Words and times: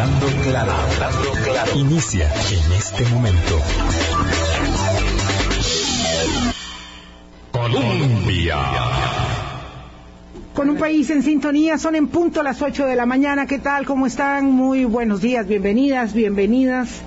Hablando 0.00 0.26
claro, 0.48 0.72
hablando 0.72 1.30
claro. 1.44 1.78
Inicia 1.78 2.24
en 2.24 2.72
este 2.72 3.04
momento. 3.10 3.60
Colombia. 7.52 8.56
Con 10.54 10.70
un 10.70 10.78
país 10.78 11.10
en 11.10 11.22
sintonía, 11.22 11.76
son 11.76 11.96
en 11.96 12.08
punto 12.08 12.42
las 12.42 12.62
8 12.62 12.86
de 12.86 12.96
la 12.96 13.04
mañana. 13.04 13.44
¿Qué 13.44 13.58
tal? 13.58 13.84
¿Cómo 13.84 14.06
están? 14.06 14.50
Muy 14.50 14.86
buenos 14.86 15.20
días, 15.20 15.46
bienvenidas, 15.46 16.14
bienvenidas. 16.14 17.02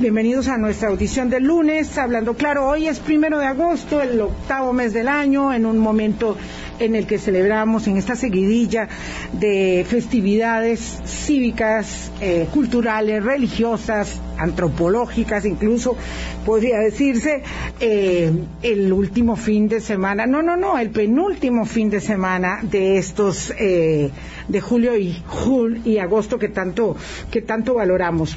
Bienvenidos 0.00 0.48
a 0.48 0.58
nuestra 0.58 0.88
audición 0.88 1.30
del 1.30 1.44
lunes, 1.44 1.96
hablando 1.96 2.34
claro, 2.34 2.66
hoy 2.66 2.88
es 2.88 2.98
primero 2.98 3.38
de 3.38 3.46
agosto, 3.46 4.00
el 4.00 4.20
octavo 4.20 4.72
mes 4.72 4.92
del 4.92 5.06
año, 5.06 5.52
en 5.52 5.64
un 5.64 5.78
momento 5.78 6.36
en 6.84 6.96
el 6.96 7.06
que 7.06 7.18
celebramos 7.18 7.86
en 7.86 7.96
esta 7.96 8.16
seguidilla 8.16 8.88
de 9.32 9.86
festividades 9.88 11.00
cívicas, 11.04 12.10
eh, 12.20 12.48
culturales, 12.52 13.22
religiosas, 13.22 14.20
antropológicas, 14.38 15.44
incluso 15.44 15.96
podría 16.44 16.78
decirse, 16.78 17.42
eh, 17.80 18.32
el 18.62 18.92
último 18.92 19.36
fin 19.36 19.68
de 19.68 19.80
semana, 19.80 20.26
no, 20.26 20.42
no, 20.42 20.56
no, 20.56 20.78
el 20.78 20.90
penúltimo 20.90 21.64
fin 21.64 21.90
de 21.90 22.00
semana 22.00 22.60
de 22.62 22.98
estos 22.98 23.52
eh, 23.58 24.10
de 24.48 24.60
julio 24.60 24.96
y, 24.96 25.22
jul 25.26 25.80
y 25.84 25.98
agosto 25.98 26.38
que 26.38 26.48
tanto, 26.48 26.96
que 27.30 27.42
tanto 27.42 27.74
valoramos. 27.74 28.36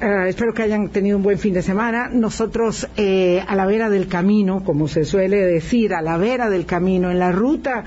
Uh, 0.00 0.28
espero 0.28 0.54
que 0.54 0.62
hayan 0.62 0.90
tenido 0.90 1.16
un 1.16 1.24
buen 1.24 1.40
fin 1.40 1.54
de 1.54 1.60
semana. 1.60 2.08
Nosotros, 2.08 2.86
eh, 2.96 3.42
a 3.44 3.56
la 3.56 3.66
vera 3.66 3.90
del 3.90 4.06
camino, 4.06 4.62
como 4.62 4.86
se 4.86 5.04
suele 5.04 5.38
decir, 5.38 5.92
a 5.92 6.02
la 6.02 6.16
vera 6.16 6.48
del 6.48 6.66
camino, 6.66 7.10
en 7.10 7.18
la 7.18 7.32
ruta 7.32 7.82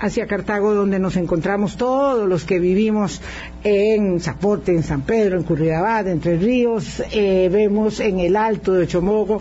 hacia 0.00 0.26
Cartago, 0.26 0.74
donde 0.74 0.98
nos 0.98 1.16
encontramos 1.16 1.76
todos 1.76 2.28
los 2.28 2.44
que 2.44 2.58
vivimos 2.58 3.22
en 3.62 4.18
Zapote, 4.18 4.72
en 4.72 4.82
San 4.82 5.02
Pedro, 5.02 5.38
en 5.38 5.44
Curridabat, 5.44 6.08
Entre 6.08 6.36
Ríos, 6.36 7.00
eh, 7.12 7.48
vemos 7.52 8.00
en 8.00 8.18
el 8.18 8.34
Alto 8.34 8.72
de 8.72 8.88
Chomogo 8.88 9.40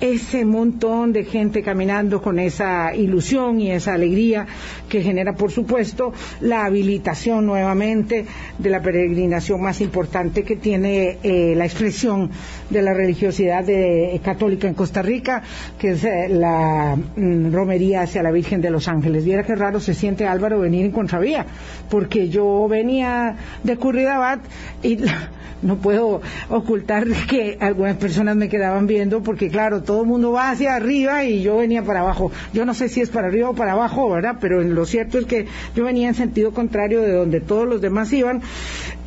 ese 0.00 0.44
montón 0.44 1.12
de 1.12 1.24
gente 1.24 1.62
caminando 1.62 2.20
con 2.20 2.40
esa 2.40 2.92
ilusión 2.96 3.60
y 3.60 3.70
esa 3.70 3.94
alegría 3.94 4.46
que 4.88 5.02
genera, 5.02 5.34
por 5.34 5.52
supuesto, 5.52 6.12
la 6.40 6.64
habilitación 6.64 7.46
nuevamente 7.46 8.26
de 8.58 8.70
la 8.70 8.82
peregrinación 8.82 9.62
más 9.62 9.80
importante 9.80 10.42
que 10.42 10.56
tiene 10.56 11.18
eh, 11.22 11.54
la 11.60 11.66
expresión 11.66 12.30
de 12.70 12.80
la 12.80 12.94
religiosidad 12.94 13.62
de, 13.62 14.14
eh, 14.14 14.20
católica 14.20 14.66
en 14.66 14.72
Costa 14.72 15.02
Rica, 15.02 15.42
que 15.78 15.90
es 15.90 16.04
eh, 16.04 16.26
la 16.30 16.96
mm, 16.96 17.52
romería 17.52 18.00
hacia 18.00 18.22
la 18.22 18.30
Virgen 18.30 18.62
de 18.62 18.70
los 18.70 18.88
Ángeles. 18.88 19.26
Viera 19.26 19.42
qué 19.42 19.54
raro 19.54 19.78
se 19.78 19.92
siente 19.92 20.26
Álvaro 20.26 20.58
venir 20.58 20.86
en 20.86 20.90
contravía, 20.90 21.44
porque 21.90 22.30
yo 22.30 22.66
venía 22.66 23.36
de 23.62 23.76
Curridabat 23.76 24.40
y 24.82 25.00
no 25.62 25.76
puedo 25.76 26.22
ocultar 26.48 27.06
que 27.28 27.58
algunas 27.60 27.96
personas 27.96 28.36
me 28.36 28.48
quedaban 28.48 28.86
viendo, 28.86 29.22
porque 29.22 29.50
claro, 29.50 29.82
todo 29.82 30.00
el 30.00 30.08
mundo 30.08 30.32
va 30.32 30.50
hacia 30.50 30.74
arriba 30.74 31.24
y 31.24 31.42
yo 31.42 31.58
venía 31.58 31.82
para 31.84 32.00
abajo. 32.00 32.32
Yo 32.54 32.64
no 32.64 32.72
sé 32.72 32.88
si 32.88 33.02
es 33.02 33.10
para 33.10 33.28
arriba 33.28 33.50
o 33.50 33.54
para 33.54 33.72
abajo, 33.72 34.08
¿verdad? 34.08 34.36
Pero 34.40 34.62
lo 34.62 34.86
cierto 34.86 35.18
es 35.18 35.26
que 35.26 35.46
yo 35.76 35.84
venía 35.84 36.08
en 36.08 36.14
sentido 36.14 36.52
contrario 36.52 37.02
de 37.02 37.12
donde 37.12 37.42
todos 37.42 37.68
los 37.68 37.82
demás 37.82 38.10
iban 38.14 38.40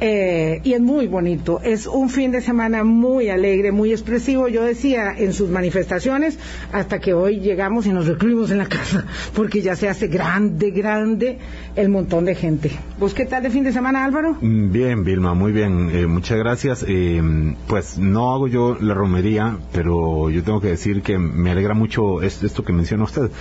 eh, 0.05 0.59
y 0.65 0.73
es 0.73 0.81
muy 0.81 1.07
bonito. 1.07 1.61
Es 1.63 1.87
un 1.87 2.09
fin 2.09 2.33
de 2.33 2.41
semana 2.41 2.83
muy 2.83 3.29
alegre, 3.29 3.71
muy 3.71 3.93
expresivo. 3.93 4.49
Yo 4.49 4.61
decía 4.61 5.15
en 5.17 5.31
sus 5.31 5.49
manifestaciones 5.49 6.37
hasta 6.73 6.99
que 6.99 7.13
hoy 7.13 7.39
llegamos 7.39 7.85
y 7.85 7.93
nos 7.93 8.05
recluimos 8.05 8.51
en 8.51 8.57
la 8.57 8.65
casa 8.77 9.05
porque 9.33 9.61
ya 9.61 9.77
se 9.77 9.87
hace 9.87 10.09
grande, 10.09 10.71
grande 10.71 11.37
el 11.77 11.87
montón 11.87 12.25
de 12.25 12.35
gente. 12.35 12.71
¿Vos 12.99 13.13
qué 13.13 13.25
tal 13.25 13.43
de 13.43 13.49
fin 13.49 13.63
de 13.63 13.71
semana, 13.71 14.03
Álvaro? 14.03 14.35
Mm, 14.41 14.73
bien, 14.73 15.05
Vilma, 15.05 15.35
muy 15.35 15.53
bien. 15.53 15.89
Eh, 15.93 16.05
muchas 16.05 16.37
gracias. 16.37 16.83
Eh, 16.85 17.21
pues 17.67 17.97
no 17.97 18.33
hago 18.33 18.49
yo 18.49 18.77
la 18.81 18.93
romería, 18.93 19.55
pero 19.71 20.29
yo 20.29 20.43
tengo 20.43 20.59
que 20.59 20.67
decir 20.67 21.01
que 21.01 21.17
me 21.17 21.51
alegra 21.51 21.73
mucho 21.73 22.21
esto 22.21 22.65
que 22.65 22.73
menciona 22.73 23.05
usted 23.05 23.31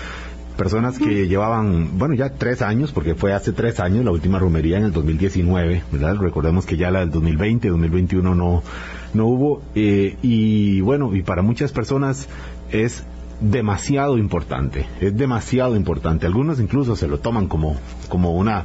personas 0.56 0.98
que 0.98 1.28
llevaban, 1.28 1.98
bueno, 1.98 2.14
ya 2.14 2.30
tres 2.30 2.62
años, 2.62 2.92
porque 2.92 3.14
fue 3.14 3.32
hace 3.32 3.52
tres 3.52 3.80
años 3.80 4.04
la 4.04 4.10
última 4.10 4.38
romería 4.38 4.78
en 4.78 4.84
el 4.84 4.92
2019, 4.92 5.82
¿verdad? 5.92 6.16
Recordemos 6.16 6.66
que 6.66 6.76
ya 6.76 6.90
la 6.90 7.00
del 7.00 7.10
2020, 7.10 7.68
2021 7.68 8.34
no, 8.34 8.62
no 9.14 9.26
hubo, 9.26 9.62
eh, 9.74 10.16
y 10.22 10.80
bueno, 10.80 11.14
y 11.14 11.22
para 11.22 11.42
muchas 11.42 11.72
personas 11.72 12.28
es 12.70 13.04
demasiado 13.40 14.18
importante, 14.18 14.86
es 15.00 15.16
demasiado 15.16 15.76
importante. 15.76 16.26
Algunos 16.26 16.60
incluso 16.60 16.96
se 16.96 17.08
lo 17.08 17.18
toman 17.18 17.48
como, 17.48 17.76
como 18.08 18.32
una 18.32 18.64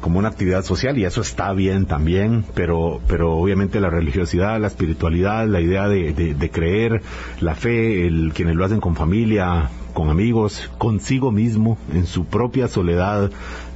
como 0.00 0.18
una 0.18 0.28
actividad 0.28 0.64
social 0.64 0.96
y 0.96 1.04
eso 1.04 1.20
está 1.20 1.52
bien 1.52 1.84
también, 1.84 2.44
pero, 2.54 3.02
pero 3.06 3.36
obviamente 3.36 3.80
la 3.80 3.90
religiosidad, 3.90 4.58
la 4.58 4.68
espiritualidad, 4.68 5.46
la 5.46 5.60
idea 5.60 5.88
de, 5.88 6.14
de 6.14 6.50
creer, 6.50 7.02
la 7.40 7.54
fe, 7.54 8.06
el, 8.06 8.32
quienes 8.34 8.56
lo 8.56 8.64
hacen 8.64 8.80
con 8.80 8.96
familia, 8.96 9.68
con 9.92 10.10
amigos, 10.10 10.70
consigo 10.78 11.30
mismo, 11.30 11.78
en 11.92 12.06
su 12.06 12.24
propia 12.24 12.68
soledad, 12.68 13.30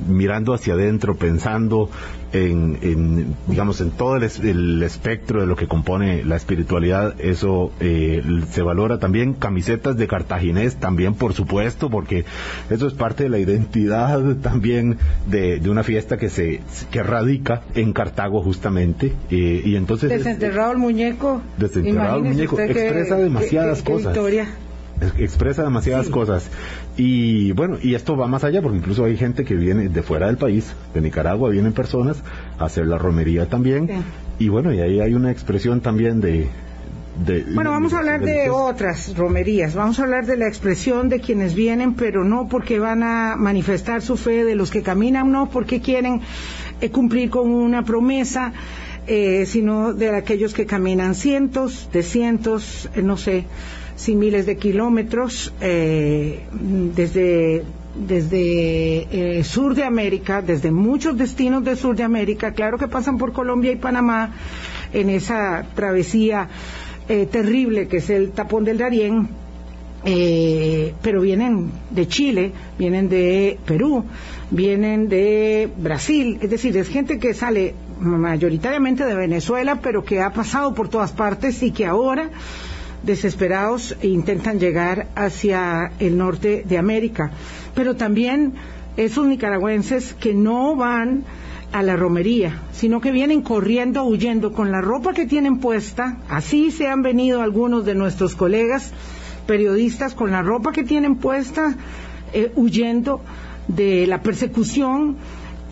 mirando 0.08 0.54
hacia 0.54 0.74
adentro, 0.74 1.16
pensando 1.16 1.90
en, 2.34 3.34
digamos, 3.46 3.80
en 3.80 3.90
todo 3.90 4.16
el, 4.16 4.82
espectro 4.82 5.40
de 5.40 5.46
lo 5.46 5.56
que 5.56 5.68
compone 5.68 6.24
la 6.24 6.36
espiritualidad, 6.36 7.14
eso 7.20 7.72
eh, 7.80 8.22
se 8.50 8.62
valora 8.62 8.98
también. 8.98 9.34
Camisetas 9.34 9.96
de 9.96 10.06
cartaginés 10.06 10.76
también, 10.76 11.14
por 11.14 11.32
supuesto, 11.34 11.90
porque 11.90 12.24
eso 12.70 12.86
es 12.86 12.94
parte 12.94 13.24
de 13.24 13.28
la 13.28 13.38
identidad 13.38 14.20
también 14.36 14.98
de, 15.26 15.60
una 15.68 15.82
fiesta 15.82 16.18
que 16.18 16.28
se 16.28 16.60
que 16.90 17.02
radica 17.02 17.62
en 17.74 17.92
Cartago 17.92 18.42
justamente. 18.42 19.12
Eh, 19.30 19.62
y 19.64 19.76
entonces 19.76 20.10
desenterrado 20.10 20.72
el 20.72 20.78
muñeco. 20.78 21.40
Desenterrado 21.56 22.18
el 22.18 22.24
muñeco 22.24 22.58
expresa 22.60 23.16
demasiadas 23.16 23.82
cosas 23.82 24.16
expresa 25.18 25.62
demasiadas 25.62 26.08
cosas. 26.08 26.48
Y 26.96 27.52
bueno, 27.52 27.78
y 27.82 27.94
esto 27.94 28.16
va 28.16 28.26
más 28.26 28.44
allá, 28.44 28.62
porque 28.62 28.78
incluso 28.78 29.04
hay 29.04 29.16
gente 29.16 29.44
que 29.44 29.54
viene 29.54 29.88
de 29.88 30.02
fuera 30.02 30.26
del 30.26 30.36
país, 30.36 30.72
de 30.92 31.00
Nicaragua, 31.00 31.50
vienen 31.50 31.72
personas 31.72 32.22
a 32.58 32.66
hacer 32.66 32.86
la 32.86 32.98
romería 32.98 33.48
también. 33.48 33.88
Y 34.38 34.48
bueno, 34.48 34.72
y 34.72 34.80
ahí 34.80 35.00
hay 35.00 35.14
una 35.14 35.30
expresión 35.30 35.80
también 35.80 36.20
de... 36.20 36.48
bueno, 37.54 37.70
vamos 37.70 37.92
a 37.94 37.98
hablar 37.98 38.20
de 38.20 38.50
otras 38.50 39.16
romerías, 39.16 39.74
vamos 39.74 39.98
a 39.98 40.02
hablar 40.02 40.26
de 40.26 40.36
la 40.36 40.48
expresión 40.48 41.08
de 41.08 41.20
quienes 41.20 41.54
vienen, 41.54 41.94
pero 41.94 42.24
no 42.24 42.48
porque 42.48 42.78
van 42.78 43.02
a 43.02 43.36
manifestar 43.36 44.02
su 44.02 44.16
fe, 44.16 44.44
de 44.44 44.54
los 44.54 44.70
que 44.70 44.82
caminan, 44.82 45.30
no 45.30 45.48
porque 45.50 45.80
quieren 45.80 46.20
eh, 46.80 46.90
cumplir 46.90 47.30
con 47.30 47.50
una 47.50 47.84
promesa. 47.84 48.52
Eh, 49.06 49.44
sino 49.44 49.92
de 49.92 50.16
aquellos 50.16 50.54
que 50.54 50.64
caminan 50.64 51.14
cientos, 51.14 51.90
de 51.92 52.02
cientos, 52.02 52.88
eh, 52.94 53.02
no 53.02 53.18
sé, 53.18 53.44
sin 53.96 54.18
miles 54.18 54.46
de 54.46 54.56
kilómetros 54.56 55.52
eh, 55.60 56.40
desde 56.94 57.62
desde 57.94 59.38
eh, 59.38 59.44
sur 59.44 59.76
de 59.76 59.84
América, 59.84 60.42
desde 60.42 60.72
muchos 60.72 61.16
destinos 61.16 61.62
del 61.62 61.76
sur 61.76 61.94
de 61.94 62.02
América, 62.02 62.52
claro 62.52 62.76
que 62.76 62.88
pasan 62.88 63.18
por 63.18 63.32
Colombia 63.32 63.70
y 63.70 63.76
Panamá 63.76 64.32
en 64.92 65.10
esa 65.10 65.64
travesía 65.76 66.48
eh, 67.08 67.26
terrible 67.30 67.86
que 67.86 67.98
es 67.98 68.10
el 68.10 68.32
tapón 68.32 68.64
del 68.64 68.78
Darién, 68.78 69.28
pero 70.04 71.22
vienen 71.22 71.70
de 71.90 72.06
Chile, 72.08 72.52
vienen 72.78 73.08
de 73.08 73.58
Perú, 73.64 74.04
vienen 74.50 75.08
de 75.08 75.70
Brasil, 75.78 76.38
es 76.42 76.50
decir, 76.50 76.76
es 76.76 76.88
gente 76.88 77.18
que 77.18 77.32
sale 77.32 77.74
mayoritariamente 78.00 79.06
de 79.06 79.14
Venezuela, 79.14 79.80
pero 79.80 80.04
que 80.04 80.20
ha 80.20 80.30
pasado 80.30 80.74
por 80.74 80.88
todas 80.88 81.12
partes 81.12 81.62
y 81.62 81.70
que 81.70 81.86
ahora 81.86 82.28
desesperados 83.04 83.96
e 84.00 84.08
intentan 84.08 84.58
llegar 84.58 85.08
hacia 85.14 85.92
el 85.98 86.16
norte 86.16 86.64
de 86.66 86.78
América. 86.78 87.30
Pero 87.74 87.96
también 87.96 88.54
esos 88.96 89.26
nicaragüenses 89.26 90.14
que 90.14 90.34
no 90.34 90.76
van 90.76 91.24
a 91.72 91.82
la 91.82 91.96
romería, 91.96 92.62
sino 92.72 93.00
que 93.00 93.10
vienen 93.10 93.42
corriendo, 93.42 94.04
huyendo 94.04 94.52
con 94.52 94.70
la 94.70 94.80
ropa 94.80 95.12
que 95.12 95.26
tienen 95.26 95.58
puesta. 95.58 96.18
Así 96.28 96.70
se 96.70 96.86
han 96.86 97.02
venido 97.02 97.42
algunos 97.42 97.84
de 97.84 97.96
nuestros 97.96 98.36
colegas 98.36 98.92
periodistas 99.46 100.14
con 100.14 100.30
la 100.30 100.42
ropa 100.42 100.72
que 100.72 100.84
tienen 100.84 101.16
puesta, 101.16 101.74
eh, 102.32 102.52
huyendo 102.54 103.20
de 103.68 104.06
la 104.06 104.22
persecución 104.22 105.16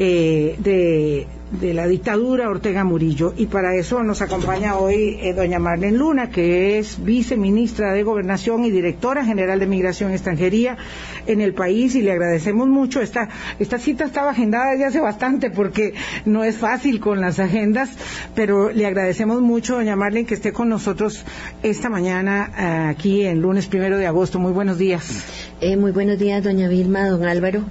eh, 0.04 0.56
de, 0.58 1.74
la 1.74 1.86
dictadura 1.86 2.48
Ortega 2.48 2.82
Murillo. 2.82 3.34
Y 3.36 3.46
para 3.46 3.76
eso 3.76 4.02
nos 4.02 4.22
acompaña 4.22 4.76
hoy 4.78 5.18
eh, 5.20 5.34
doña 5.34 5.58
Marlene 5.58 5.98
Luna, 5.98 6.30
que 6.30 6.78
es 6.78 7.04
viceministra 7.04 7.92
de 7.92 8.02
Gobernación 8.02 8.64
y 8.64 8.70
directora 8.70 9.22
general 9.24 9.60
de 9.60 9.66
Migración 9.66 10.10
y 10.10 10.14
Extranjería 10.14 10.78
en 11.26 11.42
el 11.42 11.52
país 11.52 11.94
y 11.94 12.00
le 12.00 12.10
agradecemos 12.10 12.68
mucho. 12.68 13.00
Esta, 13.02 13.28
esta 13.58 13.78
cita 13.78 14.04
estaba 14.04 14.30
agendada 14.30 14.72
desde 14.72 14.86
hace 14.86 15.00
bastante 15.00 15.50
porque 15.50 15.92
no 16.24 16.42
es 16.42 16.56
fácil 16.56 16.98
con 16.98 17.20
las 17.20 17.38
agendas, 17.38 17.90
pero 18.34 18.70
le 18.70 18.86
agradecemos 18.86 19.40
mucho, 19.42 19.74
doña 19.74 19.94
Marlene, 19.94 20.26
que 20.26 20.34
esté 20.34 20.52
con 20.52 20.70
nosotros 20.70 21.24
esta 21.62 21.90
mañana 21.90 22.50
eh, 22.58 22.90
aquí 22.90 23.26
en 23.26 23.40
lunes 23.40 23.66
primero 23.66 23.98
de 23.98 24.06
agosto. 24.06 24.38
Muy 24.38 24.52
buenos 24.52 24.78
días. 24.78 25.22
Eh, 25.60 25.76
muy 25.76 25.92
buenos 25.92 26.18
días, 26.18 26.42
doña 26.42 26.66
Vilma, 26.66 27.06
don 27.06 27.24
Álvaro. 27.24 27.62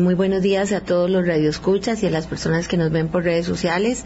Muy 0.00 0.14
buenos 0.14 0.40
días 0.40 0.72
a 0.72 0.80
todos 0.80 1.10
los 1.10 1.26
radioescuchas 1.26 2.02
y 2.02 2.06
a 2.06 2.10
las 2.10 2.26
personas 2.26 2.68
que 2.68 2.78
nos 2.78 2.90
ven 2.90 3.08
por 3.08 3.22
redes 3.22 3.44
sociales. 3.44 4.04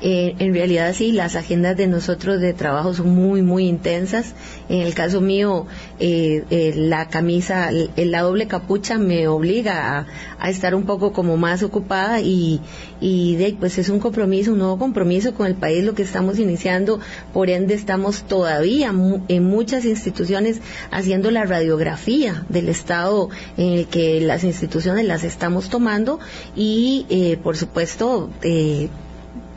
Eh, 0.00 0.36
en 0.38 0.54
realidad 0.54 0.94
sí, 0.94 1.10
las 1.10 1.34
agendas 1.34 1.76
de 1.76 1.88
nosotros 1.88 2.40
de 2.40 2.52
trabajo 2.52 2.94
son 2.94 3.10
muy, 3.10 3.42
muy 3.42 3.66
intensas. 3.66 4.34
En 4.68 4.82
el 4.82 4.94
caso 4.94 5.20
mío, 5.20 5.66
eh, 5.98 6.44
eh, 6.50 6.74
la 6.76 7.08
camisa, 7.08 7.70
la 7.96 8.22
doble 8.22 8.46
capucha 8.46 8.98
me 8.98 9.26
obliga 9.26 10.06
a, 10.38 10.50
estar 10.50 10.74
un 10.74 10.84
poco 10.84 11.12
como 11.12 11.36
más 11.36 11.62
ocupada 11.62 12.20
y, 12.20 12.60
y 13.00 13.36
de, 13.36 13.56
pues 13.58 13.76
es 13.78 13.88
un 13.88 13.98
compromiso, 13.98 14.52
un 14.52 14.58
nuevo 14.58 14.78
compromiso 14.78 15.34
con 15.34 15.46
el 15.46 15.54
país 15.54 15.84
lo 15.84 15.94
que 15.94 16.02
estamos 16.02 16.38
iniciando. 16.38 17.00
Por 17.32 17.50
ende, 17.50 17.74
estamos 17.74 18.22
todavía 18.22 18.92
en 19.28 19.44
muchas 19.44 19.84
instituciones 19.84 20.60
haciendo 20.90 21.30
la 21.30 21.44
radiografía 21.44 22.44
del 22.48 22.68
estado 22.68 23.30
en 23.56 23.72
el 23.72 23.86
que 23.86 24.20
las 24.20 24.44
instituciones 24.44 25.06
las 25.06 25.24
estamos 25.24 25.68
tomando 25.68 26.20
y, 26.54 27.36
por 27.42 27.56
supuesto, 27.56 28.30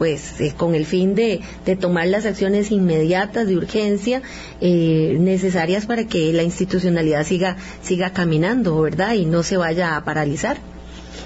pues 0.02 0.42
eh, 0.42 0.54
con 0.58 0.74
el 0.74 0.88
fin 0.88 1.14
de, 1.14 1.42
tomar 1.80 2.08
las 2.08 2.26
acciones 2.26 2.72
inmediatas 2.72 3.46
de 3.46 3.56
urgencia 3.56 4.24
eh, 4.60 5.16
necesarias 5.20 5.86
para 5.86 6.08
que 6.08 6.34
la 6.34 6.42
institucionalidad 6.42 7.24
siga 7.24 7.58
siga 7.84 8.10
caminando, 8.12 8.82
¿verdad? 8.82 9.14
Y 9.14 9.28
no 9.28 9.44
se 9.44 9.58
vaya 9.58 9.96
a 9.96 10.04
paralizar. 10.04 10.71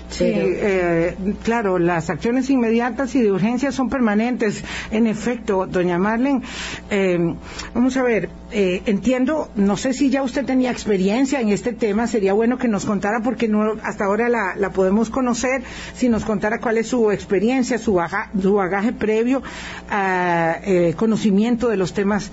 Sí, 0.10 0.24
eh, 0.28 1.16
claro, 1.44 1.78
las 1.78 2.10
acciones 2.10 2.50
inmediatas 2.50 3.16
y 3.16 3.22
de 3.22 3.32
urgencia 3.32 3.72
son 3.72 3.90
permanentes. 3.90 4.64
En 4.92 5.08
efecto, 5.08 5.66
doña 5.66 5.98
Marlen, 5.98 6.44
eh, 6.90 7.36
vamos 7.74 7.98
a 7.98 8.04
ver, 8.04 8.30
eh, 8.52 8.82
entiendo, 8.86 9.50
no 9.56 9.76
sé 9.78 9.94
si 9.94 10.10
ya 10.10 10.24
usted 10.24 10.46
tenía 10.46 10.72
experiencia 10.72 11.42
en 11.42 11.50
este 11.50 11.74
tema, 11.74 12.08
sería 12.08 12.34
bueno 12.34 12.58
que 12.58 12.68
nos 12.68 12.86
contara 12.86 13.20
porque 13.24 13.48
no, 13.48 13.74
hasta 13.84 14.06
ahora 14.06 14.30
la, 14.30 14.70
podemos 14.70 15.10
conocer, 15.10 15.64
si 15.96 16.08
nos 16.08 16.24
contara 16.24 16.60
cuál 16.60 16.78
es 16.78 16.88
su 16.88 17.12
experiencia, 17.12 17.78
su, 17.78 18.00
su 18.42 18.54
bagaje 18.54 18.94
previo, 18.94 19.44
a, 19.90 20.58
conocimiento 20.96 21.68
de 21.68 21.78
los 21.78 21.94
temas 21.94 22.32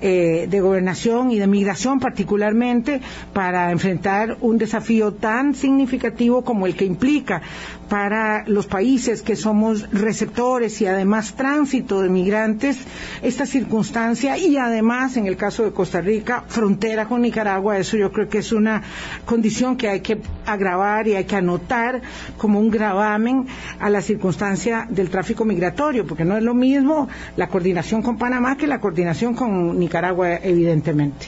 eh, 0.00 0.46
de 0.50 0.60
gobernación 0.60 1.30
y 1.30 1.38
de 1.38 1.46
migración 1.46 2.00
particularmente 2.00 3.00
para 3.32 3.70
enfrentar 3.70 4.36
un 4.40 4.58
desafío 4.58 5.12
tan 5.12 5.54
significativo 5.54 6.44
como 6.44 6.66
el 6.66 6.74
que 6.76 6.84
implica 6.84 7.42
para 7.88 8.44
los 8.46 8.66
países 8.66 9.22
que 9.22 9.36
somos 9.36 9.90
receptores 9.90 10.80
y 10.80 10.86
además 10.86 11.34
tránsito 11.34 12.00
de 12.00 12.08
migrantes 12.08 12.78
esta 13.22 13.46
circunstancia 13.46 14.36
y 14.38 14.56
además 14.56 15.16
en 15.16 15.26
el 15.26 15.36
caso 15.36 15.64
de 15.64 15.72
Costa 15.72 16.00
Rica 16.00 16.44
frontera 16.48 17.06
con 17.06 17.22
Nicaragua 17.22 17.78
eso 17.78 17.96
yo 17.96 18.12
creo 18.12 18.28
que 18.28 18.38
es 18.38 18.52
una 18.52 18.82
condición 19.24 19.76
que 19.76 19.88
hay 19.88 20.00
que 20.00 20.20
agravar 20.46 21.08
y 21.08 21.14
hay 21.14 21.24
que 21.24 21.36
anotar 21.36 22.02
como 22.38 22.58
un 22.58 22.70
gravamen 22.70 23.46
a 23.80 23.90
la 23.90 24.00
circunstancia 24.00 24.86
del 24.88 25.10
tráfico 25.10 25.44
migratorio 25.44 26.06
porque 26.06 26.24
no 26.24 26.36
es 26.36 26.42
lo 26.42 26.54
mismo 26.54 27.08
la 27.36 27.48
coordinación 27.48 28.02
con 28.02 28.16
Panamá 28.18 28.56
que 28.56 28.66
la 28.66 28.80
coordinación 28.80 29.34
con 29.34 29.78
Nicaragua 29.78 30.36
evidentemente 30.36 31.26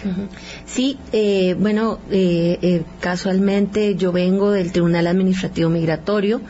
sí 0.67 0.99
eh, 1.13 1.55
bueno 1.59 1.99
eh, 2.11 2.59
eh, 2.61 2.83
casualmente 3.01 3.95
yo 3.95 4.13
vengo 4.13 4.51
del 4.51 4.73
Tribunal 4.73 5.07
Administrativo 5.07 5.71
Migratorio 5.71 6.41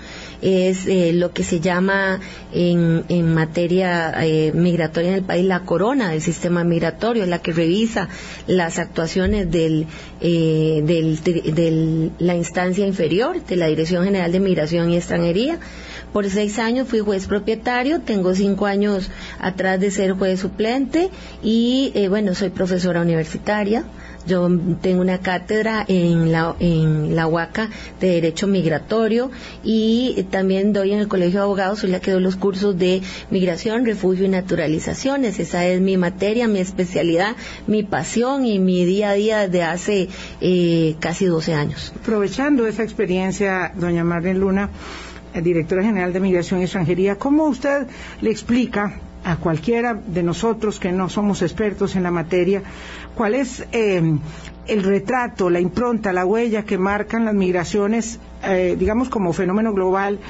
es 0.42 0.86
eh, 0.86 1.12
lo 1.12 1.32
que 1.32 1.44
se 1.44 1.60
llama 1.60 2.20
en, 2.52 3.34
materia 3.34 4.14
eh, 4.24 4.52
migratoria 4.54 5.10
en 5.10 5.16
el 5.16 5.22
país 5.22 5.44
la 5.44 5.60
corona 5.60 6.10
del 6.10 6.22
sistema 6.22 6.64
migratorio, 6.64 7.26
la 7.26 7.40
que 7.40 7.52
revisa 7.52 8.08
las 8.46 8.78
actuaciones 8.78 9.50
del, 9.50 9.86
del, 10.20 12.12
la 12.18 12.34
instancia 12.36 12.86
inferior 12.86 13.44
de 13.44 13.56
la 13.56 13.66
Dirección 13.66 14.04
General 14.04 14.30
de 14.30 14.40
Migración 14.40 14.90
y 14.90 14.96
Extranjería. 14.96 15.58
Por 16.12 16.28
seis 16.30 16.58
años 16.58 16.88
fui 16.88 17.00
juez 17.00 17.26
propietario, 17.26 18.00
tengo 18.00 18.34
cinco 18.34 18.66
años 18.66 19.10
atrás 19.40 19.80
de 19.80 19.90
ser 19.90 20.12
juez 20.12 20.40
suplente 20.40 21.10
y 21.42 21.92
bueno, 22.08 22.34
soy 22.34 22.50
profesora 22.50 23.02
universitaria. 23.02 23.84
Yo 24.26 24.48
tengo 24.80 25.00
una 25.00 25.18
cátedra 25.18 25.84
en 25.86 26.32
la, 26.32 26.56
en 26.58 27.16
UACA 27.18 27.70
de 28.00 28.08
Derecho 28.08 28.46
Migratorio 28.46 29.30
y 29.62 30.26
también 30.30 30.72
doy 30.72 30.92
en 30.92 30.98
el 30.98 31.08
Colegio 31.08 31.40
de 31.40 31.44
Abogados, 31.44 31.80
soy 31.80 31.90
la 31.90 32.00
que 32.00 32.10
doy 32.10 32.22
los 32.22 32.36
cursos 32.36 32.76
de 32.78 33.02
Migración, 33.30 33.84
Refugio 33.84 34.26
y 34.26 34.28
Naturalizaciones. 34.28 35.38
Esa 35.38 35.64
es 35.66 35.80
mi 35.80 35.96
materia, 35.96 36.48
mi 36.48 36.58
especialidad, 36.58 37.36
mi 37.66 37.82
pasión 37.82 38.46
y 38.46 38.58
mi 38.58 38.84
día 38.84 39.10
a 39.10 39.14
día 39.14 39.38
desde 39.48 39.62
hace 39.62 40.08
eh, 40.40 40.96
casi 41.00 41.26
12 41.26 41.54
años. 41.54 41.92
Aprovechando 42.00 42.66
esa 42.66 42.82
experiencia, 42.82 43.72
doña 43.76 44.04
Marlene 44.04 44.38
Luna, 44.38 44.70
eh, 45.34 45.40
directora 45.40 45.82
general 45.82 46.12
de 46.12 46.20
Migración 46.20 46.60
y 46.60 46.64
Extranjería, 46.64 47.16
¿cómo 47.16 47.44
usted 47.44 47.86
le 48.20 48.30
explica 48.30 49.00
a 49.26 49.36
cualquiera 49.38 49.94
de 49.94 50.22
nosotros 50.22 50.78
que 50.78 50.92
no 50.92 51.08
somos 51.08 51.42
expertos 51.42 51.96
en 51.96 52.04
la 52.04 52.12
materia, 52.12 52.62
cuál 53.16 53.34
es 53.34 53.66
eh, 53.72 54.00
el 54.68 54.82
retrato, 54.84 55.50
la 55.50 55.58
impronta, 55.58 56.12
la 56.12 56.24
huella 56.24 56.64
que 56.64 56.78
marcan 56.78 57.24
las 57.24 57.34
migraciones, 57.34 58.20
eh, 58.44 58.76
digamos, 58.78 59.08
como 59.08 59.32
fenómeno 59.32 59.72
global 59.74 60.20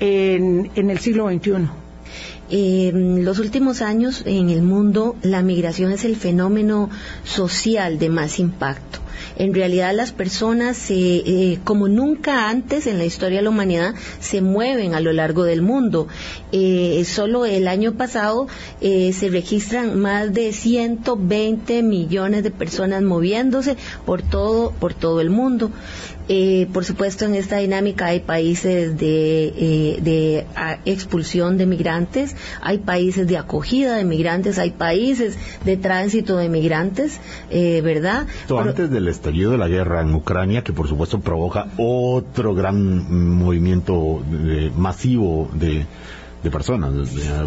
en, 0.00 0.70
en 0.74 0.88
el 0.88 0.98
siglo 1.00 1.28
XXI. 1.28 1.68
En 2.48 3.26
los 3.26 3.40
últimos 3.40 3.82
años 3.82 4.22
en 4.24 4.48
el 4.48 4.62
mundo 4.62 5.16
la 5.20 5.42
migración 5.42 5.92
es 5.92 6.06
el 6.06 6.16
fenómeno 6.16 6.88
social 7.24 7.98
de 7.98 8.08
más 8.08 8.38
impacto 8.38 9.00
en 9.36 9.54
realidad 9.54 9.94
las 9.94 10.12
personas, 10.12 10.86
eh, 10.90 11.58
como 11.64 11.88
nunca 11.88 12.48
antes 12.48 12.86
en 12.86 12.98
la 12.98 13.04
historia 13.04 13.38
de 13.38 13.44
la 13.44 13.50
humanidad, 13.50 13.94
se 14.20 14.40
mueven 14.40 14.94
a 14.94 15.00
lo 15.00 15.12
largo 15.12 15.44
del 15.44 15.62
mundo. 15.62 16.08
Eh, 16.52 17.04
solo 17.06 17.44
el 17.44 17.68
año 17.68 17.94
pasado 17.94 18.48
eh, 18.80 19.12
se 19.12 19.28
registran 19.28 19.98
más 19.98 20.32
de 20.32 20.52
120 20.52 21.82
millones 21.82 22.42
de 22.42 22.50
personas 22.50 23.02
moviéndose 23.02 23.76
por 24.04 24.22
todo, 24.22 24.72
por 24.72 24.94
todo 24.94 25.20
el 25.20 25.30
mundo. 25.30 25.70
Eh, 26.28 26.66
por 26.72 26.84
supuesto, 26.84 27.24
en 27.24 27.34
esta 27.34 27.58
dinámica 27.58 28.06
hay 28.06 28.20
países 28.20 28.98
de, 28.98 29.46
eh, 29.56 29.98
de 30.00 30.46
expulsión 30.84 31.56
de 31.56 31.66
migrantes, 31.66 32.34
hay 32.60 32.78
países 32.78 33.26
de 33.28 33.38
acogida 33.38 33.96
de 33.96 34.04
migrantes, 34.04 34.58
hay 34.58 34.72
países 34.72 35.38
de 35.64 35.76
tránsito 35.76 36.36
de 36.36 36.48
migrantes, 36.48 37.20
eh, 37.50 37.80
¿verdad? 37.82 38.26
antes 38.58 38.90
del 38.90 39.08
estallido 39.08 39.52
de 39.52 39.58
la 39.58 39.68
guerra 39.68 40.02
en 40.02 40.14
Ucrania, 40.14 40.64
que 40.64 40.72
por 40.72 40.88
supuesto 40.88 41.20
provoca 41.20 41.68
otro 41.76 42.54
gran 42.54 43.36
movimiento 43.36 44.22
masivo 44.76 45.48
de 45.54 45.86
de 46.46 46.50
personas. 46.50 46.94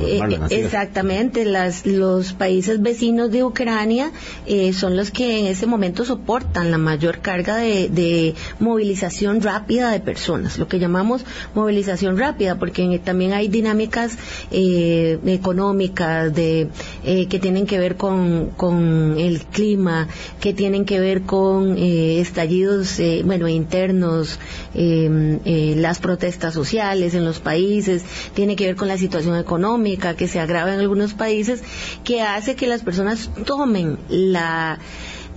Eh, 0.02 0.22
exactamente, 0.52 1.46
las, 1.46 1.86
los 1.86 2.34
países 2.34 2.82
vecinos 2.82 3.32
de 3.32 3.44
Ucrania 3.44 4.12
eh, 4.46 4.74
son 4.74 4.98
los 4.98 5.10
que 5.10 5.40
en 5.40 5.46
ese 5.46 5.66
momento 5.66 6.04
soportan 6.04 6.70
la 6.70 6.78
mayor 6.78 7.20
carga 7.20 7.58
de, 7.58 8.36
movilización 8.60 9.42
rápida 9.42 9.92
de 9.92 10.00
personas, 10.00 10.58
lo 10.58 10.68
que 10.68 10.80
llamamos 10.80 11.26
movilización 11.56 12.18
rápida, 12.18 12.60
porque 12.60 13.00
también 13.04 13.34
hay 13.34 13.48
dinámicas 13.48 14.18
eh, 14.52 15.18
económicas 15.26 16.34
de, 16.34 16.68
que 17.04 17.40
tienen 17.40 17.66
que 17.66 17.80
ver 17.80 17.96
con, 17.96 18.50
con, 18.58 19.18
el 19.18 19.42
clima, 19.42 20.08
que 20.42 20.54
tienen 20.54 20.86
que 20.86 21.00
ver 21.00 21.22
con 21.22 21.78
estallidos, 21.78 23.00
bueno, 23.24 23.48
internos, 23.48 24.40
las 24.74 26.00
protestas 26.00 26.54
sociales 26.54 27.14
en 27.14 27.24
los 27.24 27.40
países, 27.40 28.04
tiene 28.34 28.56
que 28.56 28.66
ver 28.66 28.76
con 28.76 28.89
la 28.90 28.98
situación 28.98 29.38
económica 29.38 30.16
que 30.16 30.28
se 30.28 30.42
agrava 30.42 30.74
en 30.74 30.82
algunos 30.82 31.14
países, 31.14 31.64
que 32.04 32.22
hace 32.22 32.56
que 32.56 32.68
las 32.68 32.82
personas 32.82 33.30
tomen 33.46 33.98
la 34.10 34.80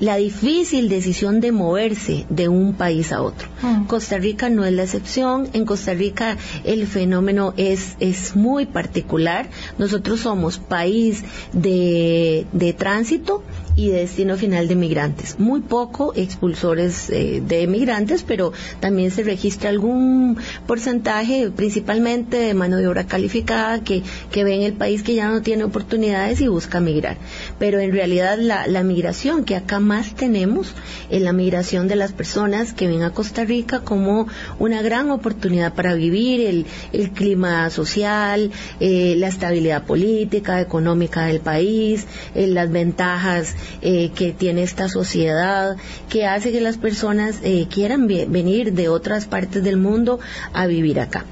la 0.01 0.17
difícil 0.17 0.89
decisión 0.89 1.41
de 1.41 1.53
moverse 1.53 2.27
de 2.29 2.49
un 2.49 2.75
país 2.75 3.13
a 3.13 3.23
otro. 3.23 3.49
Mm. 3.63 3.85
Costa 3.85 4.19
Rica 4.19 4.49
no 4.49 4.65
es 4.65 4.73
la 4.73 4.83
excepción. 4.83 5.49
En 5.53 5.65
Costa 5.65 5.95
Rica 5.95 6.37
el 6.65 6.89
fenómeno 6.89 7.55
es, 7.57 7.95
es 8.01 8.35
muy 8.35 8.67
particular. 8.67 9.49
Nosotros 9.79 10.19
somos 10.19 10.59
país 10.59 11.23
de, 11.53 12.47
de 12.53 12.73
tránsito 12.73 13.45
y 13.77 13.89
destino 13.89 14.37
final 14.37 14.69
de 14.69 14.77
migrantes. 14.77 15.39
Muy 15.39 15.61
poco 15.61 16.13
expulsores 16.15 17.11
eh, 17.11 17.43
de 17.47 17.67
migrantes, 17.67 18.23
pero 18.23 18.53
también 18.81 19.11
se 19.11 19.23
registra 19.23 19.71
algún 19.71 20.37
porcentaje, 20.67 21.51
principalmente 21.51 22.37
de 22.37 22.55
mano 22.55 22.77
de 22.77 22.89
obra 22.89 23.07
calificada, 23.07 23.83
que, 23.83 24.03
que 24.31 24.45
ve 24.45 24.55
en 24.55 24.63
el 24.63 24.75
país 24.75 25.03
que 25.03 25.15
ya 25.15 25.29
no 25.29 25.43
tiene 25.43 25.65
oportunidades 25.65 26.41
y 26.41 26.49
busca 26.49 26.81
migrar. 26.81 27.17
Pero 27.59 27.81
en 27.81 27.93
realidad 27.93 28.39
la, 28.39 28.67
la 28.67 28.83
migración 28.83 29.45
que 29.45 29.57
acá 29.57 29.81
más 29.81 30.15
tenemos 30.15 30.75
es 31.11 31.23
la 31.23 31.33
migración 31.33 31.89
de 31.89 31.97
las 31.97 32.13
personas 32.13 32.73
que 32.73 32.87
ven 32.87 33.03
a 33.03 33.11
Costa 33.11 33.45
Rica 33.45 33.81
como 33.81 34.29
una 34.59 34.83
gran 34.83 35.11
oportunidad 35.11 35.75
para 35.75 35.95
vivir 35.95 36.41
el, 36.41 36.67
el 36.93 37.11
clima 37.11 37.71
social, 37.71 38.51
eh, 38.81 39.15
la 39.17 39.29
estabilidad 39.29 39.85
política, 39.85 40.61
económica 40.61 41.27
del 41.27 41.41
país, 41.41 42.07
eh, 42.35 42.47
las 42.47 42.71
ventajas 42.71 43.55
eh, 43.81 44.11
que 44.15 44.33
tiene 44.33 44.63
esta 44.63 44.89
sociedad, 44.89 45.77
que 46.09 46.27
hace 46.27 46.53
que 46.53 46.61
las 46.61 46.79
personas 46.79 47.41
eh, 47.43 47.67
quieran 47.71 48.07
venir 48.07 48.73
de 48.73 48.89
otras 48.89 49.27
partes 49.27 49.63
del 49.63 49.77
mundo 49.77 50.21
a 50.53 50.67
vivir 50.67 51.01
acá. 51.01 51.25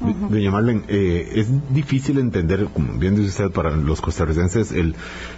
Doña 0.00 0.50
Marlene, 0.50 0.82
eh, 0.88 1.32
es 1.36 1.48
difícil 1.70 2.18
entender, 2.18 2.66
como 2.72 2.98
bien 2.98 3.16
dice 3.16 3.28
usted, 3.28 3.50
para 3.50 3.70
los 3.70 4.00
costarricenses, 4.00 4.72
el, 4.72 4.94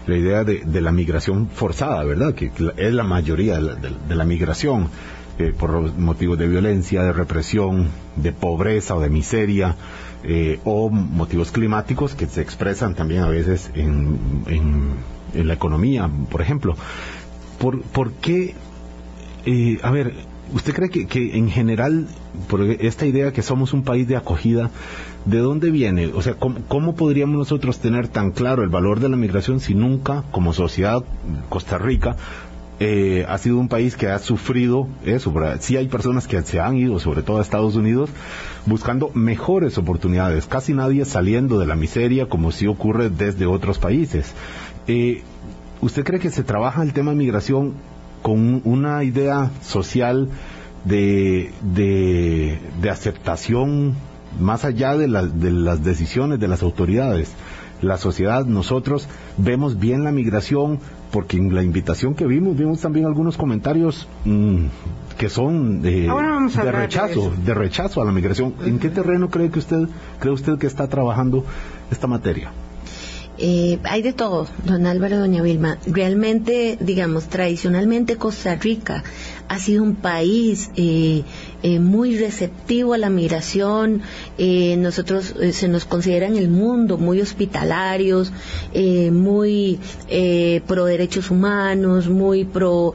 la 0.06 0.16
idea 0.16 0.44
de, 0.44 0.80
la 0.80 0.90
migración 0.90 1.48
forzada, 1.48 2.02
¿verdad? 2.04 2.34
Que 2.34 2.50
es 2.76 2.92
la 2.92 3.04
mayoría 3.04 3.60
de 3.60 4.14
la, 4.14 4.25
migración. 4.25 4.88
Eh, 5.38 5.54
por 5.56 5.96
motivos 5.96 6.37
de 6.37 6.48
violencia, 6.48 7.04
de 7.04 7.12
represión, 7.12 7.87
de 8.16 8.32
pobreza 8.32 8.96
o 8.96 9.00
de 9.00 9.08
miseria, 9.08 9.76
eh, 10.25 10.58
o 10.64 10.90
motivos 10.90 11.52
climáticos 11.52 12.16
que 12.16 12.26
se 12.26 12.40
expresan 12.40 12.96
también 12.96 13.22
a 13.22 13.28
veces 13.28 13.70
en, 13.75 14.18
en, 14.48 14.94
la 15.35 15.54
economía, 15.54 16.11
por 16.30 16.40
ejemplo. 16.40 16.76
¿Por, 17.58 18.12
qué? 18.12 18.54
Eh, 19.44 19.78
a 19.82 19.90
ver, 19.90 20.14
¿usted 20.54 20.73
cree 20.75 20.90
que, 20.90 21.06
que 21.06 21.37
en 21.37 21.50
general, 21.50 22.06
por 22.49 22.62
esta 22.62 23.06
idea 23.06 23.32
que 23.32 23.42
somos 23.42 23.73
un 23.73 23.82
país 23.82 24.06
de 24.06 24.16
acogida, 24.16 24.70
¿de 25.25 25.38
dónde 25.38 25.70
viene? 25.70 26.06
O 26.06 26.23
sea, 26.23 26.35
¿cómo, 26.35 26.61
¿cómo, 26.68 26.94
podríamos 26.94 27.37
nosotros 27.37 27.78
tener 27.80 28.08
tan 28.08 28.30
claro 28.30 28.62
el 28.62 28.68
valor 28.68 29.00
de 29.00 29.08
la 29.08 29.16
migración 29.16 29.58
si 29.61 29.75
nunca, 29.75 30.25
como 30.30 30.52
sociedad 30.52 31.02
Costa 31.49 31.78
Rica, 31.78 32.16
eh, 32.80 33.26
ha 33.28 33.38
sido 33.38 33.58
un 33.58 33.68
país 33.68 33.97
que 33.97 34.06
ha 34.06 34.20
sufrido 34.20 34.87
eso. 35.04 35.35
Sí 35.58 35.76
hay 35.76 35.88
personas 35.88 36.28
que 36.28 36.40
se 36.42 36.61
han 36.61 36.76
ido, 36.76 37.00
sobre 37.00 37.23
todo 37.23 37.38
a 37.38 37.42
Estados 37.42 37.75
Unidos, 37.75 38.08
buscando 38.66 39.11
mejores 39.14 39.78
oportunidades. 39.78 40.47
Casi 40.47 40.75
nadie 40.75 41.04
saliendo 41.04 41.58
de 41.58 41.66
la 41.66 41.75
miseria 41.75 42.28
como 42.28 42.52
sí 42.52 42.68
ocurre 42.68 43.11
desde 43.11 43.47
otros 43.47 43.78
países. 43.78 44.32
Eh, 44.88 45.23
¿Usted 45.80 46.04
cree 46.04 46.18
que 46.18 46.30
se 46.30 46.42
trabaja 46.42 46.83
el 46.83 46.92
tema 46.92 47.12
de 47.12 47.16
migración 47.18 47.75
con 48.23 48.62
una 48.64 49.04
idea 49.04 49.50
social 49.62 50.28
de, 50.85 51.52
de, 51.62 52.90
aceptación 52.90 53.95
más 54.40 54.64
allá 54.64 54.97
de, 54.97 55.07
de 55.07 55.50
las 55.52 55.85
decisiones 55.85 56.40
de 56.40 56.49
las 56.49 56.62
autoridades? 56.62 57.33
la 57.80 57.97
sociedad, 57.97 58.45
nosotros 58.45 59.09
vemos 59.37 59.78
bien 59.78 60.04
la 60.04 60.12
migración, 60.12 60.80
porque 61.11 61.37
en 61.37 61.54
la 61.54 61.62
invitación 61.62 62.14
que 62.14 62.26
vimos, 62.26 62.57
vimos 62.57 62.80
también 62.80 63.07
algunos 63.07 63.37
comentarios 63.37 64.09
mm, 64.25 64.64
que 65.16 65.28
son 65.28 65.83
de 65.83 66.09
rechazo, 66.73 67.33
de, 67.45 67.54
rechazo 67.54 68.02
a 68.02 68.04
la 68.04 68.12
migración. 68.12 68.54
¿En 68.64 68.78
qué 68.78 68.88
terreno 68.88 69.30
cree 69.30 69.50
que 69.50 69.59
usted, 69.59 69.88
cree 70.18 70.33
usted 70.33 70.59
que 70.59 70.66
está 70.66 70.88
trabajando 70.88 71.45
esta 71.90 72.07
materia? 72.07 72.50
Eh, 73.40 73.78
hay 73.85 74.02
de 74.02 74.12
todo, 74.12 74.49
don 74.64 74.87
Álvaro, 74.87 75.18
doña 75.18 75.42
Vilma. 75.42 75.78
Realmente, 75.87 76.76
digamos, 76.80 77.28
tradicionalmente 77.28 78.16
Costa 78.16 78.57
Rica 78.57 79.04
ha 79.49 79.59
sido 79.59 79.85
un 79.85 79.95
país 79.95 80.71
eh, 80.75 81.23
eh, 81.62 81.78
muy 81.78 82.16
receptivo 82.16 82.94
a 82.94 82.98
la 82.98 83.10
migración. 83.10 84.02
Eh, 84.38 84.76
nosotros 84.78 85.34
se 85.52 85.68
nos 85.68 85.84
considera 85.84 86.26
en 86.26 86.36
el 86.36 86.48
mundo 86.48 86.98
muy 86.98 87.20
hospitalarios, 87.20 88.32
muy 89.12 89.78
pro 90.66 90.84
derechos 90.84 91.30
humanos, 91.30 92.08
muy 92.08 92.44
pro, 92.44 92.94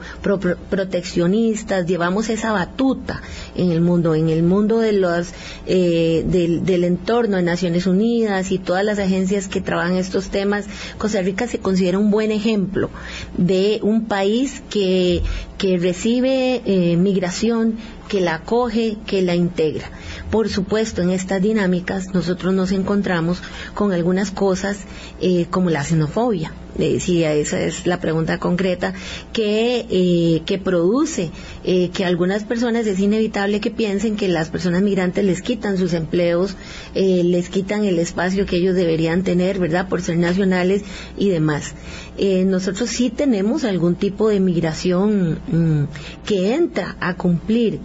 proteccionistas. 0.70 1.86
Llevamos 1.86 2.30
esa 2.30 2.52
batuta 2.52 3.22
en 3.54 3.70
el 3.70 3.80
mundo, 3.80 4.14
en 4.14 4.28
el 4.28 4.42
mundo 4.42 4.78
de 4.78 4.92
los 4.92 5.32
del, 5.66 6.64
del 6.64 6.84
entorno 6.84 7.36
de 7.36 7.42
Naciones 7.42 7.86
Unidas 7.86 8.50
y 8.50 8.58
todas 8.58 8.84
las 8.84 8.98
agencias 8.98 9.48
que 9.48 9.60
trabajan 9.60 9.96
estos 9.96 10.28
temas. 10.28 10.66
Costa 10.98 11.22
Rica 11.22 11.46
se 11.46 11.58
considera 11.58 11.98
un 11.98 12.10
buen 12.10 12.30
ejemplo 12.30 12.90
de 13.36 13.80
un 13.82 14.06
país 14.06 14.62
que, 14.70 15.22
que 15.58 15.78
recibe 15.78 16.62
eh, 16.64 16.96
migración, 16.96 17.76
que 18.08 18.20
la 18.20 18.36
acoge, 18.36 18.96
que 19.06 19.22
la 19.22 19.34
integra. 19.34 19.90
Por 20.30 20.48
supuesto, 20.48 21.02
en 21.02 21.10
estas 21.10 21.40
dinámicas 21.42 22.12
nosotros 22.12 22.54
nos 22.54 22.72
encontramos 22.72 23.42
con 23.74 23.92
algunas 23.92 24.30
cosas 24.30 24.78
eh, 25.20 25.46
como 25.50 25.70
la 25.70 25.84
xenofobia. 25.84 26.52
decía, 26.76 27.32
esa 27.34 27.60
es 27.60 27.86
la 27.86 28.00
pregunta 28.00 28.38
concreta 28.38 28.94
que, 29.32 29.86
eh, 29.88 30.42
que 30.44 30.58
produce 30.58 31.30
eh, 31.62 31.90
que 31.90 32.04
algunas 32.04 32.42
personas 32.42 32.86
es 32.86 32.98
inevitable 32.98 33.60
que 33.60 33.70
piensen 33.70 34.16
que 34.16 34.26
las 34.26 34.50
personas 34.50 34.82
migrantes 34.82 35.24
les 35.24 35.40
quitan 35.40 35.78
sus 35.78 35.92
empleos, 35.92 36.56
les 36.94 37.48
quitan 37.48 37.84
el 37.84 37.98
espacio 37.98 38.46
que 38.46 38.56
ellos 38.56 38.74
deberían 38.74 39.22
tener, 39.22 39.58
¿verdad? 39.58 39.88
Por 39.88 40.02
ser 40.02 40.16
nacionales 40.16 40.82
y 41.16 41.28
demás. 41.28 41.74
nosotros 42.18 42.90
sí 42.90 43.10
tenemos 43.10 43.64
algún 43.64 43.94
tipo 43.94 44.28
de 44.28 44.40
migración 44.40 45.38
mm, 45.46 45.84
que 46.26 46.54
entra 46.54 46.96
a 47.00 47.14
cumplir 47.14 47.80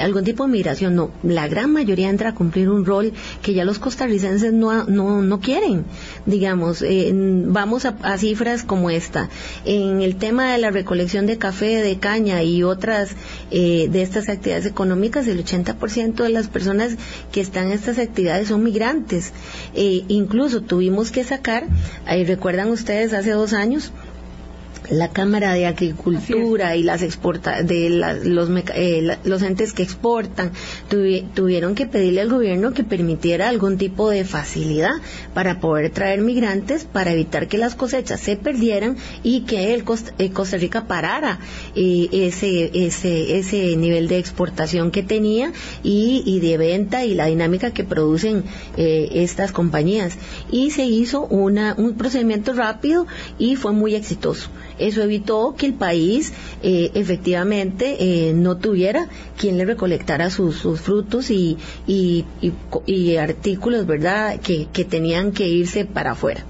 algún 0.00 0.24
tipo 0.24 0.44
de 0.44 0.52
migración, 0.52 0.94
no, 0.94 1.10
la 1.22 1.48
gran 1.48 1.72
mayoría 1.72 2.10
entra 2.10 2.30
a 2.30 2.34
cumplir 2.34 2.68
un 2.68 2.84
rol 2.84 3.12
que 3.42 3.54
ya 3.54 3.64
los 3.64 3.78
costarricenses 3.78 4.52
no, 4.52 4.84
no, 4.84 5.22
no 5.22 5.40
quieren. 5.40 5.84
Digamos, 6.26 6.82
eh, 6.82 7.10
vamos 7.14 7.84
a, 7.84 8.18
cifras 8.18 8.62
como 8.62 8.90
esta. 8.90 9.28
En 9.64 10.02
el 10.02 10.16
tema 10.16 10.52
de 10.52 10.58
la 10.58 10.70
recolección 10.70 11.26
de 11.26 11.38
café, 11.38 11.82
de 11.82 11.98
caña 11.98 12.42
y 12.42 12.62
otras 12.62 13.10
eh, 13.50 13.88
de 13.90 14.02
estas 14.02 14.28
actividades 14.28 14.66
económicas, 14.66 15.26
el 15.28 15.44
80% 15.44 16.14
de 16.14 16.28
las 16.28 16.48
personas 16.48 16.96
que 17.32 17.40
están 17.40 17.66
en 17.66 17.72
estas 17.72 17.98
actividades 17.98 18.48
son 18.48 18.62
migrantes. 18.62 19.32
Eh, 19.74 20.04
incluso 20.08 20.62
tuvimos 20.62 21.10
que 21.10 21.24
sacar, 21.24 21.66
recuerdan 22.26 22.70
ustedes 22.70 23.12
hace 23.12 23.30
dos 23.30 23.52
años, 23.52 23.92
la 24.90 25.10
Cámara 25.10 25.52
de 25.54 25.66
Agricultura 25.66 26.76
y 26.76 26.82
las 26.82 27.02
exporta 27.02 27.62
de 27.62 27.90
los, 27.90 28.50
eh, 28.74 29.18
los 29.24 29.42
entes 29.42 29.72
que 29.72 29.82
exportan 29.82 30.52
tuvieron 31.34 31.74
que 31.74 31.86
pedirle 31.86 32.20
al 32.20 32.30
gobierno 32.30 32.72
que 32.72 32.84
permitiera 32.84 33.48
algún 33.48 33.76
tipo 33.76 34.10
de 34.10 34.24
facilidad 34.24 34.92
para 35.34 35.60
poder 35.60 35.90
traer 35.90 36.20
migrantes 36.20 36.84
para 36.84 37.12
evitar 37.12 37.48
que 37.48 37.58
las 37.58 37.74
cosechas 37.74 38.20
se 38.20 38.36
perdieran 38.36 38.96
y 39.22 39.42
que 39.42 39.74
el 39.74 39.84
eh, 40.18 40.30
Costa, 40.30 40.56
Rica 40.56 40.86
parara 40.86 41.38
eh, 41.74 42.08
ese, 42.12 42.70
ese, 42.86 43.38
ese 43.38 43.76
nivel 43.76 44.08
de 44.08 44.18
exportación 44.18 44.90
que 44.90 45.02
tenía 45.02 45.52
y, 45.82 46.22
y 46.24 46.40
de 46.40 46.56
venta 46.56 47.04
y 47.04 47.14
la 47.14 47.26
dinámica 47.26 47.72
que 47.72 47.84
producen 47.84 48.44
estas 48.76 49.52
compañías. 49.52 50.16
Y 50.50 50.70
se 50.70 50.84
hizo 50.84 51.22
una, 51.26 51.74
un 51.76 51.94
procedimiento 51.94 52.52
rápido 52.52 53.06
y 53.38 53.56
fue 53.56 53.72
muy 53.72 53.94
exitoso. 53.94 54.50
Eso 54.78 55.02
evitó 55.02 55.54
que 55.56 55.66
el 55.66 55.74
país 55.74 56.32
eh, 56.62 56.90
efectivamente 56.94 57.96
eh, 57.98 58.32
no 58.32 58.56
tuviera 58.56 59.08
quien 59.36 59.58
le 59.58 59.64
recolectara 59.64 60.30
sus, 60.30 60.62
frutos 60.80 61.30
y, 61.30 61.56
artículos, 63.18 63.86
¿verdad?, 63.86 64.40
que, 64.40 64.84
tenían 64.84 65.32
que 65.32 65.48
irse 65.48 65.84
para 65.84 66.12
afuera. 66.12 66.44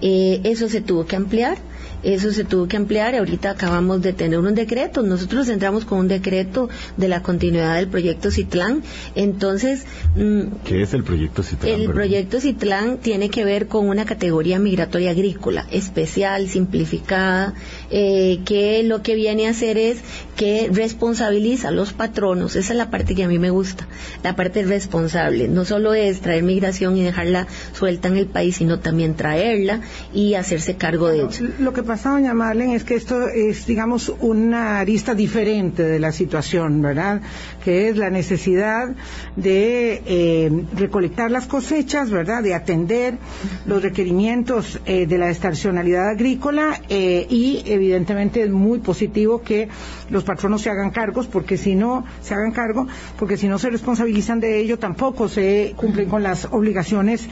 Eh, 0.00 0.40
eso 0.44 0.68
se 0.68 0.80
tuvo 0.80 1.06
que 1.06 1.16
ampliar 1.16 1.58
eso 2.04 2.32
se 2.32 2.44
tuvo 2.44 2.68
que 2.68 2.76
ampliar 2.76 3.14
y 3.14 3.18
ahorita 3.18 3.50
acabamos 3.50 4.02
de 4.02 4.12
tener 4.12 4.38
un 4.38 4.54
decreto. 4.54 5.02
Nosotros 5.02 5.48
entramos 5.48 5.84
con 5.84 5.98
un 5.98 6.08
decreto 6.08 6.68
de 6.96 7.08
la 7.08 7.22
continuidad 7.22 7.76
del 7.76 7.88
proyecto 7.88 8.30
Citlán. 8.30 8.82
Entonces. 9.14 9.84
Mm, 10.16 10.42
¿Qué 10.64 10.82
es 10.82 10.94
el 10.94 11.02
proyecto 11.02 11.42
Citlán? 11.42 11.80
El 11.80 11.90
proyecto 11.90 12.40
Citlán 12.40 12.98
tiene 12.98 13.30
que 13.30 13.44
ver 13.44 13.68
con 13.68 13.88
una 13.88 14.04
categoría 14.04 14.58
migratoria 14.58 15.10
agrícola 15.10 15.66
especial, 15.70 16.48
simplificada, 16.48 17.54
eh, 17.90 18.40
que 18.44 18.82
lo 18.82 19.02
que 19.02 19.14
viene 19.14 19.46
a 19.46 19.50
hacer 19.50 19.78
es 19.78 19.98
que 20.36 20.68
responsabiliza 20.72 21.68
a 21.68 21.70
los 21.70 21.92
patronos. 21.92 22.56
Esa 22.56 22.72
es 22.72 22.76
la 22.76 22.90
parte 22.90 23.14
que 23.14 23.24
a 23.24 23.28
mí 23.28 23.38
me 23.38 23.50
gusta, 23.50 23.86
la 24.22 24.36
parte 24.36 24.62
responsable. 24.64 25.48
No 25.48 25.64
solo 25.64 25.94
es 25.94 26.20
traer 26.20 26.42
migración 26.42 26.96
y 26.96 27.02
dejarla 27.02 27.46
suelta 27.72 28.08
en 28.08 28.16
el 28.16 28.26
país, 28.26 28.56
sino 28.56 28.80
también 28.80 29.14
traerla 29.14 29.80
y 30.12 30.34
hacerse 30.34 30.76
cargo 30.76 31.08
de 31.08 31.22
ella. 31.22 31.54
Lo 31.58 31.72
que 31.72 31.82
pasa, 31.82 31.93
doña 32.02 32.34
Marlene, 32.34 32.74
es 32.74 32.84
que 32.84 32.94
esto 32.94 33.28
es, 33.28 33.66
digamos, 33.66 34.12
una 34.20 34.80
arista 34.80 35.14
diferente 35.14 35.82
de 35.82 35.98
la 35.98 36.12
situación, 36.12 36.82
¿verdad? 36.82 37.20
Que 37.64 37.88
es 37.88 37.96
la 37.96 38.10
necesidad 38.10 38.94
de 39.36 40.02
eh, 40.06 40.64
recolectar 40.74 41.30
las 41.30 41.46
cosechas, 41.46 42.10
¿verdad? 42.10 42.42
De 42.42 42.54
atender 42.54 43.18
los 43.66 43.82
requerimientos 43.82 44.80
eh, 44.86 45.06
de 45.06 45.18
la 45.18 45.30
estacionalidad 45.30 46.08
agrícola 46.08 46.80
eh, 46.88 47.26
y, 47.30 47.62
evidentemente, 47.66 48.42
es 48.42 48.50
muy 48.50 48.80
positivo 48.80 49.42
que 49.42 49.68
los 50.10 50.24
patronos 50.24 50.62
se 50.62 50.70
hagan 50.70 50.90
cargos, 50.90 51.26
porque 51.26 51.56
si 51.56 51.74
no 51.74 52.04
se 52.22 52.34
hagan 52.34 52.52
cargo, 52.52 52.86
porque 53.18 53.36
si 53.36 53.48
no 53.48 53.58
se 53.58 53.70
responsabilizan 53.70 54.40
de 54.40 54.58
ello, 54.58 54.78
tampoco 54.78 55.28
se 55.28 55.74
cumplen 55.76 56.08
con 56.08 56.22
las 56.22 56.46
obligaciones 56.50 57.28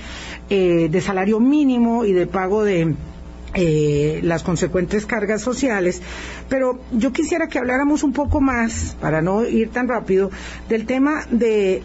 de 0.48 1.00
salario 1.00 1.40
mínimo 1.40 2.04
y 2.04 2.12
de 2.12 2.26
pago 2.26 2.62
de 2.62 2.94
eh, 3.54 4.20
las 4.22 4.42
consecuentes 4.42 5.06
cargas 5.06 5.42
sociales, 5.42 6.00
pero 6.48 6.80
yo 6.92 7.12
quisiera 7.12 7.48
que 7.48 7.58
habláramos 7.58 8.02
un 8.02 8.12
poco 8.12 8.40
más, 8.40 8.96
para 9.00 9.20
no 9.20 9.44
ir 9.44 9.70
tan 9.70 9.88
rápido, 9.88 10.30
del 10.68 10.86
tema 10.86 11.26
de, 11.30 11.82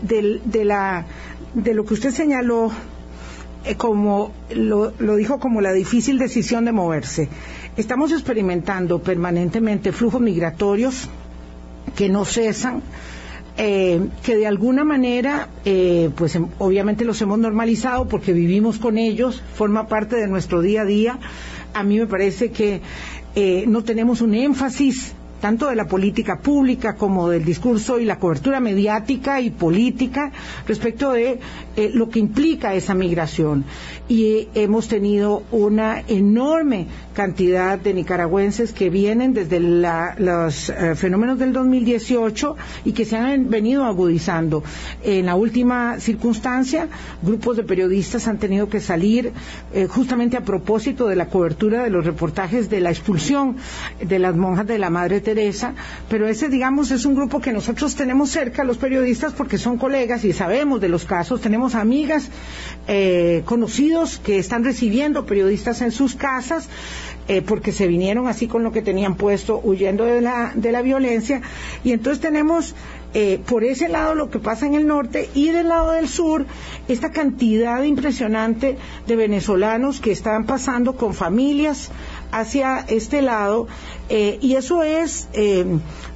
la, 0.63 1.05
de 1.53 1.73
lo 1.73 1.85
que 1.85 1.93
usted 1.93 2.11
señaló 2.11 2.71
eh, 3.65 3.75
como 3.75 4.31
lo, 4.49 5.15
dijo 5.17 5.39
como 5.39 5.59
la 5.59 5.73
difícil 5.73 6.19
decisión 6.19 6.63
de 6.63 6.71
moverse. 6.71 7.27
Estamos 7.75 8.13
experimentando 8.13 9.01
permanentemente 9.01 9.91
flujos 9.91 10.21
migratorios 10.21 11.09
que 11.95 12.07
no 12.07 12.23
cesan, 12.23 12.81
eh, 13.57 14.07
que 14.23 14.37
de 14.37 14.47
alguna 14.47 14.83
manera, 14.83 15.49
eh, 15.65 16.11
pues 16.15 16.35
em, 16.35 16.47
obviamente 16.59 17.03
los 17.03 17.21
hemos 17.21 17.39
normalizado 17.39 18.07
porque 18.07 18.31
vivimos 18.31 18.77
con 18.77 18.97
ellos, 18.97 19.41
forma 19.55 19.87
parte 19.87 20.15
de 20.15 20.27
nuestro 20.27 20.61
día 20.61 20.83
a 20.83 20.85
día. 20.85 21.19
A 21.77 21.83
mí 21.83 21.99
me 21.99 22.07
parece 22.07 22.49
que 22.49 22.81
eh, 23.35 23.65
no 23.67 23.83
tenemos 23.83 24.21
un 24.21 24.33
énfasis 24.33 25.13
tanto 25.39 25.67
de 25.67 25.75
la 25.75 25.87
política 25.87 26.39
pública 26.39 26.95
como 26.95 27.29
del 27.29 27.45
discurso 27.45 27.99
y 27.99 28.05
la 28.05 28.19
cobertura 28.19 28.59
mediática 28.59 29.39
y 29.41 29.49
política 29.49 30.31
respecto 30.67 31.11
de 31.11 31.39
eh, 31.75 31.91
lo 31.93 32.09
que 32.09 32.19
implica 32.19 32.73
esa 32.73 32.93
migración. 32.93 33.65
Y 34.09 34.47
hemos 34.53 34.87
tenido 34.87 35.43
una 35.51 36.01
enorme 36.07 36.87
cantidad 37.13 37.77
de 37.77 37.93
nicaragüenses 37.93 38.73
que 38.73 38.89
vienen 38.89 39.33
desde 39.33 39.59
los 39.59 40.69
eh, 40.69 40.95
fenómenos 40.95 41.39
del 41.39 41.51
2018 41.53 42.55
y 42.85 42.93
que 42.93 43.05
se 43.05 43.17
han 43.17 43.49
venido 43.49 43.85
agudizando. 43.85 44.63
En 45.03 45.25
la 45.25 45.35
última 45.35 45.99
circunstancia, 45.99 46.87
grupos 47.21 47.57
de 47.57 47.63
periodistas 47.63 48.27
han 48.27 48.37
tenido 48.37 48.69
que 48.69 48.79
salir 48.79 49.33
eh, 49.73 49.87
justamente 49.87 50.37
a 50.37 50.41
propósito 50.41 51.07
de 51.07 51.15
la 51.15 51.27
cobertura 51.27 51.83
de 51.83 51.89
los 51.89 52.05
reportajes 52.05 52.69
de 52.69 52.79
la 52.79 52.91
expulsión 52.91 53.57
de 53.99 54.19
las 54.19 54.35
monjas 54.35 54.67
de 54.67 54.79
la 54.79 54.89
Madre 54.89 55.21
Teresa, 55.27 55.73
pero 56.07 56.25
ese, 56.25 56.47
digamos, 56.47 56.89
es 56.91 57.03
un 57.03 57.13
grupo 57.13 57.41
que 57.41 57.51
nosotros 57.51 57.95
tenemos 57.95 58.29
cerca, 58.29 58.63
los 58.63 58.77
periodistas, 58.77 59.33
porque 59.33 59.57
son 59.57 59.77
colegas 59.77 60.23
y 60.23 60.31
sabemos 60.31 60.79
de 60.79 60.87
los 60.87 61.03
casos, 61.03 61.41
tenemos 61.41 61.75
amigas, 61.75 62.29
eh, 62.87 63.41
conocidos 63.43 64.19
que 64.19 64.39
están 64.39 64.63
recibiendo 64.63 65.25
periodistas 65.25 65.81
en 65.81 65.91
sus 65.91 66.15
casas, 66.15 66.69
eh, 67.27 67.41
porque 67.41 67.73
se 67.73 67.87
vinieron 67.87 68.27
así 68.27 68.47
con 68.47 68.63
lo 68.63 68.71
que 68.71 68.81
tenían 68.81 69.15
puesto, 69.15 69.59
huyendo 69.61 70.05
de 70.05 70.21
la, 70.21 70.53
de 70.55 70.71
la 70.71 70.81
violencia, 70.81 71.41
y 71.83 71.91
entonces 71.91 72.21
tenemos 72.21 72.73
eh, 73.13 73.41
por 73.45 73.63
ese 73.63 73.89
lado 73.89 74.15
lo 74.15 74.29
que 74.29 74.39
pasa 74.39 74.65
en 74.65 74.75
el 74.75 74.85
norte 74.85 75.29
y 75.33 75.49
del 75.49 75.69
lado 75.69 75.91
del 75.91 76.07
sur 76.07 76.45
esta 76.87 77.11
cantidad 77.11 77.81
impresionante 77.83 78.77
de 79.07 79.15
venezolanos 79.15 79.99
que 79.99 80.11
están 80.11 80.45
pasando 80.45 80.95
con 80.95 81.13
familias 81.13 81.89
hacia 82.31 82.79
este 82.87 83.21
lado 83.21 83.67
eh, 84.09 84.37
y 84.41 84.55
eso 84.55 84.83
es 84.83 85.27
eh, 85.33 85.65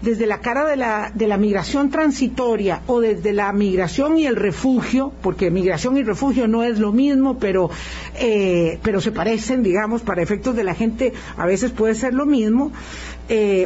desde 0.01 0.25
la 0.25 0.39
cara 0.39 0.65
de 0.65 0.77
la, 0.77 1.11
de 1.13 1.27
la 1.27 1.37
migración 1.37 1.89
transitoria 1.89 2.81
o 2.87 3.01
desde 3.01 3.33
la 3.33 3.51
migración 3.51 4.17
y 4.17 4.25
el 4.25 4.35
refugio, 4.35 5.11
porque 5.21 5.51
migración 5.51 5.97
y 5.97 6.03
refugio 6.03 6.47
no 6.47 6.63
es 6.63 6.79
lo 6.79 6.91
mismo, 6.93 7.37
pero, 7.37 7.69
eh, 8.15 8.79
pero 8.81 9.01
se 9.01 9.11
parecen, 9.11 9.63
digamos, 9.63 10.01
para 10.01 10.21
efectos 10.21 10.55
de 10.55 10.63
la 10.63 10.73
gente 10.73 11.13
a 11.37 11.45
veces 11.45 11.71
puede 11.71 11.95
ser 11.95 12.13
lo 12.13 12.25
mismo, 12.25 12.71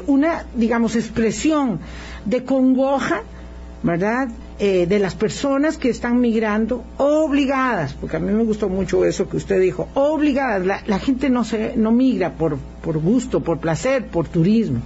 una, 0.05 0.45
digamos, 0.53 0.95
expresión 0.95 1.79
de 2.25 2.43
congoja, 2.43 3.23
¿verdad? 3.81 4.29
Eh, 4.57 4.85
de 4.87 4.99
las 4.99 5.15
personas 5.15 5.77
que 5.77 5.89
están 5.89 6.21
migrando 6.21 6.81
obligadas, 6.97 7.93
porque 7.93 8.15
a 8.15 8.19
mí 8.21 8.31
me 8.31 8.45
gustó 8.45 8.69
mucho 8.69 9.03
eso 9.03 9.27
que 9.27 9.35
usted 9.35 9.59
dijo, 9.59 9.89
obligadas. 9.95 10.65
La, 10.87 10.99
gente 10.99 11.29
no 11.29 11.43
se 11.43 11.75
no 11.75 11.91
migra 11.91 12.35
por, 12.35 12.57
por 12.81 12.97
gusto, 12.99 13.41
por 13.41 13.59
placer, 13.59 14.07
por 14.07 14.29
turismo. 14.29 14.79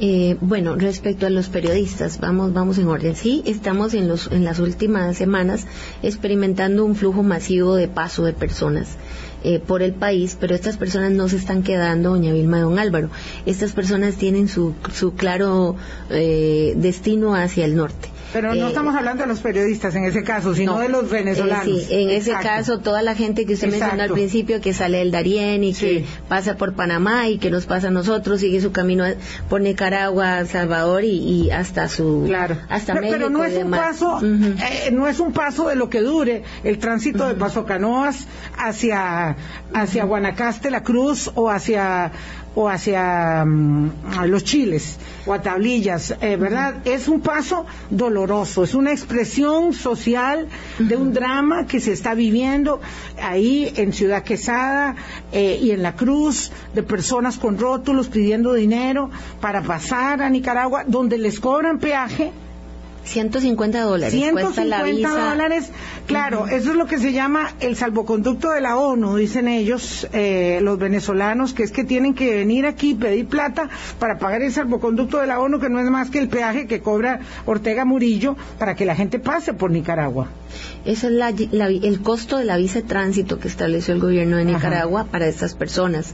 Eh, 0.00 0.36
bueno, 0.40 0.74
respecto 0.74 1.26
a 1.26 1.30
los 1.30 1.48
periodistas, 1.48 2.18
vamos, 2.18 2.52
vamos 2.52 2.78
en 2.78 2.88
orden. 2.88 3.14
Sí, 3.14 3.44
estamos 3.46 3.94
en, 3.94 4.08
los, 4.08 4.26
en 4.32 4.42
las 4.42 4.58
últimas 4.58 5.16
semanas 5.16 5.68
experimentando 6.02 6.84
un 6.84 6.96
flujo 6.96 7.22
masivo 7.22 7.76
de 7.76 7.86
paso 7.86 8.24
de 8.24 8.32
personas. 8.32 8.96
Eh, 9.44 9.58
por 9.58 9.82
el 9.82 9.92
país, 9.92 10.36
pero 10.38 10.54
estas 10.54 10.76
personas 10.76 11.10
no 11.10 11.28
se 11.28 11.36
están 11.36 11.64
quedando, 11.64 12.10
doña 12.10 12.32
Vilma 12.32 12.60
don 12.60 12.78
Álvaro. 12.78 13.10
Estas 13.44 13.72
personas 13.72 14.14
tienen 14.14 14.46
su, 14.46 14.72
su 14.92 15.14
claro 15.14 15.74
eh, 16.10 16.74
destino 16.76 17.34
hacia 17.34 17.64
el 17.64 17.74
norte. 17.74 18.11
Pero 18.32 18.54
no 18.54 18.66
eh, 18.66 18.68
estamos 18.68 18.94
hablando 18.94 19.22
de 19.22 19.28
los 19.28 19.40
periodistas 19.40 19.94
en 19.94 20.04
ese 20.04 20.22
caso, 20.22 20.54
sino 20.54 20.78
de 20.78 20.88
los 20.88 21.10
venezolanos. 21.10 21.64
sí, 21.64 21.86
en 21.90 22.10
ese 22.10 22.32
caso, 22.32 22.78
toda 22.78 23.02
la 23.02 23.14
gente 23.14 23.44
que 23.46 23.54
usted 23.54 23.70
mencionó 23.70 24.02
al 24.02 24.10
principio, 24.10 24.60
que 24.60 24.72
sale 24.72 24.98
del 24.98 25.10
Darién 25.10 25.64
y 25.64 25.74
que 25.74 26.04
pasa 26.28 26.56
por 26.56 26.74
Panamá 26.74 27.28
y 27.28 27.38
que 27.38 27.50
nos 27.50 27.66
pasa 27.66 27.88
a 27.88 27.90
nosotros, 27.90 28.40
sigue 28.40 28.60
su 28.60 28.72
camino 28.72 29.04
por 29.48 29.60
Nicaragua, 29.60 30.44
Salvador 30.46 31.04
y, 31.04 31.50
hasta 31.50 31.88
su 31.88 32.24
claro. 32.26 32.56
hasta 32.68 32.94
pero, 32.94 33.08
Pero 33.10 33.30
no 33.30 33.44
es 33.44 33.56
un 33.56 33.70
paso, 33.70 34.20
no 34.20 35.08
es 35.08 35.20
un 35.20 35.32
paso 35.32 35.68
de 35.68 35.76
lo 35.76 35.88
que 35.90 36.00
dure 36.00 36.42
el 36.64 36.78
tránsito 36.78 37.26
de 37.26 37.34
Paso 37.34 37.64
Canoas 37.64 38.26
hacia 38.56 39.36
hacia 39.74 40.04
Guanacaste, 40.04 40.70
La 40.70 40.82
Cruz 40.82 41.30
o 41.34 41.50
hacia 41.50 42.12
o 42.54 42.68
hacia 42.68 43.44
mm, 43.44 43.90
los 44.26 44.44
chiles 44.44 44.98
o 45.26 45.32
a 45.32 45.40
tablillas, 45.40 46.14
eh, 46.20 46.36
¿verdad? 46.36 46.86
Es 46.86 47.08
un 47.08 47.20
paso 47.20 47.64
doloroso, 47.90 48.64
es 48.64 48.74
una 48.74 48.92
expresión 48.92 49.72
social 49.72 50.48
de 50.78 50.96
un 50.96 51.12
drama 51.12 51.66
que 51.66 51.80
se 51.80 51.92
está 51.92 52.14
viviendo 52.14 52.80
ahí 53.20 53.72
en 53.76 53.92
Ciudad 53.92 54.24
Quesada 54.24 54.96
eh, 55.32 55.58
y 55.62 55.70
en 55.70 55.82
La 55.82 55.94
Cruz, 55.94 56.50
de 56.74 56.82
personas 56.82 57.38
con 57.38 57.58
rótulos 57.58 58.08
pidiendo 58.08 58.52
dinero 58.52 59.10
para 59.40 59.62
pasar 59.62 60.22
a 60.22 60.28
Nicaragua, 60.28 60.84
donde 60.86 61.18
les 61.18 61.40
cobran 61.40 61.78
peaje 61.78 62.32
150 63.04 63.80
dólares. 63.80 64.14
150 64.14 65.30
dólares, 65.30 65.70
claro, 66.06 66.46
eso 66.46 66.70
es 66.70 66.76
lo 66.76 66.86
que 66.86 66.98
se 66.98 67.12
llama 67.12 67.50
el 67.60 67.76
salvoconducto 67.76 68.50
de 68.50 68.60
la 68.60 68.76
ONU, 68.76 69.16
dicen 69.16 69.48
ellos, 69.48 70.08
eh, 70.12 70.60
los 70.62 70.78
venezolanos, 70.78 71.52
que 71.52 71.64
es 71.64 71.72
que 71.72 71.84
tienen 71.84 72.14
que 72.14 72.34
venir 72.34 72.66
aquí 72.66 72.94
pedir 72.94 73.26
plata 73.26 73.68
para 73.98 74.18
pagar 74.18 74.42
el 74.42 74.52
salvoconducto 74.52 75.18
de 75.18 75.26
la 75.26 75.40
ONU, 75.40 75.58
que 75.58 75.68
no 75.68 75.80
es 75.80 75.90
más 75.90 76.10
que 76.10 76.18
el 76.18 76.28
peaje 76.28 76.66
que 76.66 76.80
cobra 76.80 77.20
Ortega 77.46 77.84
Murillo 77.84 78.36
para 78.58 78.74
que 78.74 78.84
la 78.84 78.94
gente 78.94 79.18
pase 79.18 79.52
por 79.52 79.70
Nicaragua. 79.70 80.28
Ese 80.84 81.06
es 81.06 81.84
el 81.84 82.00
costo 82.02 82.38
de 82.38 82.44
la 82.44 82.56
visa 82.56 82.80
de 82.80 82.86
tránsito 82.86 83.38
que 83.38 83.48
estableció 83.48 83.94
el 83.94 84.00
gobierno 84.00 84.36
de 84.36 84.44
Nicaragua 84.44 85.04
para 85.04 85.26
estas 85.26 85.54
personas. 85.54 86.12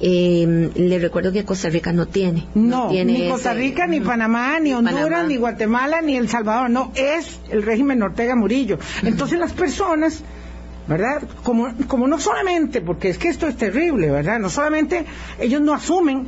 Eh, 0.00 0.70
le 0.74 0.98
recuerdo 0.98 1.32
que 1.32 1.44
Costa 1.44 1.68
Rica 1.68 1.92
no 1.92 2.06
tiene. 2.06 2.46
No, 2.54 2.90
ni 2.90 3.28
Costa 3.28 3.54
Rica, 3.54 3.86
ni 3.86 4.00
Panamá, 4.00 4.60
ni 4.60 4.72
Honduras, 4.72 5.26
ni 5.26 5.36
Guatemala, 5.36 6.02
ni 6.02 6.16
El 6.16 6.28
Salvador. 6.30 6.70
No, 6.70 6.92
es 6.94 7.40
el 7.50 7.62
régimen 7.62 8.02
Ortega 8.02 8.34
Murillo. 8.36 8.78
Entonces 9.02 9.38
las 9.38 9.52
personas... 9.52 10.22
¿verdad? 10.88 11.22
Como, 11.44 11.68
como 11.86 12.08
no 12.08 12.18
solamente, 12.18 12.80
porque 12.80 13.10
es 13.10 13.18
que 13.18 13.28
esto 13.28 13.46
es 13.46 13.56
terrible, 13.56 14.10
¿verdad? 14.10 14.40
No 14.40 14.50
solamente 14.50 15.04
ellos 15.38 15.60
no 15.60 15.72
asumen 15.72 16.26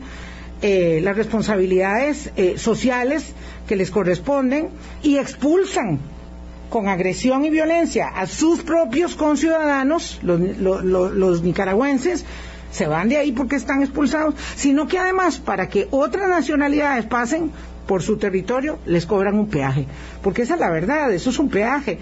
eh, 0.60 1.00
las 1.02 1.16
responsabilidades 1.16 2.30
eh, 2.36 2.54
sociales 2.58 3.34
que 3.66 3.74
les 3.74 3.90
corresponden 3.90 4.68
y 5.02 5.16
expulsan 5.16 5.98
con 6.70 6.88
agresión 6.88 7.44
y 7.44 7.50
violencia 7.50 8.06
a 8.06 8.28
sus 8.28 8.62
propios 8.62 9.16
conciudadanos, 9.16 10.20
los, 10.22 10.40
los, 10.40 11.42
nicaragüenses, 11.42 12.24
se 12.70 12.86
van 12.86 13.08
de 13.08 13.16
ahí 13.16 13.32
porque 13.32 13.56
están 13.56 13.82
expulsados, 13.82 14.34
sino 14.54 14.86
que 14.86 14.98
además 14.98 15.38
para 15.38 15.68
que 15.68 15.88
otras 15.90 16.28
nacionalidades 16.28 17.04
pasen 17.06 17.50
por 17.86 18.02
su 18.02 18.16
territorio 18.16 18.78
les 18.86 19.06
cobran 19.06 19.38
un 19.38 19.48
peaje, 19.48 19.86
porque 20.22 20.42
esa 20.42 20.54
es 20.54 20.60
la 20.60 20.70
verdad, 20.70 21.12
eso 21.12 21.30
es 21.30 21.38
un 21.38 21.48
peaje, 21.48 21.98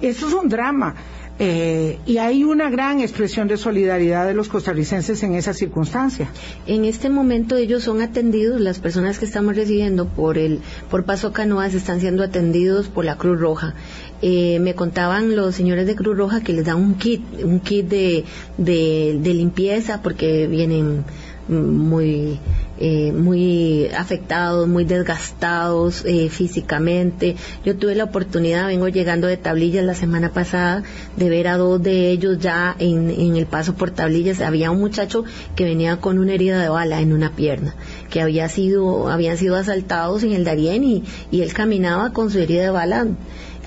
eso 0.00 0.28
es 0.28 0.34
un 0.34 0.48
drama. 0.48 0.94
Eh, 1.40 1.98
y 2.06 2.18
hay 2.18 2.44
una 2.44 2.70
gran 2.70 3.00
expresión 3.00 3.48
de 3.48 3.56
solidaridad 3.56 4.24
de 4.24 4.34
los 4.34 4.48
costarricenses 4.48 5.20
en 5.24 5.34
esa 5.34 5.52
circunstancia. 5.52 6.28
En 6.66 6.84
este 6.84 7.10
momento 7.10 7.56
ellos 7.56 7.82
son 7.82 8.00
atendidos, 8.02 8.60
las 8.60 8.78
personas 8.78 9.18
que 9.18 9.24
estamos 9.24 9.56
recibiendo 9.56 10.06
por 10.06 10.38
el 10.38 10.60
por 10.90 11.04
Paso 11.04 11.32
Canoas 11.32 11.74
están 11.74 12.00
siendo 12.00 12.22
atendidos 12.22 12.86
por 12.86 13.04
la 13.04 13.16
Cruz 13.16 13.40
Roja. 13.40 13.74
Eh, 14.22 14.60
me 14.60 14.76
contaban 14.76 15.34
los 15.34 15.56
señores 15.56 15.88
de 15.88 15.96
Cruz 15.96 16.16
Roja 16.16 16.40
que 16.40 16.52
les 16.52 16.66
dan 16.66 16.76
un 16.76 16.94
kit, 16.94 17.22
un 17.42 17.58
kit 17.58 17.88
de, 17.88 18.24
de 18.56 19.34
limpieza 19.34 20.02
porque 20.02 20.46
vienen 20.46 21.04
muy 21.48 22.38
eh, 22.78 23.12
muy 23.12 23.86
afectados, 23.96 24.66
muy 24.66 24.84
desgastados 24.84 26.04
eh, 26.04 26.28
físicamente. 26.28 27.36
Yo 27.64 27.76
tuve 27.76 27.94
la 27.94 28.04
oportunidad, 28.04 28.66
vengo 28.66 28.88
llegando 28.88 29.28
de 29.28 29.36
tablillas 29.36 29.84
la 29.84 29.94
semana 29.94 30.32
pasada, 30.32 30.82
de 31.16 31.30
ver 31.30 31.46
a 31.46 31.56
dos 31.56 31.80
de 31.80 32.10
ellos 32.10 32.38
ya 32.40 32.74
en, 32.80 33.10
en 33.10 33.36
el 33.36 33.46
paso 33.46 33.74
por 33.74 33.92
tablillas. 33.92 34.40
Había 34.40 34.72
un 34.72 34.80
muchacho 34.80 35.24
que 35.54 35.64
venía 35.64 35.98
con 35.98 36.18
una 36.18 36.34
herida 36.34 36.60
de 36.60 36.68
bala 36.68 37.00
en 37.00 37.12
una 37.12 37.30
pierna, 37.36 37.76
que 38.10 38.20
había 38.20 38.48
sido, 38.48 39.08
habían 39.08 39.38
sido 39.38 39.54
asaltados 39.54 40.24
en 40.24 40.32
el 40.32 40.44
Darién 40.44 40.82
y, 40.82 41.04
y 41.30 41.42
él 41.42 41.52
caminaba 41.52 42.12
con 42.12 42.30
su 42.30 42.40
herida 42.40 42.64
de 42.64 42.70
bala 42.70 43.06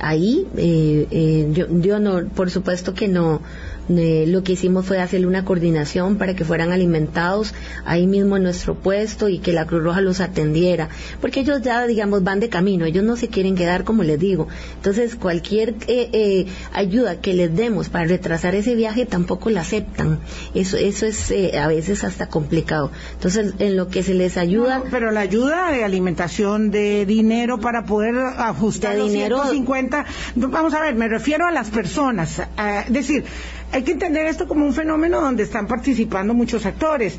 ahí. 0.01 0.45
Eh, 0.57 1.47
yo, 1.53 1.67
yo 1.79 1.99
no, 1.99 2.27
por 2.27 2.51
supuesto 2.51 2.93
que 2.93 3.07
no 3.07 3.41
lo 3.89 4.43
que 4.43 4.53
hicimos 4.53 4.85
fue 4.85 4.99
hacerle 4.99 5.27
una 5.27 5.45
coordinación 5.45 6.17
para 6.17 6.35
que 6.35 6.45
fueran 6.45 6.71
alimentados 6.71 7.53
ahí 7.85 8.07
mismo 8.07 8.37
en 8.37 8.43
nuestro 8.43 8.75
puesto 8.75 9.29
y 9.29 9.39
que 9.39 9.53
la 9.53 9.65
Cruz 9.65 9.83
Roja 9.83 10.01
los 10.01 10.19
atendiera, 10.19 10.89
porque 11.21 11.41
ellos 11.41 11.61
ya, 11.61 11.85
digamos, 11.87 12.23
van 12.23 12.39
de 12.39 12.49
camino, 12.49 12.85
ellos 12.85 13.03
no 13.03 13.15
se 13.15 13.27
quieren 13.29 13.55
quedar, 13.55 13.83
como 13.83 14.03
les 14.03 14.19
digo. 14.19 14.47
Entonces, 14.75 15.15
cualquier 15.15 15.75
eh, 15.87 16.09
eh, 16.11 16.45
ayuda 16.73 17.21
que 17.21 17.33
les 17.33 17.55
demos 17.55 17.89
para 17.89 18.05
retrasar 18.05 18.55
ese 18.55 18.75
viaje 18.75 19.05
tampoco 19.05 19.49
la 19.49 19.61
aceptan. 19.61 20.19
Eso, 20.53 20.77
eso 20.77 21.05
es 21.05 21.31
eh, 21.31 21.57
a 21.59 21.67
veces 21.67 22.03
hasta 22.03 22.27
complicado. 22.27 22.91
Entonces, 23.13 23.53
en 23.59 23.77
lo 23.77 23.89
que 23.89 24.03
se 24.03 24.13
les 24.13 24.37
ayuda. 24.37 24.83
pero 24.91 25.11
la 25.11 25.21
ayuda 25.21 25.71
de 25.71 25.83
alimentación, 25.83 26.71
de 26.71 27.05
dinero 27.05 27.59
para 27.59 27.85
poder 27.85 28.15
ajustar 28.17 28.93
de 28.93 28.99
los 28.99 29.11
dinero, 29.11 29.37
150, 29.43 30.05
vamos 30.35 30.73
a 30.73 30.81
ver, 30.81 30.95
me 30.95 31.07
refiero 31.07 31.47
a 31.47 31.51
las 31.51 31.69
personas. 31.69 32.41
es 32.87 32.93
decir, 32.93 33.23
hay 33.71 33.83
que 33.83 33.91
entender 33.91 34.25
esto 34.25 34.47
como 34.47 34.65
un 34.65 34.73
fenómeno 34.73 35.21
donde 35.21 35.43
están 35.43 35.67
participando 35.67 36.33
muchos 36.33 36.65
actores. 36.65 37.17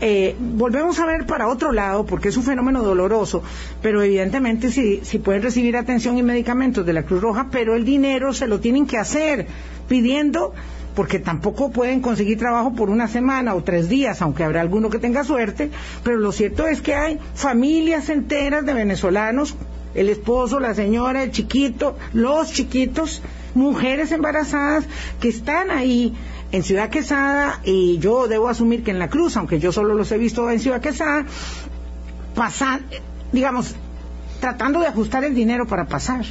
Eh, 0.00 0.36
volvemos 0.38 0.98
a 0.98 1.06
ver 1.06 1.24
para 1.24 1.48
otro 1.48 1.72
lado, 1.72 2.04
porque 2.04 2.28
es 2.28 2.36
un 2.36 2.42
fenómeno 2.42 2.82
doloroso, 2.82 3.42
pero 3.80 4.02
evidentemente 4.02 4.70
si, 4.70 5.00
si 5.04 5.18
pueden 5.18 5.42
recibir 5.42 5.76
atención 5.76 6.18
y 6.18 6.22
medicamentos 6.22 6.84
de 6.84 6.92
la 6.92 7.04
Cruz 7.04 7.22
Roja, 7.22 7.48
pero 7.50 7.74
el 7.74 7.84
dinero 7.84 8.34
se 8.34 8.46
lo 8.46 8.60
tienen 8.60 8.86
que 8.86 8.98
hacer 8.98 9.46
pidiendo 9.88 10.52
porque 10.94 11.18
tampoco 11.18 11.70
pueden 11.70 12.00
conseguir 12.00 12.38
trabajo 12.38 12.72
por 12.72 12.88
una 12.88 13.06
semana 13.06 13.54
o 13.54 13.62
tres 13.62 13.88
días, 13.88 14.22
aunque 14.22 14.44
habrá 14.44 14.62
alguno 14.62 14.88
que 14.88 14.98
tenga 14.98 15.24
suerte, 15.24 15.70
pero 16.02 16.16
lo 16.16 16.32
cierto 16.32 16.66
es 16.66 16.80
que 16.80 16.94
hay 16.94 17.18
familias 17.34 18.08
enteras 18.08 18.64
de 18.64 18.72
venezolanos, 18.72 19.54
el 19.94 20.08
esposo, 20.08 20.58
la 20.58 20.74
señora, 20.74 21.22
el 21.22 21.32
chiquito, 21.32 21.96
los 22.14 22.50
chiquitos, 22.52 23.22
mujeres 23.56 24.12
embarazadas 24.12 24.84
que 25.20 25.28
están 25.28 25.70
ahí 25.70 26.14
en 26.52 26.62
Ciudad 26.62 26.90
Quesada 26.90 27.60
y 27.64 27.98
yo 27.98 28.28
debo 28.28 28.48
asumir 28.48 28.84
que 28.84 28.92
en 28.92 28.98
La 28.98 29.08
Cruz, 29.08 29.36
aunque 29.36 29.58
yo 29.58 29.72
solo 29.72 29.94
los 29.94 30.12
he 30.12 30.18
visto 30.18 30.48
en 30.50 30.60
Ciudad 30.60 30.80
Quesada, 30.80 31.26
pasan, 32.34 32.82
digamos, 33.32 33.74
tratando 34.40 34.80
de 34.80 34.86
ajustar 34.86 35.24
el 35.24 35.34
dinero 35.34 35.66
para 35.66 35.86
pasar. 35.86 36.24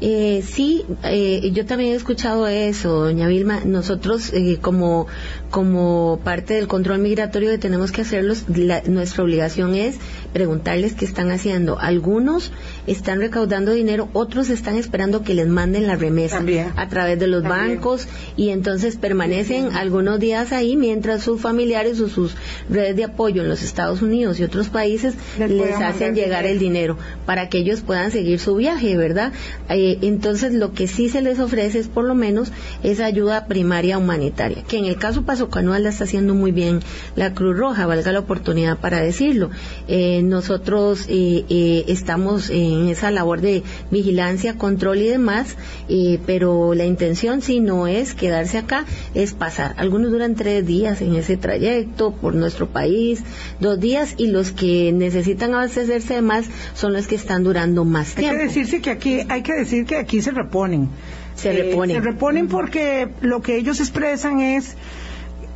Eh, 0.00 0.44
sí, 0.46 0.84
eh, 1.04 1.50
yo 1.52 1.64
también 1.64 1.92
he 1.92 1.96
escuchado 1.96 2.46
eso, 2.48 3.04
doña 3.04 3.28
Vilma. 3.28 3.60
Nosotros, 3.64 4.30
eh, 4.34 4.58
como, 4.60 5.06
como 5.50 6.20
parte 6.24 6.54
del 6.54 6.66
control 6.66 6.98
migratorio 6.98 7.50
que 7.50 7.58
tenemos 7.58 7.92
que 7.92 8.02
hacerlos, 8.02 8.44
nuestra 8.86 9.24
obligación 9.24 9.74
es 9.74 9.96
preguntarles 10.32 10.94
qué 10.94 11.04
están 11.04 11.30
haciendo. 11.30 11.78
Algunos 11.78 12.52
están 12.86 13.20
recaudando 13.20 13.72
dinero, 13.72 14.08
otros 14.12 14.50
están 14.50 14.76
esperando 14.76 15.22
que 15.22 15.34
les 15.34 15.46
manden 15.46 15.86
la 15.86 15.96
remesa 15.96 16.42
a 16.76 16.88
través 16.88 17.18
de 17.18 17.26
los 17.26 17.42
bancos 17.42 18.06
y 18.36 18.50
entonces 18.50 18.96
permanecen 18.96 19.72
algunos 19.72 20.20
días 20.20 20.52
ahí 20.52 20.76
mientras 20.76 21.22
sus 21.22 21.40
familiares 21.40 22.00
o 22.00 22.08
sus 22.08 22.34
redes 22.68 22.96
de 22.96 23.04
apoyo 23.04 23.42
en 23.42 23.48
los 23.48 23.62
Estados 23.62 24.02
Unidos 24.02 24.40
y 24.40 24.44
otros 24.44 24.68
países 24.68 25.14
les, 25.38 25.76
hacen 25.76 26.14
llegar 26.14 26.46
el 26.46 26.58
dinero 26.58 26.98
para 27.24 27.48
que 27.48 27.58
ellos 27.58 27.80
puedan 27.80 28.10
seguir 28.10 28.38
su 28.38 28.56
viaje, 28.56 28.96
¿verdad? 28.96 29.32
Eh, 29.68 29.98
entonces 30.02 30.52
lo 30.52 30.72
que 30.72 30.88
sí 30.88 31.08
se 31.08 31.22
les 31.22 31.38
ofrece 31.38 31.78
es 31.78 31.88
por 31.88 32.04
lo 32.04 32.14
menos 32.14 32.52
esa 32.82 33.06
ayuda 33.06 33.46
primaria 33.46 33.98
humanitaria, 33.98 34.62
que 34.64 34.78
en 34.78 34.86
el 34.86 34.96
caso 34.96 35.22
Paso 35.36 35.50
Canual 35.50 35.82
la 35.82 35.90
está 35.90 36.04
haciendo 36.04 36.34
muy 36.34 36.50
bien 36.50 36.80
la 37.14 37.34
Cruz 37.34 37.58
Roja, 37.58 37.84
valga 37.84 38.10
la 38.10 38.20
oportunidad 38.20 38.78
para 38.78 39.02
decirlo. 39.02 39.50
Eh, 39.86 40.22
nosotros 40.22 41.04
eh, 41.10 41.44
eh, 41.50 41.84
estamos 41.88 42.48
en 42.48 42.88
esa 42.88 43.10
labor 43.10 43.42
de 43.42 43.62
vigilancia, 43.90 44.56
control 44.56 45.02
y 45.02 45.08
demás, 45.08 45.58
eh, 45.90 46.18
pero 46.24 46.72
la 46.72 46.86
intención 46.86 47.42
si 47.42 47.60
no 47.60 47.86
es 47.86 48.14
quedarse 48.14 48.56
acá, 48.56 48.86
es 49.12 49.34
pasar. 49.34 49.74
Algunos 49.76 50.10
duran 50.10 50.36
tres 50.36 50.66
días 50.66 51.02
en 51.02 51.14
ese 51.14 51.36
trayecto 51.36 52.12
por 52.12 52.34
nuestro 52.34 52.70
país, 52.70 53.22
dos 53.60 53.78
días, 53.78 54.14
y 54.16 54.28
los 54.28 54.52
que 54.52 54.90
necesitan 54.90 55.52
abastecerse 55.52 56.14
de 56.14 56.22
más 56.22 56.46
son 56.72 56.94
los 56.94 57.08
que 57.08 57.16
están 57.16 57.44
durando 57.44 57.84
más 57.84 58.14
tiempo. 58.14 58.32
Hay 58.32 58.38
que 58.38 58.44
decirse 58.46 58.80
que 58.80 58.88
aquí, 58.88 59.20
hay 59.28 59.42
que 59.42 59.52
decir 59.52 59.84
que 59.84 59.96
aquí 59.96 60.22
se 60.22 60.30
reponen. 60.30 60.88
Se 61.34 61.52
reponen. 61.52 61.96
Se 61.96 62.00
reponen 62.00 62.48
porque 62.48 63.10
lo 63.20 63.42
que 63.42 63.58
ellos 63.58 63.80
expresan 63.80 64.40
es 64.40 64.74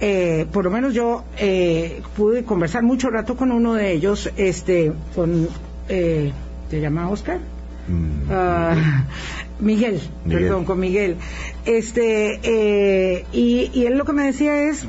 eh, 0.00 0.46
por 0.52 0.64
lo 0.64 0.70
menos 0.70 0.94
yo 0.94 1.24
eh, 1.38 2.02
pude 2.16 2.44
conversar 2.44 2.82
mucho 2.82 3.10
rato 3.10 3.36
con 3.36 3.52
uno 3.52 3.74
de 3.74 3.92
ellos, 3.92 4.30
este, 4.36 4.92
con, 5.14 5.48
eh, 5.88 6.32
¿te 6.70 6.80
llama 6.80 7.08
Oscar? 7.10 7.38
Mm. 7.88 8.30
Ah, 8.30 9.04
Miguel, 9.60 10.00
perdón, 10.26 10.64
con 10.64 10.80
Miguel. 10.80 11.16
Este, 11.66 12.40
eh, 12.42 13.26
y, 13.32 13.70
y 13.74 13.86
él 13.86 13.98
lo 13.98 14.04
que 14.04 14.12
me 14.12 14.24
decía 14.24 14.70
es, 14.70 14.86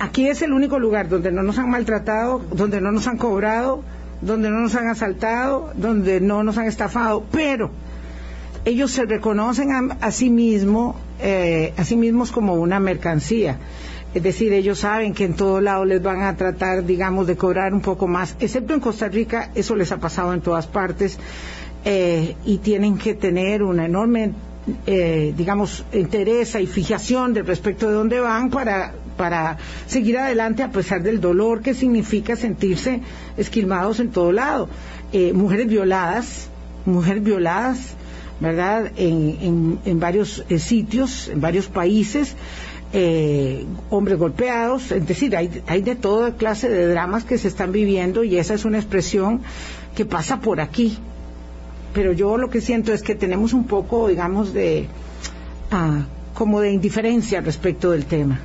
aquí 0.00 0.26
es 0.26 0.42
el 0.42 0.52
único 0.52 0.78
lugar 0.78 1.08
donde 1.08 1.30
no 1.30 1.42
nos 1.42 1.58
han 1.58 1.70
maltratado, 1.70 2.42
donde 2.52 2.80
no 2.80 2.90
nos 2.90 3.06
han 3.06 3.18
cobrado, 3.18 3.84
donde 4.20 4.50
no 4.50 4.60
nos 4.60 4.74
han 4.74 4.88
asaltado, 4.88 5.72
donde 5.76 6.20
no 6.20 6.42
nos 6.42 6.58
han 6.58 6.66
estafado, 6.66 7.24
pero 7.30 7.70
ellos 8.64 8.90
se 8.90 9.04
reconocen 9.04 9.70
a, 10.00 10.10
sí 10.10 10.30
mismos, 10.30 10.96
eh, 11.22 11.72
a 11.76 11.84
sí 11.84 11.96
mismos 11.96 12.32
como 12.32 12.54
una 12.54 12.80
mercancía. 12.80 13.58
Es 14.12 14.22
decir, 14.24 14.52
ellos 14.52 14.80
saben 14.80 15.14
que 15.14 15.24
en 15.24 15.34
todo 15.34 15.60
lado 15.60 15.84
les 15.84 16.02
van 16.02 16.22
a 16.22 16.36
tratar, 16.36 16.84
digamos, 16.84 17.28
de 17.28 17.36
cobrar 17.36 17.72
un 17.72 17.80
poco 17.80 18.08
más, 18.08 18.34
excepto 18.40 18.74
en 18.74 18.80
Costa 18.80 19.08
Rica, 19.08 19.52
eso 19.54 19.76
les 19.76 19.92
ha 19.92 19.98
pasado 19.98 20.34
en 20.34 20.40
todas 20.40 20.66
partes, 20.66 21.16
eh, 21.84 22.34
y 22.44 22.58
tienen 22.58 22.98
que 22.98 23.14
tener 23.14 23.62
una 23.62 23.86
enorme, 23.86 24.32
eh, 24.86 25.32
digamos, 25.36 25.84
interés 25.92 26.56
y 26.56 26.66
fijación 26.66 27.34
de 27.34 27.42
respecto 27.42 27.86
de 27.86 27.94
dónde 27.94 28.18
van 28.18 28.50
para, 28.50 28.94
para 29.16 29.58
seguir 29.86 30.18
adelante 30.18 30.64
a 30.64 30.72
pesar 30.72 31.02
del 31.02 31.20
dolor 31.20 31.62
que 31.62 31.72
significa 31.72 32.34
sentirse 32.34 33.00
esquilmados 33.36 34.00
en 34.00 34.10
todo 34.10 34.32
lado. 34.32 34.68
Eh, 35.12 35.32
mujeres 35.32 35.68
violadas, 35.68 36.48
mujeres 36.84 37.22
violadas, 37.22 37.94
¿verdad? 38.40 38.92
En, 38.96 39.78
en, 39.84 40.00
varios 40.00 40.44
eh, 40.48 40.58
sitios, 40.58 41.28
en 41.28 41.40
varios 41.40 41.68
países, 41.68 42.34
eh, 42.92 43.66
hombres 43.90 44.18
golpeados, 44.18 44.90
es 44.90 45.06
decir, 45.06 45.36
hay, 45.36 45.62
hay 45.66 45.82
de 45.82 45.94
toda 45.94 46.36
clase 46.36 46.68
de 46.68 46.88
dramas 46.88 47.24
que 47.24 47.38
se 47.38 47.48
están 47.48 47.70
viviendo 47.70 48.24
y 48.24 48.36
esa 48.36 48.54
es 48.54 48.64
una 48.64 48.78
expresión 48.78 49.42
que 49.94 50.04
pasa 50.04 50.40
por 50.40 50.60
aquí. 50.60 50.98
Pero 51.92 52.12
yo 52.12 52.36
lo 52.38 52.50
que 52.50 52.60
siento 52.60 52.92
es 52.92 53.02
que 53.02 53.14
tenemos 53.14 53.52
un 53.52 53.64
poco, 53.64 54.08
digamos, 54.08 54.52
de 54.52 54.86
ah, 55.70 56.06
como 56.34 56.60
de 56.60 56.72
indiferencia 56.72 57.40
respecto 57.40 57.90
del 57.90 58.06
tema. 58.06 58.40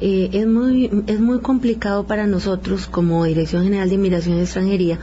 Eh, 0.00 0.30
es 0.32 0.46
muy 0.46 1.04
es 1.06 1.20
muy 1.20 1.40
complicado 1.40 2.06
para 2.06 2.26
nosotros 2.26 2.88
como 2.88 3.24
Dirección 3.24 3.62
General 3.62 3.88
de 3.88 3.94
Inmigración 3.94 4.38
y 4.38 4.40
Extranjería 4.40 4.98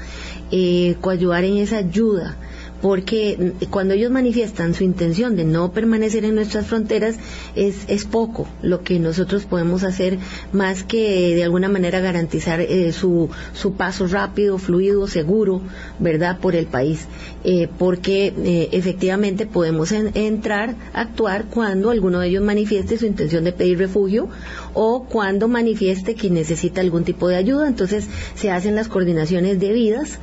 eh, 0.52 0.98
coayudar 1.00 1.46
en 1.46 1.58
esa 1.58 1.78
ayuda 1.78 2.36
porque 2.82 3.54
cuando 3.70 3.94
ellos 3.94 4.12
manifiestan 4.12 4.74
su 4.74 4.84
intención 4.84 5.36
de 5.36 5.44
no 5.44 5.72
permanecer 5.72 6.26
en 6.26 6.36
nuestras 6.36 6.68
fronteras 6.68 7.16
es, 7.56 7.84
es 7.88 8.06
poco 8.06 8.48
lo 8.62 8.84
que 8.84 9.00
nosotros 9.00 9.46
podemos 9.46 9.84
hacer 9.84 10.18
más 10.52 10.84
que 10.84 11.36
de 11.36 11.44
alguna 11.44 11.70
manera 11.70 12.00
garantizar 12.00 12.62
eh, 12.62 12.92
su, 12.92 13.30
su 13.54 13.74
paso 13.74 14.08
rápido, 14.08 14.58
fluido, 14.58 15.08
seguro, 15.08 15.62
¿verdad?, 16.00 16.40
por 16.40 16.56
el 16.56 16.66
país. 16.68 17.08
Eh, 17.44 17.70
porque 17.78 18.34
eh, 18.38 18.70
efectivamente 18.74 19.46
podemos 19.46 19.92
entrar, 19.92 20.76
actuar 20.94 21.46
cuando 21.46 21.90
alguno 21.90 22.20
de 22.20 22.28
ellos 22.28 22.44
manifieste 22.44 22.98
su 22.98 23.06
intención 23.06 23.44
de 23.44 23.54
pedir 23.54 23.78
refugio 23.78 24.28
o 24.74 25.06
cuando 25.06 25.48
manifieste 25.48 26.16
que 26.16 26.30
necesita 26.30 26.82
algún 26.82 27.04
tipo 27.04 27.28
de 27.28 27.36
ayuda. 27.36 27.68
Entonces 27.68 28.08
se 28.36 28.52
hacen 28.52 28.76
las 28.76 28.88
coordinaciones 28.88 29.60
debidas 29.60 30.20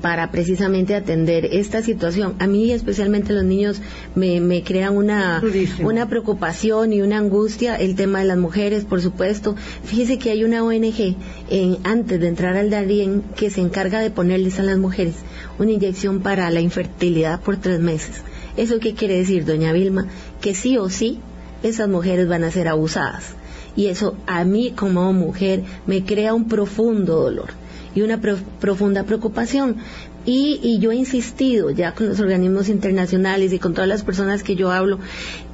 para 0.00 0.30
precisamente 0.30 0.94
atender 0.94 1.46
esta 1.46 1.82
situación. 1.82 2.34
A 2.38 2.46
mí, 2.46 2.72
especialmente 2.72 3.32
los 3.32 3.44
niños, 3.44 3.80
me, 4.14 4.40
me 4.40 4.62
crean 4.62 4.96
una, 4.96 5.42
una 5.82 6.08
preocupación 6.08 6.92
y 6.92 7.00
una 7.00 7.18
angustia 7.18 7.76
el 7.76 7.94
tema 7.94 8.20
de 8.20 8.26
las 8.26 8.38
mujeres, 8.38 8.84
por 8.84 9.00
supuesto. 9.00 9.54
Fíjese 9.84 10.18
que 10.18 10.30
hay 10.30 10.44
una 10.44 10.64
ONG 10.64 11.16
en, 11.50 11.78
antes 11.84 12.20
de 12.20 12.28
entrar 12.28 12.56
al 12.56 12.70
Darien 12.70 13.22
que 13.36 13.50
se 13.50 13.60
encarga 13.60 14.00
de 14.00 14.10
ponerles 14.10 14.58
a 14.58 14.62
las 14.62 14.78
mujeres 14.78 15.14
una 15.58 15.72
inyección 15.72 16.20
para 16.20 16.50
la 16.50 16.60
infertilidad 16.60 17.40
por 17.40 17.56
tres 17.56 17.80
meses. 17.80 18.22
¿Eso 18.56 18.80
qué 18.80 18.94
quiere 18.94 19.16
decir, 19.18 19.44
doña 19.44 19.72
Vilma? 19.72 20.06
Que 20.40 20.54
sí 20.54 20.76
o 20.76 20.88
sí 20.88 21.20
esas 21.62 21.88
mujeres 21.88 22.28
van 22.28 22.44
a 22.44 22.50
ser 22.50 22.68
abusadas. 22.68 23.34
Y 23.76 23.86
eso 23.86 24.16
a 24.26 24.44
mí 24.44 24.72
como 24.72 25.12
mujer 25.12 25.62
me 25.86 26.04
crea 26.04 26.34
un 26.34 26.48
profundo 26.48 27.20
dolor 27.20 27.50
y 27.94 28.02
una 28.02 28.20
profunda 28.20 29.04
preocupación 29.04 29.76
Y, 30.24 30.78
yo 30.78 30.92
he 30.92 30.96
insistido 30.96 31.70
ya 31.70 31.94
con 31.94 32.08
los 32.08 32.20
organismos 32.20 32.68
internacionales 32.68 33.52
y 33.52 33.58
con 33.58 33.74
todas 33.74 33.88
las 33.88 34.04
personas 34.04 34.42
que 34.42 34.54
yo 34.54 34.70
hablo 34.70 34.98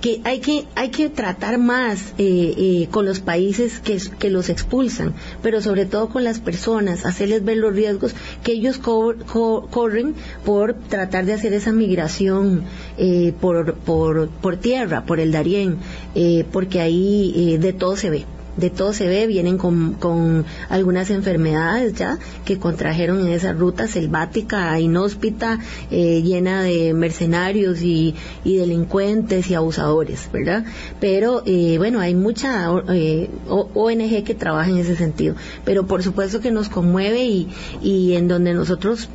que 0.01 0.21
hay 0.25 0.41
que, 0.41 0.65
hay 0.75 0.91
que 0.91 1.09
tratar 1.09 1.59
más 1.59 2.15
eh, 2.19 2.55
eh, 2.57 2.89
con 2.91 3.05
los 3.05 3.21
países 3.21 3.81
que, 3.81 3.99
que, 4.19 4.31
los 4.31 4.49
expulsan, 4.49 5.15
pero 5.43 5.61
sobre 5.61 5.87
todo 5.87 6.09
con 6.09 6.23
las 6.23 6.39
personas, 6.39 7.05
hacerles 7.05 7.45
ver 7.45 7.57
los 7.57 7.75
riesgos 7.75 8.15
que 8.45 8.53
ellos 8.53 8.79
corren 8.79 10.15
por 10.45 10.75
tratar 10.75 11.25
de 11.25 11.33
hacer 11.33 11.53
esa 11.53 11.73
migración 11.73 12.63
eh, 12.97 13.33
por, 13.41 13.75
por, 13.75 14.29
por, 14.29 14.57
tierra, 14.57 15.05
por 15.05 15.19
el 15.19 15.33
Darién, 15.33 15.79
porque 16.53 16.81
ahí 16.81 17.57
de 17.59 17.73
todo 17.73 17.97
se 17.97 18.11
ve 18.11 18.38
de 18.59 18.71
todo 18.71 18.92
se 18.92 19.07
ve, 19.07 19.27
vienen 19.27 19.57
con, 19.57 19.94
con 19.94 20.44
algunas 20.68 21.11
enfermedades 21.11 21.94
ya 21.94 22.18
que 22.44 22.59
contrajeron 22.59 23.21
en 23.21 23.29
esa 23.29 23.53
ruta 23.53 23.87
selvática, 23.87 24.79
inhóspita, 24.81 25.61
eh, 25.90 26.23
llena 26.23 26.62
de 26.62 26.92
mercenarios 26.94 27.83
y, 27.83 28.14
y, 28.44 28.57
delincuentes 28.57 29.51
y 29.51 29.55
abusadores, 29.55 30.29
¿verdad? 30.33 30.64
Pero 31.01 31.42
eh, 31.47 31.77
bueno, 31.79 32.01
hay 32.01 32.14
mucha 32.14 32.68
eh, 32.88 33.31
ONG 33.49 34.25
que 34.25 34.35
trabaja 34.35 34.71
en 34.71 34.79
ese 34.79 34.97
sentido, 34.97 35.37
pero 35.64 35.87
por 35.87 36.03
supuesto 36.03 36.40
que 36.40 36.51
nos 36.51 36.68
conmueve 36.68 37.25
y, 37.25 37.49
y 37.83 38.14
en 38.14 38.29
donde 38.29 38.55
nosotros 38.55 39.09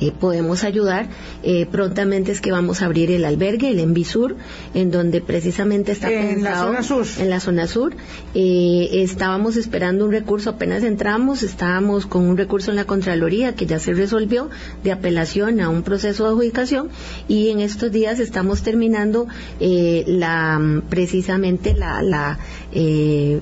eh, 0.00 0.12
podemos 0.12 0.64
ayudar. 0.64 1.06
Eh, 1.42 1.66
prontamente 1.70 2.32
es 2.32 2.40
que 2.40 2.50
vamos 2.50 2.82
a 2.82 2.86
abrir 2.86 3.10
el 3.10 3.24
albergue, 3.24 3.70
el 3.70 3.78
Envisur, 3.78 4.36
en 4.74 4.90
donde 4.90 5.20
precisamente 5.20 5.92
está 5.92 6.10
en 6.10 6.36
pensado 6.36 6.72
la 6.72 6.82
zona 6.82 7.04
sur. 7.04 7.22
en 7.22 7.30
la 7.30 7.40
zona 7.40 7.66
sur. 7.66 7.94
Eh, 8.34 8.88
estábamos 8.92 9.56
esperando 9.56 10.04
un 10.04 10.12
recurso, 10.12 10.50
apenas 10.50 10.82
entramos, 10.82 11.42
estábamos 11.42 12.06
con 12.06 12.26
un 12.26 12.36
recurso 12.36 12.70
en 12.70 12.76
la 12.76 12.84
Contraloría 12.84 13.54
que 13.54 13.66
ya 13.66 13.78
se 13.78 13.92
resolvió 13.92 14.50
de 14.82 14.92
apelación 14.92 15.60
a 15.60 15.68
un 15.68 15.82
proceso 15.82 16.24
de 16.24 16.30
adjudicación 16.30 16.88
y 17.28 17.50
en 17.50 17.60
estos 17.60 17.92
días 17.92 18.18
estamos 18.18 18.62
terminando 18.62 19.26
la 19.60 20.82
precisamente 20.88 21.74
la 21.74 22.02
la, 22.02 22.38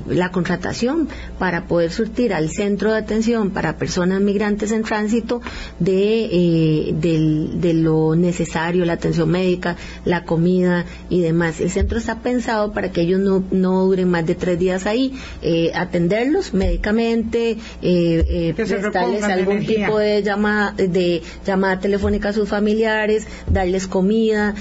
la 0.09 0.31
contratación 0.31 1.09
para 1.39 1.67
poder 1.67 1.91
surtir 1.91 2.35
al 2.35 2.51
centro 2.51 2.93
de 2.93 2.99
atención 2.99 3.51
para 3.51 3.77
personas 3.77 4.21
migrantes 4.21 4.73
en 4.73 4.83
tránsito 4.83 5.41
de 5.79 6.42
eh, 6.45 6.93
de 6.93 7.73
lo 7.75 8.17
necesario, 8.17 8.85
la 8.85 8.95
atención 8.95 9.31
médica, 9.31 9.77
la 10.05 10.25
comida 10.25 10.85
y 11.09 11.21
demás. 11.21 11.61
El 11.61 11.71
centro 11.71 11.99
está 11.99 12.21
pensado 12.21 12.73
para 12.73 12.91
que 12.91 13.03
ellos 13.03 13.21
no, 13.21 13.45
no 13.53 13.85
duren 13.85 14.11
más 14.11 14.27
de 14.27 14.35
tres 14.35 14.59
días 14.59 14.87
ahí, 14.87 15.15
eh, 15.43 15.71
atenderlos 15.75 16.53
médicamente, 16.53 17.59
eh, 17.81 18.53
prestarles 18.57 19.23
algún 19.23 19.65
tipo 19.65 19.99
de 19.99 20.23
llamada, 20.23 20.73
de 20.73 21.23
llamada 21.47 21.79
telefónica 21.79 22.31
a 22.31 22.33
sus 22.33 22.49
familiares, 22.49 23.27
darles 23.47 23.87
comida, 23.87 24.55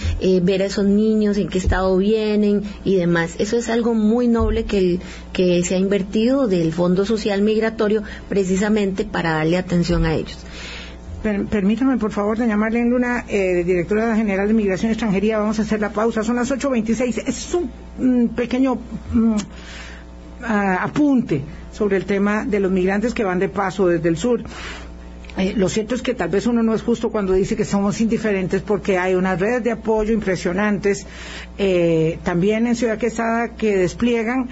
ver 0.43 0.61
a 0.61 0.65
esos 0.65 0.85
niños 0.85 1.37
en 1.37 1.47
qué 1.47 1.57
estado 1.57 1.97
vienen 1.97 2.63
y 2.85 2.97
demás. 2.97 3.35
Eso 3.39 3.57
es 3.57 3.69
algo 3.69 3.95
muy 3.95 4.27
noble 4.27 4.65
que, 4.65 4.99
que 5.33 5.63
se 5.63 5.75
ha 5.75 5.77
invertido 5.79 6.47
del 6.47 6.73
Fondo 6.73 7.05
Social 7.05 7.41
Migratorio 7.41 8.03
precisamente 8.29 9.03
para 9.03 9.31
darle 9.31 9.57
atención 9.57 10.05
a 10.05 10.13
ellos 10.13 10.37
permítame, 11.21 11.97
por 11.97 12.11
favor, 12.11 12.37
de 12.37 12.47
llamarle 12.47 12.79
en 12.81 12.89
Luna, 12.89 13.25
eh, 13.27 13.63
directora 13.63 14.15
general 14.15 14.47
de 14.47 14.53
Migración 14.53 14.91
Extranjería. 14.91 15.37
Vamos 15.39 15.59
a 15.59 15.61
hacer 15.61 15.79
la 15.79 15.91
pausa. 15.91 16.23
Son 16.23 16.35
las 16.35 16.51
8.26. 16.51 17.23
Es 17.27 17.53
un 17.53 18.29
pequeño 18.29 18.77
mm, 19.13 19.35
apunte 20.43 21.41
sobre 21.71 21.97
el 21.97 22.05
tema 22.05 22.45
de 22.45 22.59
los 22.59 22.71
migrantes 22.71 23.13
que 23.13 23.23
van 23.23 23.39
de 23.39 23.49
paso 23.49 23.87
desde 23.87 24.09
el 24.09 24.17
sur. 24.17 24.41
Eh, 25.37 25.53
lo 25.55 25.69
cierto 25.69 25.95
es 25.95 26.01
que 26.01 26.13
tal 26.13 26.29
vez 26.29 26.45
uno 26.45 26.61
no 26.61 26.73
es 26.73 26.81
justo 26.81 27.09
cuando 27.09 27.31
dice 27.33 27.55
que 27.55 27.63
somos 27.63 28.01
indiferentes 28.01 28.61
porque 28.61 28.97
hay 28.97 29.15
unas 29.15 29.39
redes 29.39 29.63
de 29.63 29.71
apoyo 29.71 30.13
impresionantes 30.13 31.07
eh, 31.57 32.19
también 32.23 32.67
en 32.67 32.75
Ciudad 32.75 32.97
Quesada 32.97 33.49
que 33.55 33.77
despliegan 33.77 34.49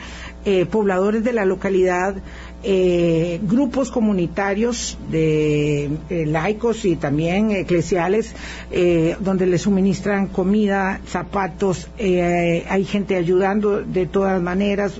pobladores 0.72 1.24
de 1.24 1.34
la 1.34 1.46
localidad 1.46 2.16
eh, 2.64 3.40
grupos 3.42 3.90
comunitarios 3.90 4.98
de 5.10 5.90
laicos 6.28 6.86
y 6.86 6.96
también 6.96 7.52
eclesiales 7.52 8.34
eh, 8.72 9.16
donde 9.20 9.46
les 9.46 9.62
suministran 9.62 10.28
comida, 10.28 11.00
zapatos, 11.08 11.90
eh, 11.98 12.66
hay 12.70 12.86
gente 12.86 13.16
ayudando 13.16 13.82
de 13.82 14.06
todas 14.06 14.42
maneras, 14.42 15.00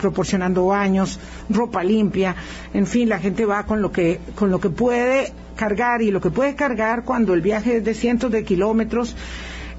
proporcionando 0.00 0.66
baños, 0.66 1.18
ropa 1.48 1.82
limpia, 1.82 2.36
en 2.72 2.86
fin, 2.86 3.08
la 3.08 3.18
gente 3.18 3.44
va 3.44 3.64
con 3.64 3.80
lo 3.80 3.90
que 3.90 4.20
con 4.34 4.50
lo 4.50 4.60
que 4.60 4.70
puede 4.70 5.32
cargar 5.56 6.02
y 6.02 6.10
lo 6.10 6.20
que 6.20 6.30
puede 6.30 6.54
cargar 6.54 7.04
cuando 7.04 7.34
el 7.34 7.40
viaje 7.40 7.78
es 7.78 7.84
de 7.84 7.94
cientos 7.94 8.30
de 8.30 8.44
kilómetros 8.44 9.16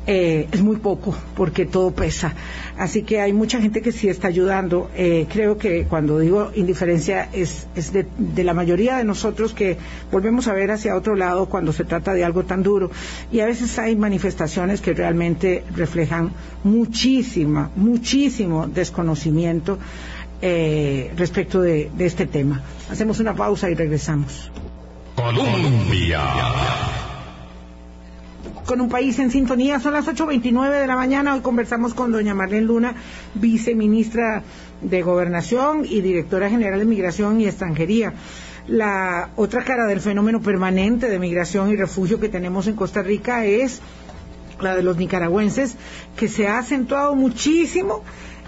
eh, 0.08 0.48
es 0.52 0.62
muy 0.62 0.78
poco 0.78 1.16
porque 1.36 1.66
todo 1.66 1.92
pesa. 1.92 2.34
Así 2.78 3.04
que 3.04 3.22
hay 3.22 3.34
mucha 3.34 3.60
gente 3.60 3.82
que 3.82 3.92
sí 3.92 4.08
está 4.08 4.28
ayudando. 4.28 4.90
Eh, 4.96 5.26
creo 5.32 5.58
que 5.58 5.86
cuando 5.86 6.20
digo 6.20 6.52
indiferencia 6.56 7.30
es, 7.34 7.68
es 7.76 7.92
de, 7.92 8.06
la 8.44 8.54
mayoría 8.54 8.98
de 8.98 9.04
nosotros 9.04 9.54
que 9.54 9.78
volvemos 10.12 10.48
a 10.48 10.54
ver 10.54 10.72
hacia 10.72 10.96
otro 10.96 11.16
lado 11.16 11.48
cuando 11.48 11.74
se 11.74 11.86
trata 11.86 12.14
de 12.14 12.24
algo 12.24 12.44
tan 12.44 12.62
duro. 12.62 12.92
Y 13.32 13.40
a 13.40 13.46
veces 13.46 13.80
hay 13.80 13.96
manifestaciones 13.96 14.82
que 14.82 14.94
realmente 14.94 15.64
reflejan 15.76 16.32
muchísima, 16.64 17.72
muchísimo 17.76 18.68
desconocimiento 18.68 19.80
eh, 20.42 21.12
respecto 21.18 21.62
de, 21.62 21.90
de 21.98 22.06
este 22.06 22.28
tema. 22.28 22.62
Hacemos 22.92 23.20
una 23.20 23.34
pausa 23.34 23.70
y 23.72 23.74
regresamos. 23.74 24.52
Colombia 25.16 26.20
con 28.66 28.82
un 28.82 28.90
país 28.90 29.20
en 29.20 29.32
sintonía. 29.32 29.80
Son 29.80 29.94
las 29.94 30.08
8.29 30.08 30.80
de 30.80 30.88
la 30.88 30.96
mañana. 30.96 31.36
Hoy 31.36 31.42
conversamos 31.42 31.94
con 31.94 32.12
doña 32.12 32.34
Marlene 32.34 32.66
Luna, 32.66 32.96
viceministra 33.36 34.44
de 34.82 35.02
Gobernación 35.02 35.86
y 35.86 36.02
directora 36.02 36.50
general 36.50 36.80
de 36.80 36.86
Migración 36.86 37.40
y 37.40 37.48
Extranjería. 37.48 38.14
La 38.68 39.30
otra 39.36 39.64
cara 39.64 39.86
del 39.86 40.02
fenómeno 40.02 40.42
permanente 40.42 41.08
de 41.08 41.20
migración 41.20 41.70
y 41.70 41.76
refugio 41.76 42.20
que 42.20 42.30
tenemos 42.30 42.66
en 42.68 42.76
Costa 42.76 43.04
Rica 43.04 43.46
es 43.46 43.82
la 44.60 44.76
de 44.76 44.82
los 44.82 44.98
nicaragüenses, 44.98 45.76
que 46.16 46.28
se 46.28 46.48
ha 46.48 46.58
acentuado 46.58 47.14
muchísimo 47.14 48.04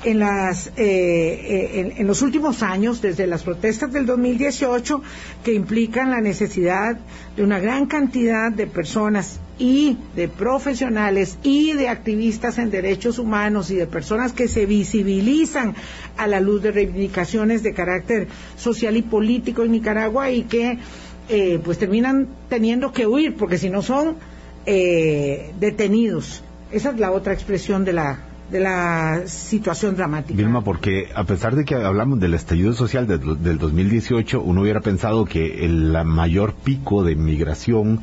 en, 0.07 0.19
las, 0.19 0.67
eh, 0.67 0.71
eh, 0.77 1.93
en, 1.97 2.07
los 2.07 2.21
últimos 2.21 2.63
años, 2.63 3.01
desde 3.01 3.27
las 3.27 3.43
protestas 3.43 3.91
del 3.91 4.05
2018, 4.05 5.01
que 5.43 5.53
implican 5.53 6.11
la 6.11 6.21
necesidad 6.21 6.97
de 7.35 7.43
una 7.43 7.59
gran 7.59 7.87
cantidad 7.87 8.49
de 8.49 8.67
personas 8.67 9.41
y 9.59 9.97
de 10.15 10.29
profesionales 10.29 11.37
y 11.43 11.73
de 11.73 11.89
activistas 11.89 12.57
en 12.57 12.71
derechos 12.71 13.19
humanos 13.19 13.69
y 13.69 13.75
de 13.75 13.85
personas 13.85 14.31
que 14.31 14.47
se 14.47 14.65
visibilizan 14.65 15.75
a 16.15 16.25
la 16.25 16.39
luz 16.39 16.61
de 16.61 16.71
reivindicaciones 16.71 17.61
de 17.61 17.73
carácter 17.73 18.29
social 18.55 18.95
y 18.95 19.01
político 19.01 19.63
en 19.63 19.73
Nicaragua 19.73 20.31
y 20.31 20.43
que 20.43 20.77
eh, 21.27 21.59
pues 21.61 21.79
terminan 21.79 22.29
teniendo 22.47 22.93
que 22.93 23.05
huir 23.05 23.35
porque 23.35 23.57
si 23.57 23.69
no 23.69 23.81
son 23.81 24.15
detenidos. 24.65 26.43
Esa 26.73 26.89
es 26.89 26.99
la 26.99 27.11
otra 27.13 27.31
expresión 27.31 27.85
de 27.85 27.93
la 27.93 28.26
de 28.49 28.59
la 28.59 29.23
situación 29.25 29.95
dramática. 29.95 30.37
Vilma, 30.37 30.63
porque 30.63 31.09
a 31.13 31.25
pesar 31.25 31.55
de 31.55 31.65
que 31.65 31.75
hablamos 31.75 32.19
del 32.19 32.33
estallido 32.33 32.73
social 32.73 33.07
del 33.07 33.57
2018, 33.57 34.41
uno 34.41 34.61
hubiera 34.61 34.79
pensado 34.81 35.25
que 35.25 35.65
el 35.65 35.91
mayor 36.05 36.53
pico 36.53 37.03
de 37.03 37.15
migración 37.15 38.01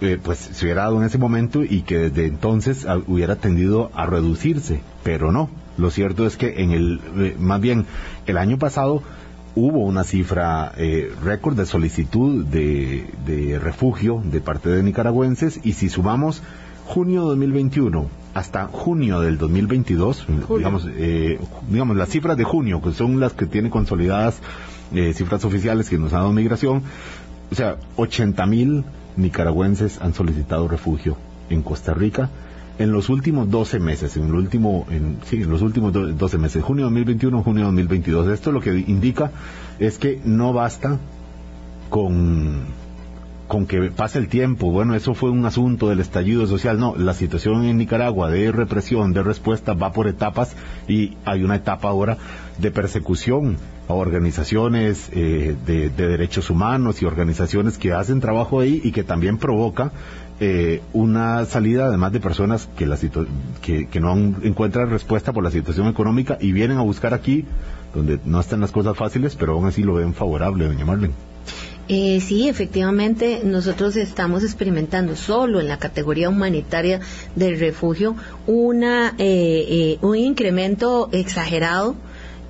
eh, 0.00 0.18
pues 0.22 0.38
se 0.38 0.64
hubiera 0.64 0.82
dado 0.82 0.98
en 0.98 1.06
ese 1.06 1.18
momento 1.18 1.64
y 1.64 1.82
que 1.82 1.98
desde 1.98 2.26
entonces 2.26 2.86
hubiera 3.06 3.36
tendido 3.36 3.90
a 3.94 4.06
reducirse, 4.06 4.80
pero 5.02 5.32
no. 5.32 5.50
Lo 5.76 5.90
cierto 5.90 6.26
es 6.26 6.36
que 6.36 6.62
en 6.62 6.70
el, 6.70 7.00
eh, 7.16 7.36
más 7.38 7.60
bien, 7.60 7.86
el 8.26 8.38
año 8.38 8.58
pasado 8.58 9.02
hubo 9.56 9.80
una 9.80 10.04
cifra 10.04 10.72
eh, 10.76 11.12
récord 11.22 11.56
de 11.56 11.66
solicitud 11.66 12.44
de, 12.44 13.06
de 13.26 13.58
refugio 13.58 14.22
de 14.24 14.40
parte 14.40 14.68
de 14.68 14.82
nicaragüenses 14.82 15.60
y 15.64 15.72
si 15.72 15.88
sumamos 15.88 16.42
junio 16.86 17.22
2021 17.22 18.23
hasta 18.34 18.66
junio 18.66 19.20
del 19.20 19.38
2022, 19.38 20.26
digamos, 20.56 20.88
eh, 20.90 21.38
digamos 21.70 21.96
las 21.96 22.08
cifras 22.08 22.36
de 22.36 22.44
junio, 22.44 22.82
que 22.82 22.92
son 22.92 23.20
las 23.20 23.32
que 23.32 23.46
tiene 23.46 23.70
consolidadas 23.70 24.40
eh, 24.92 25.12
cifras 25.14 25.44
oficiales 25.44 25.88
que 25.88 25.98
nos 25.98 26.12
ha 26.12 26.18
dado 26.18 26.32
migración, 26.32 26.82
o 27.50 27.54
sea, 27.54 27.76
80 27.96 28.44
mil 28.46 28.84
nicaragüenses 29.16 30.00
han 30.00 30.14
solicitado 30.14 30.66
refugio 30.66 31.16
en 31.48 31.62
Costa 31.62 31.94
Rica 31.94 32.30
en 32.78 32.90
los 32.90 33.08
últimos 33.08 33.48
12 33.50 33.78
meses, 33.78 34.16
en 34.16 34.24
el 34.24 34.34
último, 34.34 34.86
en, 34.90 35.18
sí, 35.26 35.36
en 35.36 35.50
los 35.50 35.62
últimos 35.62 35.92
12 35.92 36.38
meses, 36.38 36.62
junio 36.62 36.84
2021, 36.86 37.42
junio 37.42 37.64
2022. 37.66 38.28
Esto 38.28 38.50
lo 38.50 38.60
que 38.60 38.74
indica 38.74 39.30
es 39.78 39.98
que 39.98 40.20
no 40.24 40.52
basta 40.52 40.98
con 41.88 42.62
con 43.48 43.66
que 43.66 43.90
pase 43.90 44.18
el 44.18 44.28
tiempo, 44.28 44.70
bueno, 44.70 44.94
eso 44.94 45.14
fue 45.14 45.30
un 45.30 45.44
asunto 45.44 45.88
del 45.88 46.00
estallido 46.00 46.46
social, 46.46 46.78
no, 46.78 46.94
la 46.96 47.14
situación 47.14 47.64
en 47.64 47.76
Nicaragua 47.76 48.30
de 48.30 48.50
represión, 48.52 49.12
de 49.12 49.22
respuesta, 49.22 49.74
va 49.74 49.92
por 49.92 50.08
etapas 50.08 50.56
y 50.88 51.16
hay 51.24 51.44
una 51.44 51.56
etapa 51.56 51.88
ahora 51.88 52.16
de 52.58 52.70
persecución 52.70 53.56
a 53.88 53.92
organizaciones 53.92 55.10
eh, 55.12 55.56
de, 55.66 55.90
derechos 55.90 56.48
humanos 56.48 57.02
y 57.02 57.04
organizaciones 57.04 57.76
que 57.76 57.92
hacen 57.92 58.20
trabajo 58.20 58.60
ahí 58.60 58.80
y 58.82 58.92
que 58.92 59.04
también 59.04 59.36
provoca 59.36 59.92
eh, 60.40 60.82
una 60.92 61.44
salida 61.44 61.86
además 61.86 62.12
de 62.12 62.20
personas 62.20 62.68
que, 62.76 62.86
la 62.86 62.96
que, 63.60 63.86
que 63.86 64.00
no 64.00 64.14
encuentran 64.42 64.90
respuesta 64.90 65.32
por 65.32 65.44
la 65.44 65.50
situación 65.50 65.86
económica 65.88 66.38
y 66.40 66.52
vienen 66.52 66.78
a 66.78 66.82
buscar 66.82 67.12
aquí 67.12 67.44
donde 67.94 68.18
no 68.24 68.40
están 68.40 68.60
las 68.60 68.72
cosas 68.72 68.96
fáciles, 68.96 69.36
pero 69.36 69.52
aún 69.52 69.66
así 69.66 69.82
lo 69.82 69.94
ven 69.94 70.14
favorable, 70.14 70.66
doña 70.66 70.84
Marlene. 70.84 71.33
Eh, 71.86 72.20
sí, 72.22 72.48
efectivamente, 72.48 73.42
nosotros 73.44 73.96
estamos 73.96 74.42
experimentando 74.42 75.16
solo 75.16 75.60
en 75.60 75.68
la 75.68 75.78
categoría 75.78 76.30
humanitaria 76.30 77.00
del 77.36 77.60
refugio 77.60 78.16
una, 78.46 79.14
eh, 79.18 79.66
eh, 79.68 79.98
un 80.00 80.16
incremento 80.16 81.10
exagerado 81.12 81.96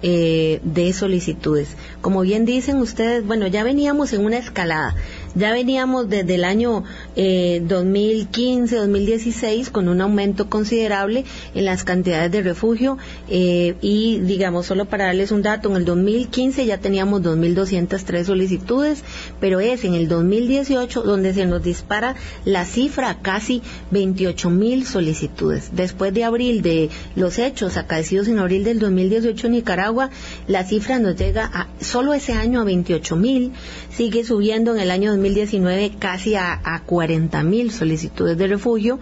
de 0.03 0.93
solicitudes. 0.95 1.77
Como 2.03 2.21
bien 2.21 2.45
dicen 2.45 2.77
ustedes, 2.77 3.27
bueno, 3.27 3.47
ya 3.47 3.65
veníamos 3.65 4.13
en 4.13 4.23
una 4.23 4.37
escalada. 4.37 4.95
Ya 5.35 5.51
veníamos 5.51 6.11
desde 6.11 6.35
el 6.35 6.45
año 6.45 6.85
eh, 7.17 7.63
2015, 7.65 8.77
2016 8.77 9.71
con 9.71 9.89
un 9.89 10.01
aumento 10.01 10.49
considerable 10.49 11.25
en 11.55 11.65
las 11.65 11.85
cantidades 11.85 12.33
de 12.33 12.43
refugio 12.43 12.99
eh, 13.29 13.75
y 13.81 14.21
digamos, 14.21 14.67
solo 14.67 14.87
para 14.87 15.07
darles 15.07 15.33
un 15.33 15.43
dato, 15.43 15.71
en 15.71 15.77
el 15.77 15.85
2015 15.85 16.67
ya 16.67 16.79
teníamos 16.79 17.23
2.203 17.23 18.25
solicitudes, 18.25 19.03
pero 19.41 19.61
es 19.61 19.85
en 19.85 19.95
el 19.95 20.09
2018 20.09 21.03
donde 21.03 21.35
se 21.35 21.47
nos 21.47 21.63
dispara 21.63 22.17
la 22.45 22.65
cifra 22.65 23.11
a 23.11 23.21
casi 23.21 23.63
28.000 23.93 24.85
solicitudes. 24.85 25.71
Después 25.73 26.15
de 26.15 26.25
abril 26.25 26.63
de 26.63 26.91
los 27.17 27.39
hechos 27.39 27.77
acaecidos 27.77 28.29
en 28.29 28.39
abril 28.39 28.65
del 28.65 28.79
2018 28.79 29.47
en 29.47 29.53
Nicaragua, 29.53 30.11
la 30.47 30.65
cifra 30.65 30.99
nos 30.99 31.17
llega 31.17 31.51
a 31.53 31.69
solo 31.81 32.15
ese 32.15 32.33
año 32.33 32.61
a 32.61 32.65
28.000, 32.65 33.53
sigue 33.91 34.25
subiendo 34.25 34.75
en 34.75 34.81
el 34.81 34.91
año 34.91 35.11
2018 35.11 35.35
2019 35.35 35.93
casi 35.99 36.37
a, 36.37 36.61
a 36.63 36.83
40 36.85 37.04
mil 37.43 37.71
solicitudes 37.71 38.37
de 38.37 38.47
refugio. 38.47 38.99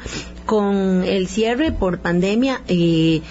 Con 0.46 1.04
el 1.04 1.28
cierre 1.28 1.72
por 1.72 2.00
pandemia 2.00 2.62
eh, 2.66 3.22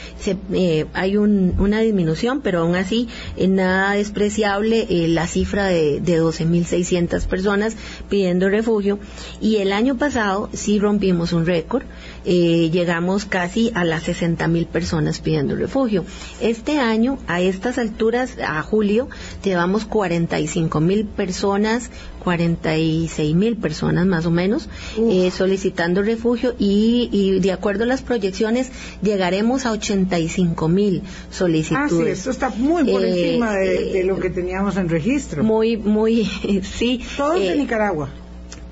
eh, 0.53 0.85
hay 0.93 1.17
una 1.17 1.79
disminución, 1.79 2.41
pero 2.41 2.59
aún 2.59 2.75
así 2.75 3.09
eh, 3.37 3.47
nada 3.47 3.93
despreciable 3.93 4.87
la 5.09 5.27
cifra 5.27 5.65
de, 5.65 5.99
de 5.99 6.21
12.600 6.21 7.25
personas 7.27 7.75
pidiendo 8.09 8.49
refugio. 8.49 8.99
Y 9.41 9.57
el 9.57 9.73
año 9.73 9.97
pasado 9.97 10.49
sí 10.53 10.79
rompimos 10.79 11.33
un 11.33 11.45
récord, 11.45 11.83
llegamos 12.23 13.25
casi 13.25 13.71
a 13.75 13.83
las 13.83 14.07
60.000 14.07 14.67
personas 14.67 15.19
pidiendo 15.19 15.55
refugio. 15.55 16.05
Este 16.39 16.79
año, 16.79 17.17
a 17.27 17.41
estas 17.41 17.77
alturas, 17.77 18.37
a 18.39 18.61
julio, 18.61 19.09
llevamos 19.43 19.89
45.000 19.89 21.05
personas 21.07 21.89
46 22.23 23.35
mil 23.35 23.57
personas 23.57 24.05
más 24.05 24.25
o 24.25 24.31
menos 24.31 24.69
eh, 24.97 25.31
solicitando 25.31 26.03
refugio 26.03 26.53
y, 26.59 27.00
de 27.07 27.51
acuerdo 27.51 27.83
a 27.83 27.87
las 27.87 28.01
proyecciones 28.01 28.71
llegaremos 29.01 29.65
a 29.65 29.71
85 29.71 30.67
mil 30.67 31.03
solicitudes. 31.29 31.91
Ah, 31.91 32.03
sí, 32.05 32.09
esto 32.09 32.29
está 32.31 32.49
muy 32.49 32.83
por 32.83 33.03
eh, 33.03 33.09
encima 33.09 33.55
de, 33.55 34.03
lo 34.03 34.19
que 34.19 34.29
teníamos 34.29 34.77
en 34.77 34.89
registro. 34.89 35.43
Muy, 35.43 35.77
muy, 35.77 36.25
sí. 36.63 37.01
Todos 37.17 37.39
de 37.39 37.53
eh, 37.53 37.55
Nicaragua. 37.55 38.09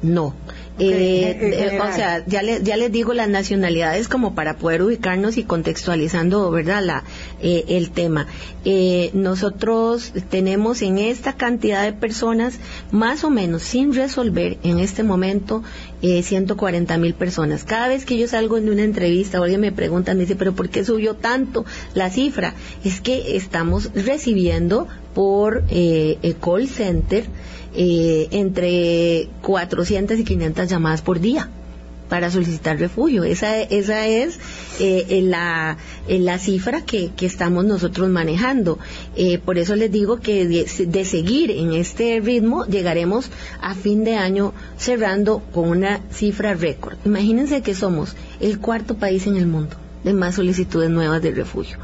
No, 0.02 0.34
eh, 0.80 1.78
o 1.82 1.94
sea, 1.94 2.24
ya, 2.26 2.42
ya 2.42 2.78
les 2.78 2.92
digo 2.92 3.14
las 3.14 3.28
nacionalidades 3.28 4.08
como 4.08 4.34
para 4.34 4.56
poder 4.56 4.82
ubicarnos 4.82 5.38
y 5.38 5.44
contextualizando, 5.44 6.50
¿verdad?, 6.52 6.82
la, 6.84 7.04
eh, 7.42 7.66
el 7.68 7.92
tema. 7.92 8.28
Eh, 8.64 9.10
nosotros 9.14 10.14
tenemos 10.30 10.82
en 10.82 10.98
esta 10.98 11.34
cantidad 11.34 11.84
de 11.84 11.92
personas, 11.92 12.60
más 12.92 13.26
o 13.26 13.30
menos, 13.30 13.62
sin 13.62 13.94
resolver 13.94 14.58
en 14.64 14.80
este 14.80 15.04
momento, 15.04 15.64
140 16.02 16.98
mil 16.98 17.14
personas. 17.14 17.66
Cada 17.66 17.90
vez 17.90 18.06
que 18.06 18.18
yo 18.18 18.26
salgo 18.30 18.58
en 18.58 18.70
una 18.70 18.84
entrevista 18.84 19.40
alguien 19.40 19.60
me 19.60 19.74
pregunta, 19.74 20.14
me 20.14 20.22
dice, 20.22 20.38
pero 20.38 20.54
¿por 20.54 20.70
qué 20.70 20.86
subió 20.86 21.16
tanto 21.16 21.66
la 21.94 22.10
cifra? 22.10 22.54
Es 22.86 23.02
que 23.02 23.36
estamos 23.36 23.92
recibiendo 23.94 24.88
por 25.14 25.66
call 26.40 26.70
center, 26.70 27.26
eh, 27.76 28.28
entre 28.32 29.30
400 29.42 30.20
y 30.20 30.24
500 30.24 30.68
llamadas 30.68 31.02
por 31.02 31.20
día 31.20 31.50
para 32.10 32.32
solicitar 32.32 32.78
refugio. 32.78 33.24
Esa, 33.24 33.62
esa 33.62 34.08
es 34.08 34.40
eh, 34.80 35.22
la, 35.24 35.78
la 36.08 36.40
cifra 36.40 36.82
que, 36.82 37.12
que, 37.16 37.26
estamos 37.26 37.64
nosotros 37.64 38.10
manejando. 38.10 38.80
Eh, 39.16 39.38
por 39.38 39.58
eso 39.58 39.76
les 39.76 39.92
digo 39.92 40.20
que 40.20 40.48
de, 40.48 41.06
seguir 41.06 41.52
en 41.52 41.74
este 41.74 42.20
ritmo 42.20 42.66
llegaremos 42.66 43.30
a 43.62 43.76
fin 43.76 44.04
de 44.04 44.16
año 44.16 44.54
cerrando 44.78 45.42
con 45.54 45.70
una 45.70 46.02
cifra 46.12 46.56
récord. 46.56 46.98
Imagínense 47.06 47.62
que 47.62 47.76
somos 47.76 48.16
el 48.40 48.60
cuarto 48.60 48.96
país 48.96 49.28
en 49.28 49.38
el 49.38 49.46
mundo 49.46 49.78
de 50.04 50.14
más 50.14 50.36
solicitudes 50.36 50.90
nuevas 50.90 51.22
de 51.22 51.32
refugio. 51.32 51.78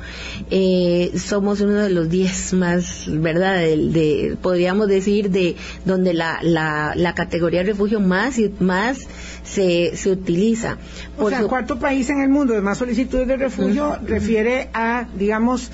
Eh, 0.49 1.11
somos 1.17 1.61
uno 1.61 1.73
de 1.73 1.89
los 1.89 2.09
diez 2.09 2.53
más, 2.53 3.05
¿verdad? 3.07 3.57
De, 3.57 4.37
podríamos 4.41 4.87
decir, 4.87 5.29
de 5.29 5.55
donde 5.83 6.13
la, 6.13 6.39
la, 6.41 6.93
la 6.95 7.13
categoría 7.13 7.61
de 7.61 7.71
refugio 7.71 7.99
más, 7.99 8.35
más 8.59 8.99
se, 9.43 9.95
se 9.95 10.09
utiliza. 10.11 10.77
o 11.17 11.29
sea, 11.29 11.43
cuarto 11.43 11.77
país 11.79 12.09
en 12.09 12.21
el 12.21 12.29
mundo 12.29 12.53
de 12.53 12.61
más 12.61 12.77
solicitudes 12.77 13.27
de 13.27 13.37
refugio 13.37 13.97
refiere 14.05 14.69
a, 14.73 15.07
digamos, 15.17 15.69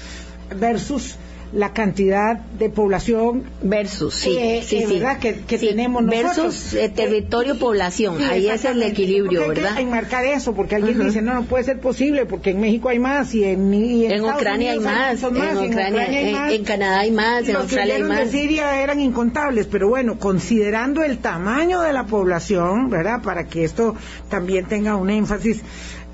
versus 0.59 1.15
la 1.53 1.73
cantidad 1.73 2.37
de 2.37 2.69
población 2.69 3.43
versus 3.61 4.15
sí, 4.15 4.37
eh, 4.37 4.63
sí, 4.65 4.85
sí, 4.87 4.99
¿verdad? 4.99 5.19
que, 5.19 5.33
tenemos 5.33 6.03
nosotros. 6.03 6.35
versus 6.35 6.73
eh, 6.73 6.89
territorio 6.89 7.57
población. 7.57 8.21
ahí 8.21 8.47
es 8.47 8.63
el 8.65 8.81
equilibrio 8.83 9.49
verdad 9.49 9.71
hay 9.71 9.75
que 9.75 9.81
enmarcar 9.81 10.25
eso 10.25 10.53
porque 10.53 10.75
alguien 10.75 10.99
dice 10.99 11.21
no 11.21 11.33
no 11.33 11.43
puede 11.43 11.65
ser 11.65 11.79
posible 11.79 12.25
porque 12.25 12.51
en 12.51 12.61
México 12.61 12.89
hay 12.89 12.99
más 12.99 13.33
y 13.35 13.43
en 13.43 13.73
en, 13.73 14.23
Ucrania 14.23 14.71
hay 14.71 14.79
más, 14.79 15.23
en, 15.23 15.29
Ucrania, 15.29 16.51
en, 16.51 16.63
Canadá 16.63 16.99
hay 16.99 17.11
más 17.11 17.47
en 17.47 17.55
Australia 17.55 17.95
hay 17.95 18.03
más 18.03 18.19
de 18.19 18.39
Siria 18.39 18.81
eran 18.81 18.99
incontables 18.99 19.67
pero 19.67 19.89
bueno 19.89 20.17
considerando 20.19 21.03
el 21.03 21.17
tamaño 21.17 21.81
de 21.81 21.91
la 21.91 22.05
población 22.05 22.89
verdad 22.89 23.21
para 23.21 23.47
que 23.47 23.65
esto 23.65 23.95
también 24.29 24.65
tenga 24.65 24.95
un 24.95 25.09
énfasis 25.09 25.61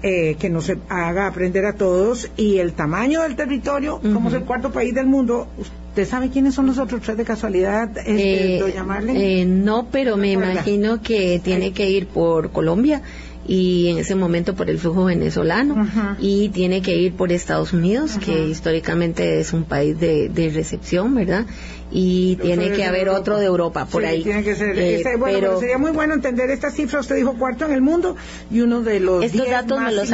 eh, 0.04 0.36
que 0.40 0.50
nos 0.50 0.72
haga 0.90 1.28
aprender 1.28 1.66
a 1.66 1.74
todos 1.74 2.30
y 2.38 2.60
el 2.60 2.74
tamaño 2.74 3.24
del 3.24 3.36
territorio, 3.36 4.00
como 4.00 4.30
es 4.30 4.36
el 4.36 4.44
cuarto 4.44 4.72
país 4.72 4.94
del 4.94 5.08
mundo. 5.08 5.48
¿Usted 5.58 6.08
sabe 6.08 6.30
quiénes 6.30 6.54
son 6.54 6.68
los 6.68 6.78
otros 6.78 7.02
tres 7.02 7.18
de 7.18 7.26
casualidad, 7.26 7.98
este, 7.98 8.60
eh, 8.60 9.42
eh, 9.42 9.46
no, 9.46 9.88
pero 9.92 10.16
me 10.16 10.32
imagino 10.34 11.02
que 11.02 11.42
tiene 11.44 11.74
que 11.74 11.90
ir 11.90 12.08
por 12.08 12.52
Colombia 12.52 13.02
y 13.48 13.88
en 13.88 13.98
ese 13.98 14.16
momento 14.16 14.56
por 14.56 14.70
el 14.70 14.78
flujo 14.78 15.06
venezolano 15.06 15.88
y 16.20 16.50
tiene 16.50 16.82
que 16.82 16.96
ir 16.96 17.14
por 17.14 17.32
Estados 17.32 17.74
Unidos, 17.74 18.18
que 18.24 18.48
históricamente 18.48 19.40
es 19.40 19.54
un 19.54 19.64
país 19.64 20.00
de, 20.00 20.30
de 20.30 20.50
recepción, 20.50 21.16
¿verdad? 21.16 21.46
y 21.92 22.36
tiene 22.38 22.72
que 22.72 22.84
haber 22.84 23.10
otro 23.10 23.38
de 23.38 23.46
Europa 23.46 23.86
por 23.86 24.06
ahí. 24.06 24.24
Tiene 24.24 24.44
que 24.44 24.56
ser. 24.56 24.78
Eh, 24.78 25.04
bueno, 25.18 25.60
sería 25.60 25.78
muy 25.78 25.92
bueno 25.92 26.14
entender 26.14 26.50
esta 26.50 26.70
cifra. 26.70 27.00
Usted 27.00 27.16
dijo 27.16 27.36
cuarto 27.38 27.66
en 27.66 27.72
el 27.72 27.82
mundo 27.82 28.16
y 28.52 28.62
uno 28.62 28.82
de 28.82 29.00
los. 29.00 29.24
Estos 29.24 29.50
datos 29.50 29.80
me, 29.80 29.92
los, 29.94 30.10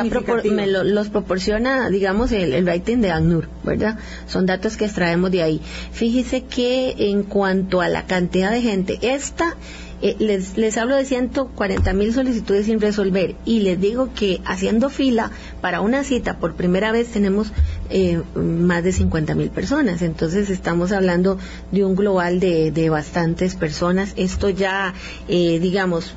me 0.46 0.68
los 0.68 1.10
proporciona, 1.10 1.90
digamos, 1.90 2.32
el, 2.32 2.54
el 2.54 2.68
rating 2.68 2.98
de 2.98 3.12
ACNUR, 3.12 3.50
¿verdad? 3.64 3.98
Son 4.28 4.46
datos 4.46 4.78
que 4.78 4.86
extraemos 4.86 5.32
de 5.32 5.42
ahí. 5.42 5.62
Fíjese 5.92 6.44
que 6.44 6.96
en 6.98 7.24
cuanto 7.24 7.82
a 7.82 7.88
la 7.88 8.06
cantidad 8.06 8.52
de 8.52 8.62
gente, 8.62 9.00
esta 9.02 9.56
eh, 10.04 10.18
les, 10.20 10.58
les 10.58 10.78
hablo 10.78 10.98
de 10.98 11.06
140 11.06 11.94
mil 11.94 12.14
solicitudes 12.14 12.66
sin 12.66 12.82
resolver 12.82 13.36
y 13.46 13.62
les 13.62 13.80
digo 13.80 14.10
que 14.14 14.42
haciendo 14.44 14.90
fila 14.90 15.32
para 15.62 15.80
una 15.80 16.04
cita 16.04 16.40
por 16.40 16.56
primera 16.56 16.92
vez 16.92 17.08
tenemos 17.08 17.54
eh, 17.90 18.22
más 18.36 18.84
de 18.84 18.92
50 18.92 19.34
mil 19.34 19.50
personas. 19.50 20.02
Entonces 20.02 20.50
estamos 20.50 20.92
hablando 20.92 21.38
de 21.72 21.86
un 21.86 21.96
global 21.96 22.42
de, 22.42 22.90
bastantes 22.90 23.56
personas. 23.56 24.12
Esto 24.18 24.50
ya, 24.50 24.94
eh, 25.30 25.60
digamos, 25.62 26.14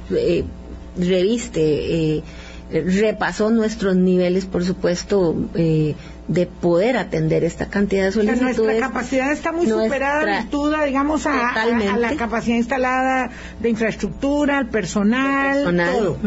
reviste 0.99 2.25
repasó 2.71 3.51
nuestros 3.51 3.97
niveles, 3.97 4.45
por 4.45 4.65
supuesto, 4.65 5.37
eh, 5.55 5.95
de 6.27 6.47
poder 6.47 6.97
atender 6.97 7.45
esta 7.45 7.67
cantidad 7.67 8.05
de 8.05 8.13
solicitudes. 8.13 8.59
nuestra 8.59 8.89
capacidad 8.89 9.33
está 9.33 9.53
muy 9.53 9.69
superada 9.69 10.25
virtud, 10.25 10.75
digamos, 10.85 11.27
a, 11.27 11.55
la 11.97 12.17
capacidad 12.17 12.57
instalada 12.57 13.31
de 13.61 13.69
infraestructura, 13.69 14.59
el 14.59 14.69
personal, 14.69 15.77
todo. 15.77 16.19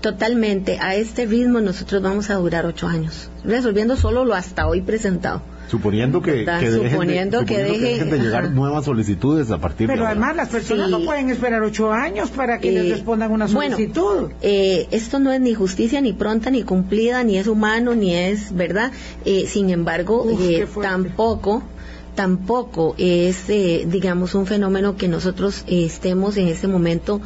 Totalmente. 0.00 0.78
A 0.80 0.94
este 0.94 1.24
ritmo 1.24 1.60
nosotros 1.60 2.02
vamos 2.02 2.28
a 2.30 2.34
durar 2.34 2.66
ocho 2.66 2.86
años, 2.86 3.30
resolviendo 3.44 3.96
solo 3.96 4.24
lo 4.24 4.34
hasta 4.34 4.66
hoy 4.66 4.82
presentado 4.82 5.42
Suponiendo 5.70 6.20
que, 6.20 6.44
suponiendo 6.90 7.44
que, 7.44 7.58
dejen 7.58 8.10
de 8.10 8.18
llegar 8.18 8.50
nuevas 8.50 8.86
solicitudes 8.86 9.52
a 9.52 9.58
partir 9.58 9.86
Pero 9.86 10.02
de 10.02 10.08
además 10.08 10.34
las 10.34 10.48
personas 10.48 10.90
no 10.90 11.04
pueden 11.04 11.30
esperar 11.30 11.62
ocho 11.62 11.92
años 11.92 12.30
para 12.30 12.58
que 12.58 12.72
les 12.72 12.86
eh, 12.86 12.94
respondan 12.94 13.30
una 13.30 13.46
solicitud. 13.46 14.02
Bueno, 14.02 14.34
eh, 14.42 14.88
esto 14.90 15.20
no 15.20 15.30
es 15.30 15.40
ni 15.40 15.54
justicia 15.54 16.00
ni 16.00 16.12
pronta 16.12 16.50
ni 16.50 16.64
cumplida 16.64 17.22
ni 17.22 17.38
es 17.38 17.46
humano 17.46 17.94
ni 17.94 18.16
es 18.16 18.52
verdad. 18.52 18.90
Eh, 19.24 19.44
sin 19.46 19.70
embargo, 19.70 20.26
tampoco 20.82 21.62
tampoco 22.16 22.96
es, 22.98 23.46
digamos, 23.46 24.34
un 24.34 24.46
fenómeno 24.46 24.96
que 24.96 25.06
nosotros 25.06 25.64
estemos 25.68 26.36
en 26.36 26.48
este 26.48 26.66
momento 26.66 27.20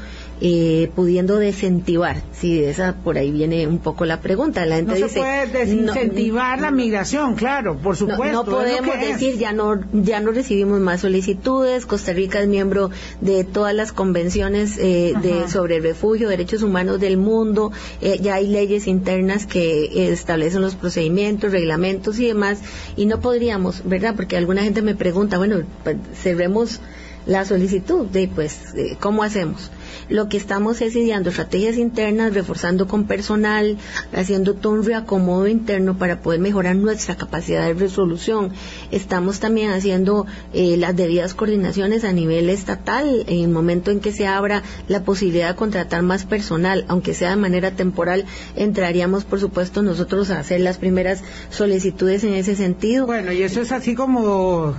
eh, 0.47 0.91
pudiendo 0.95 1.39
desincentivar. 1.39 2.23
Si 2.33 2.63
esa 2.63 2.97
por 2.97 3.17
ahí 3.17 3.31
viene 3.31 3.67
un 3.67 3.79
poco 3.79 4.05
la 4.05 4.21
pregunta. 4.21 4.67
La 4.67 4.77
gente 4.77 5.01
no 5.01 5.09
se 5.09 5.19
puede 5.19 5.47
desincentivar 5.47 6.61
la 6.61 6.71
migración, 6.71 7.35
claro, 7.35 7.79
por 7.79 7.97
supuesto. 7.97 8.31
No, 8.31 8.45
podemos 8.45 9.01
decir 9.01 9.39
ya 9.39 9.55
no 9.55 9.81
ya 9.95 10.21
no 10.21 10.33
recibimos 10.33 10.81
más 10.81 11.01
solicitudes. 11.01 11.87
Costa 11.87 12.13
Rica 12.13 12.41
es 12.43 12.49
miembro 12.49 12.91
de 13.23 13.45
todas 13.45 13.75
las 13.75 13.93
convenciones 13.93 14.77
eh, 14.77 15.15
de 15.23 15.49
sobre 15.49 15.81
refugio, 15.81 16.29
derechos 16.29 16.63
humanos 16.63 17.01
del 17.01 17.17
mundo. 17.17 17.73
Eh, 18.03 18.19
ya 18.21 18.35
hay 18.35 18.47
leyes 18.47 18.87
internas 18.87 19.47
que 19.47 20.13
establecen 20.13 20.61
los 20.61 20.75
procedimientos, 20.75 21.53
reglamentos 21.53 22.19
y 22.19 22.27
demás. 22.27 22.59
Y 22.97 23.07
no 23.07 23.19
podríamos, 23.19 23.81
¿verdad? 23.87 24.15
Porque 24.15 24.37
alguna 24.37 24.63
gente 24.63 24.83
me 24.83 24.95
pregunta, 24.95 25.39
bueno, 25.39 25.63
pues, 25.85 25.97
cerremos 26.23 26.83
la 27.25 27.47
solicitud 27.47 28.05
de 28.09 28.29
pues 28.29 28.75
cómo 29.01 29.23
hacemos 29.23 29.71
lo 30.09 30.29
que 30.29 30.37
estamos 30.37 30.81
es 30.81 30.95
ideando 30.97 31.31
estrategias 31.31 31.77
internas, 31.77 32.35
reforzando 32.35 32.87
con 32.87 33.05
personal, 33.05 33.79
haciendo 34.13 34.55
todo 34.55 34.73
un 34.73 34.85
reacomodo 34.85 35.47
interno 35.47 35.97
para 35.99 36.21
poder 36.21 36.41
mejorar 36.41 36.77
nuestra 36.77 37.17
capacidad 37.17 37.67
de 37.67 37.75
resolución. 37.75 38.53
Estamos 38.91 39.41
también 39.41 39.71
haciendo 39.71 40.27
eh, 40.53 40.77
las 40.77 40.97
debidas 40.97 41.35
coordinaciones 41.35 42.05
a 42.05 42.13
nivel 42.13 42.51
estatal 42.51 43.25
en 43.27 43.45
el 43.45 43.49
momento 43.49 43.91
en 43.91 44.01
que 44.01 44.13
se 44.13 44.27
abra 44.27 44.63
la 44.89 45.05
posibilidad 45.05 45.49
de 45.49 45.57
contratar 45.57 46.03
más 46.03 46.25
personal, 46.25 46.85
aunque 46.89 47.15
sea 47.15 47.31
de 47.31 47.37
manera 47.37 47.73
temporal, 47.73 48.25
entraríamos, 48.57 49.25
por 49.25 49.41
supuesto, 49.41 49.83
nosotros 49.83 50.31
a 50.31 50.41
hacer 50.41 50.61
las 50.61 50.79
primeras 50.79 51.23
solicitudes 51.51 52.25
en 52.25 52.35
ese 52.35 52.57
sentido. 52.57 53.07
Bueno, 53.07 53.33
y 53.33 53.43
eso 53.43 53.61
es 53.61 53.73
así 53.73 53.95
como 53.95 54.75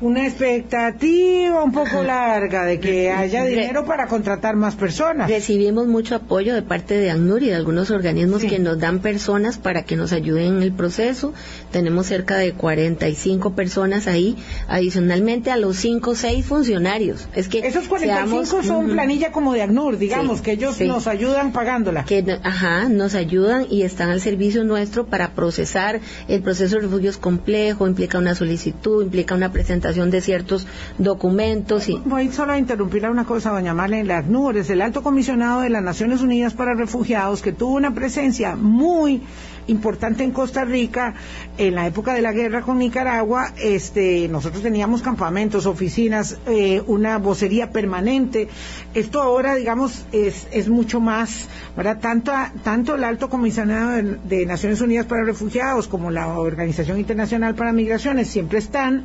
una 0.00 0.26
expectativa 0.26 1.62
un 1.62 1.72
poco 1.72 2.02
larga 2.02 2.64
de 2.64 2.80
que 2.80 3.10
haya 3.10 3.44
dinero 3.44 3.84
para 3.84 4.06
contratar 4.06 4.56
más 4.56 4.74
personas. 4.74 5.28
Recibimos 5.28 5.86
mucho 5.86 6.14
apoyo 6.14 6.54
de 6.54 6.62
parte 6.62 6.94
de 6.94 7.10
ANUR 7.10 7.42
y 7.42 7.48
de 7.48 7.54
algunos 7.54 7.90
organismos 7.90 8.42
que 8.42 8.58
nos 8.58 8.78
dan 8.78 9.00
personas 9.00 9.58
para 9.58 9.82
que 9.82 9.96
nos 9.96 10.12
ayuden 10.12 10.56
en 10.56 10.62
el 10.62 10.72
proceso. 10.72 11.34
Tenemos 11.70 12.06
cerca 12.06 12.36
de 12.36 12.52
45 12.52 13.54
personas 13.54 14.06
ahí, 14.06 14.36
adicionalmente 14.68 15.50
a 15.50 15.56
los 15.56 15.76
5 15.76 16.10
o 16.10 16.14
6 16.14 16.46
funcionarios. 16.46 17.28
Es 17.34 17.48
que 17.48 17.58
Esos 17.58 17.86
45 17.86 18.62
son 18.62 18.90
planilla 18.90 19.32
como 19.32 19.52
de 19.52 19.62
ANUR, 19.62 19.98
digamos, 19.98 20.40
que 20.40 20.52
ellos 20.52 20.80
nos 20.80 21.06
ayudan 21.06 21.52
pagándola. 21.52 22.04
Que, 22.04 22.38
ajá, 22.42 22.88
nos 22.88 23.14
ayudan 23.14 23.66
y 23.68 23.82
están 23.82 24.08
al 24.08 24.20
servicio 24.20 24.64
nuestro 24.64 25.06
para 25.06 25.32
procesar. 25.34 26.00
El 26.26 26.40
proceso 26.40 26.76
de 26.76 26.82
refugio 26.82 27.10
es 27.10 27.18
complejo, 27.18 27.86
implica 27.86 28.18
una 28.18 28.34
solicitud, 28.34 29.02
implica 29.04 29.34
una 29.34 29.52
presentación 29.52 29.89
de 29.96 30.20
ciertos 30.20 30.66
documentos. 30.98 31.88
Y... 31.88 32.00
Voy 32.04 32.30
solo 32.30 32.52
a 32.52 32.58
interrumpir 32.58 33.00
una 33.08 33.24
cosa, 33.24 33.50
doña 33.50 33.74
Marlene 33.74 34.04
Las 34.04 34.26
Nubes, 34.26 34.70
el 34.70 34.82
alto 34.82 35.02
comisionado 35.02 35.62
de 35.62 35.70
las 35.70 35.82
Naciones 35.82 36.20
Unidas 36.20 36.54
para 36.54 36.74
Refugiados, 36.74 37.42
que 37.42 37.52
tuvo 37.52 37.74
una 37.74 37.94
presencia 37.94 38.56
muy 38.56 39.22
importante 39.66 40.24
en 40.24 40.32
Costa 40.32 40.64
Rica 40.64 41.14
en 41.58 41.74
la 41.74 41.86
época 41.86 42.14
de 42.14 42.22
la 42.22 42.32
guerra 42.32 42.62
con 42.62 42.78
Nicaragua 42.78 43.52
este 43.60 44.26
nosotros 44.28 44.62
teníamos 44.62 45.02
campamentos 45.02 45.66
oficinas 45.66 46.38
eh, 46.46 46.82
una 46.86 47.18
vocería 47.18 47.70
permanente 47.70 48.48
esto 48.94 49.22
ahora 49.22 49.54
digamos 49.54 50.06
es, 50.12 50.48
es 50.50 50.68
mucho 50.68 51.00
más 51.00 51.48
verdad 51.76 51.98
tanto 52.00 52.32
tanto 52.64 52.94
el 52.94 53.04
alto 53.04 53.28
comisionado 53.28 53.90
de, 53.90 54.18
de 54.24 54.46
Naciones 54.46 54.80
Unidas 54.80 55.06
para 55.06 55.24
Refugiados 55.24 55.88
como 55.88 56.10
la 56.10 56.28
Organización 56.38 56.98
Internacional 56.98 57.54
para 57.54 57.72
Migraciones 57.72 58.28
siempre 58.28 58.58
están 58.58 59.04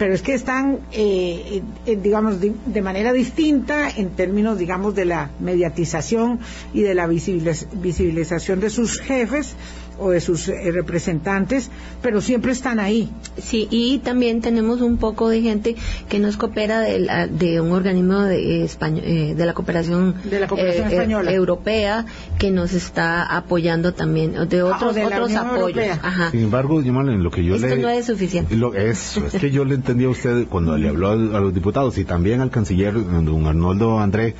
pero 0.00 0.14
es 0.14 0.22
que 0.22 0.32
están, 0.32 0.78
eh, 0.92 1.60
eh, 1.84 1.98
digamos, 2.02 2.40
de, 2.40 2.80
manera 2.80 3.12
distinta 3.12 3.90
en 3.90 4.08
términos, 4.16 4.56
digamos, 4.56 4.94
de 4.94 5.04
la 5.04 5.30
mediatización 5.40 6.40
y 6.72 6.80
de 6.80 6.94
la 6.94 7.06
visibilización 7.06 8.60
de 8.60 8.70
sus 8.70 8.98
jefes 8.98 9.56
o 10.00 10.10
de 10.10 10.20
sus 10.20 10.48
eh, 10.48 10.72
representantes, 10.72 11.70
pero 12.02 12.20
siempre 12.20 12.52
están 12.52 12.80
ahí. 12.80 13.10
Sí, 13.38 13.68
y 13.70 13.98
también 13.98 14.40
tenemos 14.40 14.80
un 14.80 14.96
poco 14.96 15.28
de 15.28 15.42
gente 15.42 15.76
que 16.08 16.18
nos 16.18 16.36
coopera 16.36 16.80
de, 16.80 17.28
de 17.30 17.60
un 17.60 17.72
organismo 17.72 18.20
de, 18.22 18.64
eh, 18.64 19.34
de 19.36 19.46
la 19.46 19.54
cooperación, 19.54 20.14
de 20.24 20.40
la 20.40 20.48
cooperación 20.48 21.28
eh, 21.28 21.32
europea 21.32 22.06
que 22.38 22.50
nos 22.50 22.72
está 22.72 23.24
apoyando 23.24 23.92
también, 23.92 24.32
de 24.48 24.60
ah, 24.60 24.64
otros, 24.66 24.96
otros 24.96 25.34
apoyos. 25.34 25.84
Sin 26.30 26.40
embargo, 26.40 26.80
en 26.80 27.22
lo 27.22 27.30
que 27.30 27.44
yo 27.44 27.56
Esto 27.56 27.76
no 27.76 27.88
es 27.88 28.06
suficiente. 28.06 28.56
Lo, 28.56 28.74
es, 28.74 29.16
es 29.16 29.40
que 29.40 29.50
yo 29.50 29.64
le 29.64 29.74
entendí 29.74 30.04
a 30.04 30.08
usted 30.08 30.46
cuando 30.48 30.76
le 30.76 30.88
habló 30.88 31.10
a, 31.10 31.16
los 31.16 31.54
diputados 31.54 31.98
y 31.98 32.04
también 32.04 32.40
al 32.40 32.50
canciller, 32.50 32.94
don 32.94 33.46
Arnoldo 33.46 34.00
André, 34.00 34.34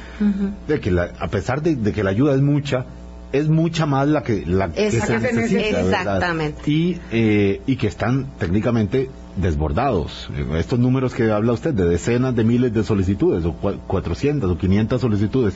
de 0.67 0.81
que 0.81 0.91
a 0.99 1.29
pesar 1.29 1.63
de 1.63 1.93
que 1.93 2.03
la 2.03 2.11
ayuda 2.11 2.35
es 2.35 2.41
mucha, 2.41 2.87
es 3.33 3.49
mucha 3.49 3.87
más 3.87 4.09
la 4.09 4.23
que, 4.23 4.45
la 4.47 4.73
que 4.73 4.91
se 4.91 5.19
necesita. 5.19 5.81
Exactamente. 5.81 6.71
Y, 6.71 6.99
eh, 7.13 7.61
y 7.67 7.77
que 7.77 7.87
están 7.87 8.27
técnicamente 8.39 9.11
desbordados. 9.37 10.29
Estos 10.57 10.79
números 10.79 11.15
que 11.15 11.31
habla 11.31 11.53
usted 11.53 11.73
de 11.73 11.85
decenas 11.85 12.35
de 12.35 12.45
miles 12.45 12.73
de 12.73 12.85
solicitudes, 12.85 13.45
o 13.45 13.53
400 13.53 14.51
o 14.51 14.59
500 14.59 15.01
solicitudes 15.01 15.55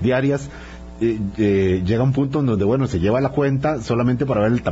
diarias, 0.00 0.48
eh, 1.00 1.18
eh, 1.36 1.82
llega 1.84 2.02
un 2.02 2.12
punto 2.12 2.40
en 2.40 2.46
donde, 2.46 2.64
bueno, 2.64 2.86
se 2.86 3.00
lleva 3.00 3.20
la 3.20 3.28
cuenta 3.28 3.82
solamente 3.82 4.24
para 4.24 4.40
ver 4.40 4.52
el, 4.52 4.62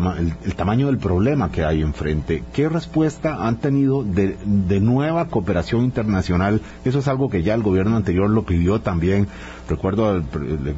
el, 0.44 0.54
tamaño 0.54 0.86
del 0.86 0.96
problema 0.96 1.50
que 1.50 1.64
hay 1.64 1.82
enfrente. 1.82 2.42
¿Qué 2.54 2.68
respuesta 2.68 3.46
han 3.46 3.58
tenido 3.58 4.02
de, 4.02 4.36
nueva 4.80 5.26
cooperación 5.26 5.84
internacional? 5.84 6.62
Eso 6.84 7.00
es 7.00 7.08
algo 7.08 7.28
que 7.28 7.42
ya 7.42 7.54
el 7.54 7.62
gobierno 7.62 7.96
anterior 7.96 8.30
lo 8.30 8.44
pidió 8.44 8.80
también. 8.80 9.28
Recuerdo 9.68 10.08
al 10.08 10.24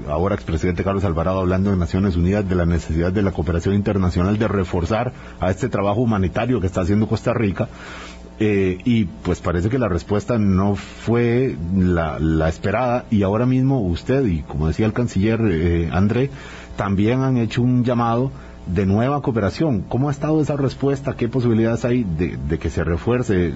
ahora 0.09 0.35
expresidente 0.35 0.85
Carlos 0.85 1.05
Alvarado 1.05 1.41
hablando 1.41 1.71
de 1.71 1.77
Naciones 1.77 2.17
Unidas 2.17 2.49
de 2.49 2.55
la 2.55 2.67
necesidad 2.67 3.13
de 3.13 3.23
la 3.23 3.33
cooperación 3.33 3.75
internacional 3.75 4.39
de 4.39 4.49
reforzar 4.49 5.13
a 5.41 5.51
este 5.51 5.69
trabajo 5.69 6.01
humanitario 6.01 6.61
que 6.61 6.67
está 6.67 6.83
haciendo 6.83 7.09
Costa 7.09 7.35
Rica. 7.35 7.69
Eh, 8.39 8.79
y 8.85 9.05
pues 9.05 9.41
parece 9.41 9.71
que 9.71 9.79
la 9.79 9.89
respuesta 9.89 10.39
no 10.39 10.77
fue 10.77 11.57
la, 11.75 12.19
la, 12.19 12.49
esperada. 12.49 13.07
Y 13.11 13.23
ahora 13.23 13.47
mismo 13.47 13.81
usted 13.81 14.27
y 14.27 14.43
como 14.43 14.69
decía 14.69 14.87
el 14.87 14.93
canciller 14.93 15.41
eh, 15.43 15.89
André 15.93 16.31
también 16.77 17.23
han 17.23 17.39
hecho 17.39 17.63
un 17.63 17.85
llamado 17.85 18.31
de 18.67 18.85
nueva 18.85 19.23
cooperación. 19.23 19.83
¿Cómo 19.83 20.09
ha 20.09 20.13
estado 20.13 20.41
esa 20.41 20.57
respuesta? 20.57 21.17
¿Qué 21.17 21.29
posibilidades 21.29 21.85
hay 21.85 22.05
de, 22.05 22.59
que 22.59 22.69
se 22.69 22.83
refuerce 22.83 23.53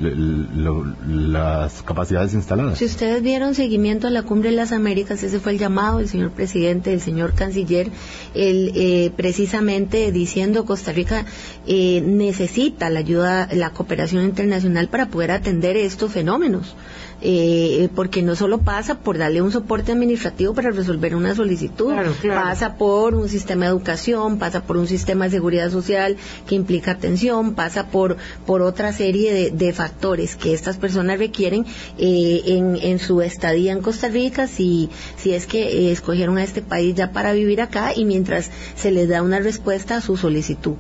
las 1.07 1.83
capacidades 1.83 2.35
instaladas? 2.35 2.79
Si 2.79 2.85
ustedes 2.85 3.23
vieron 3.23 3.55
seguimiento 3.55 4.07
a 4.07 4.11
la 4.11 4.23
Cumbre 4.23 4.51
de 4.51 4.57
las 4.57 4.73
Américas, 4.73 5.23
ese 5.23 5.41
fue 5.41 5.53
el 5.53 5.59
llamado 5.59 5.99
del 5.99 6.09
señor 6.09 6.31
presidente, 6.31 6.91
del 6.91 7.01
señor 7.01 7.35
canciller, 7.35 7.91
el, 8.35 8.73
eh, 8.75 9.13
precisamente 9.17 10.13
diciendo 10.13 10.65
Costa 10.65 10.93
Rica 10.93 11.25
eh, 11.67 12.01
necesita 12.03 12.89
la 12.89 13.01
ayuda, 13.01 13.49
la 13.53 13.71
cooperación 13.71 14.25
internacional 14.25 14.89
para 14.89 15.07
poder 15.07 15.33
atender 15.33 15.77
estos 15.77 16.13
fenómenos 16.13 16.77
eh, 17.23 17.89
porque 17.95 18.23
no 18.23 18.35
solo 18.35 18.59
pasa 18.59 19.01
por 19.01 19.19
darle 19.19 19.43
un 19.43 19.53
soporte 19.53 19.93
administrativo 19.93 20.55
para 20.55 20.71
resolver 20.71 21.15
una 21.15 21.35
solicitud, 21.35 21.93
pasa 22.27 22.77
por 22.77 23.15
un 23.15 23.29
sistema 23.29 23.67
de 23.67 23.73
educación, 23.73 24.39
pasa 24.39 24.63
por 24.63 24.79
un 24.79 24.87
sistema 24.87 25.27
de 25.27 25.33
seguridad 25.33 25.71
social 25.71 26.17
que 26.47 26.55
implica 26.55 26.93
atención, 26.93 27.55
pasa 27.55 27.89
por, 27.89 28.17
por 28.47 28.63
otra 28.63 28.93
serie 28.93 29.51
de, 29.51 29.71
factores 29.71 30.35
que 30.35 30.53
estas 30.53 30.79
personas 30.79 31.19
requieren 31.19 31.65
eh, 31.97 32.43
en, 32.47 32.77
en, 32.77 32.99
su 32.99 33.23
estadía 33.23 33.71
en 33.73 33.83
Costa 33.83 34.09
Rica, 34.09 34.49
si, 34.49 34.91
si 35.17 35.33
es 35.33 35.47
que 35.47 35.63
eh, 35.63 35.93
escogieron 35.93 36.39
a 36.39 36.43
este 36.43 36.61
país 36.61 36.97
ya 36.97 37.13
para 37.13 37.33
vivir 37.33 37.61
acá 37.61 37.93
y 37.95 38.05
mientras 38.05 38.51
se 38.75 38.91
les 38.91 39.09
da 39.09 39.23
una 39.23 39.39
respuesta 39.39 39.97
a 39.97 40.01
su 40.01 40.17
solicitud. 40.17 40.75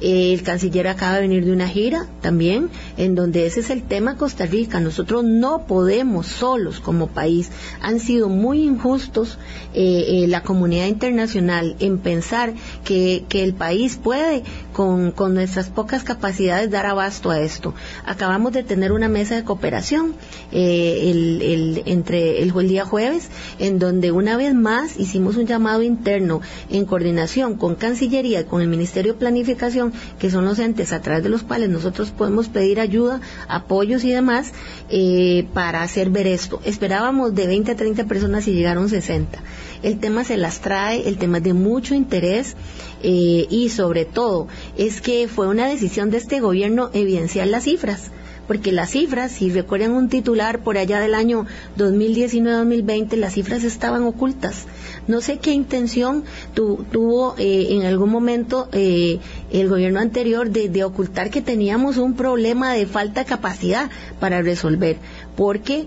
El 0.00 0.42
canciller 0.42 0.88
acaba 0.88 1.16
de 1.16 1.20
venir 1.22 1.44
de 1.44 1.52
una 1.52 1.68
gira 1.68 2.08
también, 2.20 2.68
en 2.96 3.14
donde 3.14 3.46
ese 3.46 3.60
es 3.60 3.70
el 3.70 3.84
tema 3.84 4.16
Costa 4.16 4.44
Rica. 4.46 4.80
Nosotros 4.80 5.22
no 5.22 5.66
podemos 5.66 5.81
podemos 5.82 6.28
solos 6.28 6.78
como 6.78 7.08
país. 7.08 7.50
Han 7.80 7.98
sido 7.98 8.28
muy 8.28 8.62
injustos 8.62 9.36
eh, 9.74 10.04
eh, 10.06 10.28
la 10.28 10.44
comunidad 10.44 10.86
internacional 10.86 11.74
en 11.80 11.98
pensar 11.98 12.54
que, 12.84 13.24
que 13.28 13.42
el 13.42 13.52
país 13.52 13.96
puede, 13.96 14.44
con, 14.72 15.12
con 15.12 15.34
nuestras 15.34 15.68
pocas 15.68 16.02
capacidades, 16.02 16.70
dar 16.70 16.86
abasto 16.86 17.30
a 17.30 17.40
esto. 17.40 17.74
Acabamos 18.04 18.52
de 18.52 18.62
tener 18.62 18.92
una 18.92 19.08
mesa 19.08 19.34
de 19.34 19.44
cooperación 19.44 20.14
eh, 20.50 21.10
el, 21.10 21.42
el, 21.42 21.82
entre 21.86 22.42
el, 22.42 22.52
el 22.56 22.68
día 22.68 22.84
jueves, 22.84 23.28
en 23.58 23.78
donde 23.78 24.12
una 24.12 24.36
vez 24.36 24.54
más 24.54 24.98
hicimos 24.98 25.36
un 25.36 25.46
llamado 25.46 25.82
interno 25.82 26.40
en 26.70 26.84
coordinación 26.84 27.56
con 27.56 27.74
Cancillería, 27.74 28.46
con 28.46 28.62
el 28.62 28.68
Ministerio 28.68 29.12
de 29.12 29.18
Planificación, 29.18 29.92
que 30.18 30.30
son 30.30 30.44
los 30.44 30.58
entes 30.58 30.92
a 30.92 31.00
través 31.00 31.22
de 31.22 31.28
los 31.28 31.42
cuales 31.42 31.68
nosotros 31.68 32.10
podemos 32.10 32.48
pedir 32.48 32.80
ayuda, 32.80 33.20
apoyos 33.48 34.04
y 34.04 34.10
demás 34.10 34.52
eh, 34.88 35.46
para 35.54 35.82
hacer 35.82 36.10
ver 36.10 36.26
esto. 36.26 36.60
Esperábamos 36.64 37.34
de 37.34 37.46
20 37.46 37.72
a 37.72 37.76
30 37.76 38.04
personas 38.04 38.46
y 38.48 38.52
llegaron 38.52 38.88
60. 38.88 39.38
El 39.82 39.98
tema 39.98 40.24
se 40.24 40.36
las 40.36 40.60
trae, 40.60 41.08
el 41.08 41.18
tema 41.18 41.38
es 41.38 41.44
de 41.44 41.54
mucho 41.54 41.94
interés 41.94 42.56
eh, 43.02 43.46
y 43.50 43.68
sobre 43.68 44.04
todo 44.04 44.48
es 44.76 45.00
que 45.00 45.28
fue 45.28 45.48
una 45.48 45.66
decisión 45.66 46.10
de 46.10 46.18
este 46.18 46.40
gobierno 46.40 46.90
evidenciar 46.92 47.48
las 47.48 47.64
cifras 47.64 48.10
porque 48.46 48.72
las 48.72 48.90
cifras, 48.90 49.32
si 49.32 49.50
recuerdan 49.50 49.92
un 49.92 50.08
titular 50.08 50.62
por 50.62 50.76
allá 50.76 51.00
del 51.00 51.14
año 51.14 51.46
2019-2020, 51.78 53.16
las 53.16 53.34
cifras 53.34 53.64
estaban 53.64 54.02
ocultas. 54.02 54.66
No 55.06 55.20
sé 55.20 55.38
qué 55.38 55.52
intención 55.52 56.24
tuvo 56.54 57.34
eh, 57.38 57.68
en 57.70 57.84
algún 57.84 58.10
momento 58.10 58.68
eh, 58.72 59.20
el 59.50 59.68
gobierno 59.68 60.00
anterior 60.00 60.50
de, 60.50 60.84
ocultar 60.84 61.30
que 61.30 61.40
teníamos 61.40 61.96
un 61.96 62.14
problema 62.14 62.72
de 62.72 62.86
falta 62.86 63.20
de 63.20 63.26
capacidad 63.26 63.90
para 64.20 64.42
resolver, 64.42 64.96
porque 65.36 65.86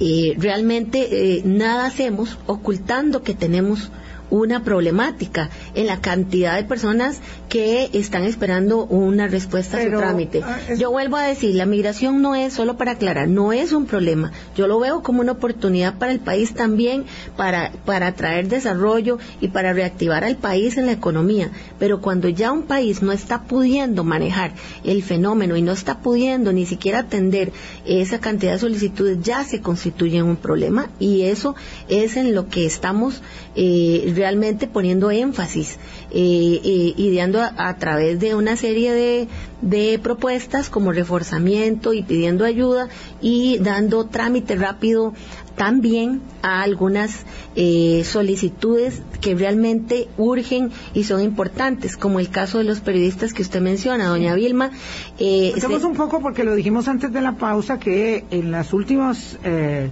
eh, 0.00 0.34
realmente 0.38 1.42
nada 1.44 1.86
hacemos 1.86 2.38
ocultando 2.46 3.22
que 3.22 3.34
tenemos 3.34 3.90
una 4.30 4.62
problemática 4.62 5.50
en 5.74 5.86
la 5.86 6.00
cantidad 6.00 6.56
de 6.56 6.64
personas 6.64 7.20
que 7.48 7.90
están 7.92 8.24
esperando 8.24 8.84
una 8.84 9.28
respuesta 9.28 9.78
a 9.78 9.84
su 9.84 9.90
trámite. 9.90 10.42
Ah, 10.44 10.58
Yo 10.76 10.90
vuelvo 10.90 11.16
a 11.16 11.22
decir, 11.22 11.54
la 11.54 11.66
migración 11.66 12.22
no 12.22 12.34
es, 12.34 12.52
solo 12.52 12.76
para 12.76 12.92
aclarar, 12.92 13.28
no 13.28 13.52
es 13.52 13.72
un 13.72 13.86
problema. 13.86 14.32
Yo 14.56 14.66
lo 14.66 14.78
veo 14.80 15.02
como 15.02 15.20
una 15.20 15.32
oportunidad 15.32 15.98
para 15.98 16.12
el 16.12 16.20
país 16.20 16.54
también, 16.54 17.04
para, 17.36 17.72
para 17.84 18.14
traer 18.14 18.48
desarrollo 18.48 19.18
y 19.40 19.48
para 19.48 19.72
reactivar 19.72 20.24
al 20.24 20.36
país 20.36 20.76
en 20.76 20.86
la 20.86 20.92
economía. 20.92 21.50
Pero 21.78 22.00
cuando 22.00 22.28
ya 22.28 22.52
un 22.52 22.62
país 22.62 23.02
no 23.02 23.12
está 23.12 23.44
pudiendo 23.44 24.04
manejar 24.04 24.52
el 24.84 25.02
fenómeno 25.02 25.56
y 25.56 25.62
no 25.62 25.72
está 25.72 26.00
pudiendo 26.00 26.52
ni 26.52 26.66
siquiera 26.66 27.00
atender 27.00 27.52
esa 27.84 28.20
cantidad 28.20 28.52
de 28.52 28.58
solicitudes, 28.58 29.18
ya 29.22 29.44
se 29.44 29.60
constituye 29.60 30.22
un 30.22 30.36
problema 30.36 30.90
y 30.98 31.22
eso 31.22 31.54
es 31.88 32.16
en 32.16 32.34
lo 32.34 32.48
que 32.48 32.66
estamos 32.66 33.22
eh, 33.54 34.12
realmente 34.16 34.66
poniendo 34.66 35.10
énfasis, 35.10 35.78
eh, 36.10 36.60
eh, 36.64 36.94
ideando 36.96 37.40
a, 37.40 37.76
través 37.76 38.18
de 38.18 38.34
una 38.34 38.56
serie 38.56 38.92
de, 38.92 39.28
de 39.62 39.98
propuestas 39.98 40.70
como 40.70 40.92
reforzamiento 40.92 41.92
y 41.92 42.02
pidiendo 42.02 42.44
ayuda 42.44 42.88
y 43.20 43.58
dando 43.58 44.06
trámite 44.06 44.56
rápido 44.56 45.12
también 45.56 46.20
a 46.42 46.62
algunas 46.62 47.24
eh, 47.56 48.02
solicitudes 48.04 49.02
que 49.20 49.34
realmente 49.34 50.08
urgen 50.18 50.70
y 50.94 51.04
son 51.04 51.22
importantes, 51.22 51.96
como 51.96 52.20
el 52.20 52.28
caso 52.28 52.58
de 52.58 52.64
los 52.64 52.80
periodistas 52.80 53.32
que 53.32 53.42
usted 53.42 53.60
menciona, 53.60 54.06
doña 54.06 54.34
Vilma. 54.34 54.70
Eh, 55.18 55.54
un 55.82 55.96
poco 55.96 56.20
porque 56.20 56.44
lo 56.44 56.54
dijimos 56.54 56.88
antes 56.88 57.12
de 57.12 57.20
la 57.20 57.32
pausa 57.32 57.78
que 57.78 58.24
en 58.30 58.50
las 58.50 58.72
últimas 58.72 59.38
eh, 59.44 59.90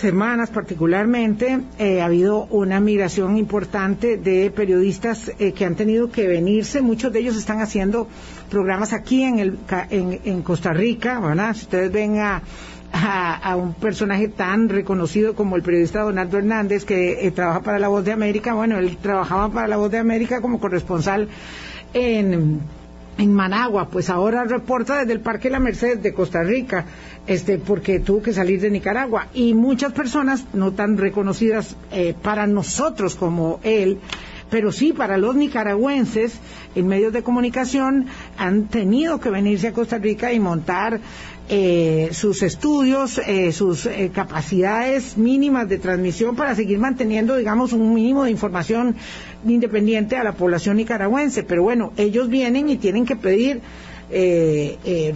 semanas 0.00 0.50
particularmente 0.50 1.60
eh, 1.78 2.00
ha 2.00 2.06
habido 2.06 2.46
una 2.46 2.80
migración 2.80 3.36
importante 3.36 4.16
de 4.16 4.50
periodistas 4.50 5.30
eh, 5.38 5.52
que 5.52 5.64
han 5.64 5.76
tenido 5.76 6.10
que 6.10 6.26
venirse. 6.26 6.80
Muchos 6.80 7.12
de 7.12 7.20
ellos 7.20 7.36
están 7.36 7.60
haciendo 7.60 8.08
programas 8.48 8.92
aquí 8.92 9.22
en, 9.22 9.38
el, 9.38 9.58
en, 9.90 10.42
Costa 10.42 10.72
Rica, 10.72 11.20
¿verdad? 11.20 11.54
Si 11.54 11.62
ustedes 11.62 11.92
ven 11.92 12.18
a, 12.18 12.42
a, 12.92 13.56
un 13.56 13.74
personaje 13.74 14.28
tan 14.28 14.70
reconocido 14.70 15.34
como 15.34 15.56
el 15.56 15.62
periodista 15.62 16.00
Donaldo 16.00 16.38
Hernández, 16.38 16.84
que 16.84 17.26
eh, 17.26 17.30
trabaja 17.30 17.60
para 17.60 17.78
La 17.78 17.88
Voz 17.88 18.04
de 18.04 18.12
América, 18.12 18.54
bueno, 18.54 18.78
él 18.78 18.96
trabajaba 18.96 19.50
para 19.50 19.68
La 19.68 19.76
Voz 19.76 19.90
de 19.90 19.98
América 19.98 20.40
como 20.40 20.58
corresponsal 20.58 21.28
en 21.92 22.60
en 23.20 23.34
Managua, 23.34 23.88
pues 23.90 24.08
ahora 24.08 24.44
reporta 24.44 25.00
desde 25.00 25.12
el 25.12 25.20
Parque 25.20 25.50
La 25.50 25.60
Merced 25.60 25.98
de 25.98 26.14
Costa 26.14 26.42
Rica, 26.42 26.86
este, 27.30 27.58
porque 27.58 28.00
tuvo 28.00 28.22
que 28.22 28.32
salir 28.32 28.60
de 28.60 28.70
Nicaragua. 28.70 29.28
Y 29.32 29.54
muchas 29.54 29.92
personas, 29.92 30.44
no 30.52 30.72
tan 30.72 30.98
reconocidas 30.98 31.76
eh, 31.92 32.12
para 32.20 32.48
nosotros 32.48 33.14
como 33.14 33.60
él, 33.62 34.00
pero 34.50 34.72
sí 34.72 34.92
para 34.92 35.16
los 35.16 35.36
nicaragüenses 35.36 36.32
en 36.74 36.88
medios 36.88 37.12
de 37.12 37.22
comunicación 37.22 38.06
han 38.36 38.66
tenido 38.66 39.20
que 39.20 39.30
venirse 39.30 39.68
a 39.68 39.72
Costa 39.72 39.98
Rica 39.98 40.32
y 40.32 40.40
montar 40.40 40.98
eh, 41.48 42.08
sus 42.10 42.42
estudios, 42.42 43.18
eh, 43.18 43.52
sus 43.52 43.88
capacidades 44.12 45.16
mínimas 45.16 45.68
de 45.68 45.78
transmisión 45.78 46.34
para 46.34 46.56
seguir 46.56 46.80
manteniendo, 46.80 47.36
digamos, 47.36 47.72
un 47.72 47.94
mínimo 47.94 48.24
de 48.24 48.32
información 48.32 48.96
independiente 49.46 50.16
a 50.16 50.24
la 50.24 50.32
población 50.32 50.78
nicaragüense. 50.78 51.44
Pero 51.44 51.62
bueno, 51.62 51.92
ellos 51.96 52.28
vienen 52.28 52.68
y 52.68 52.76
tienen 52.76 53.06
que 53.06 53.14
pedir 53.14 53.60
eh, 54.10 55.12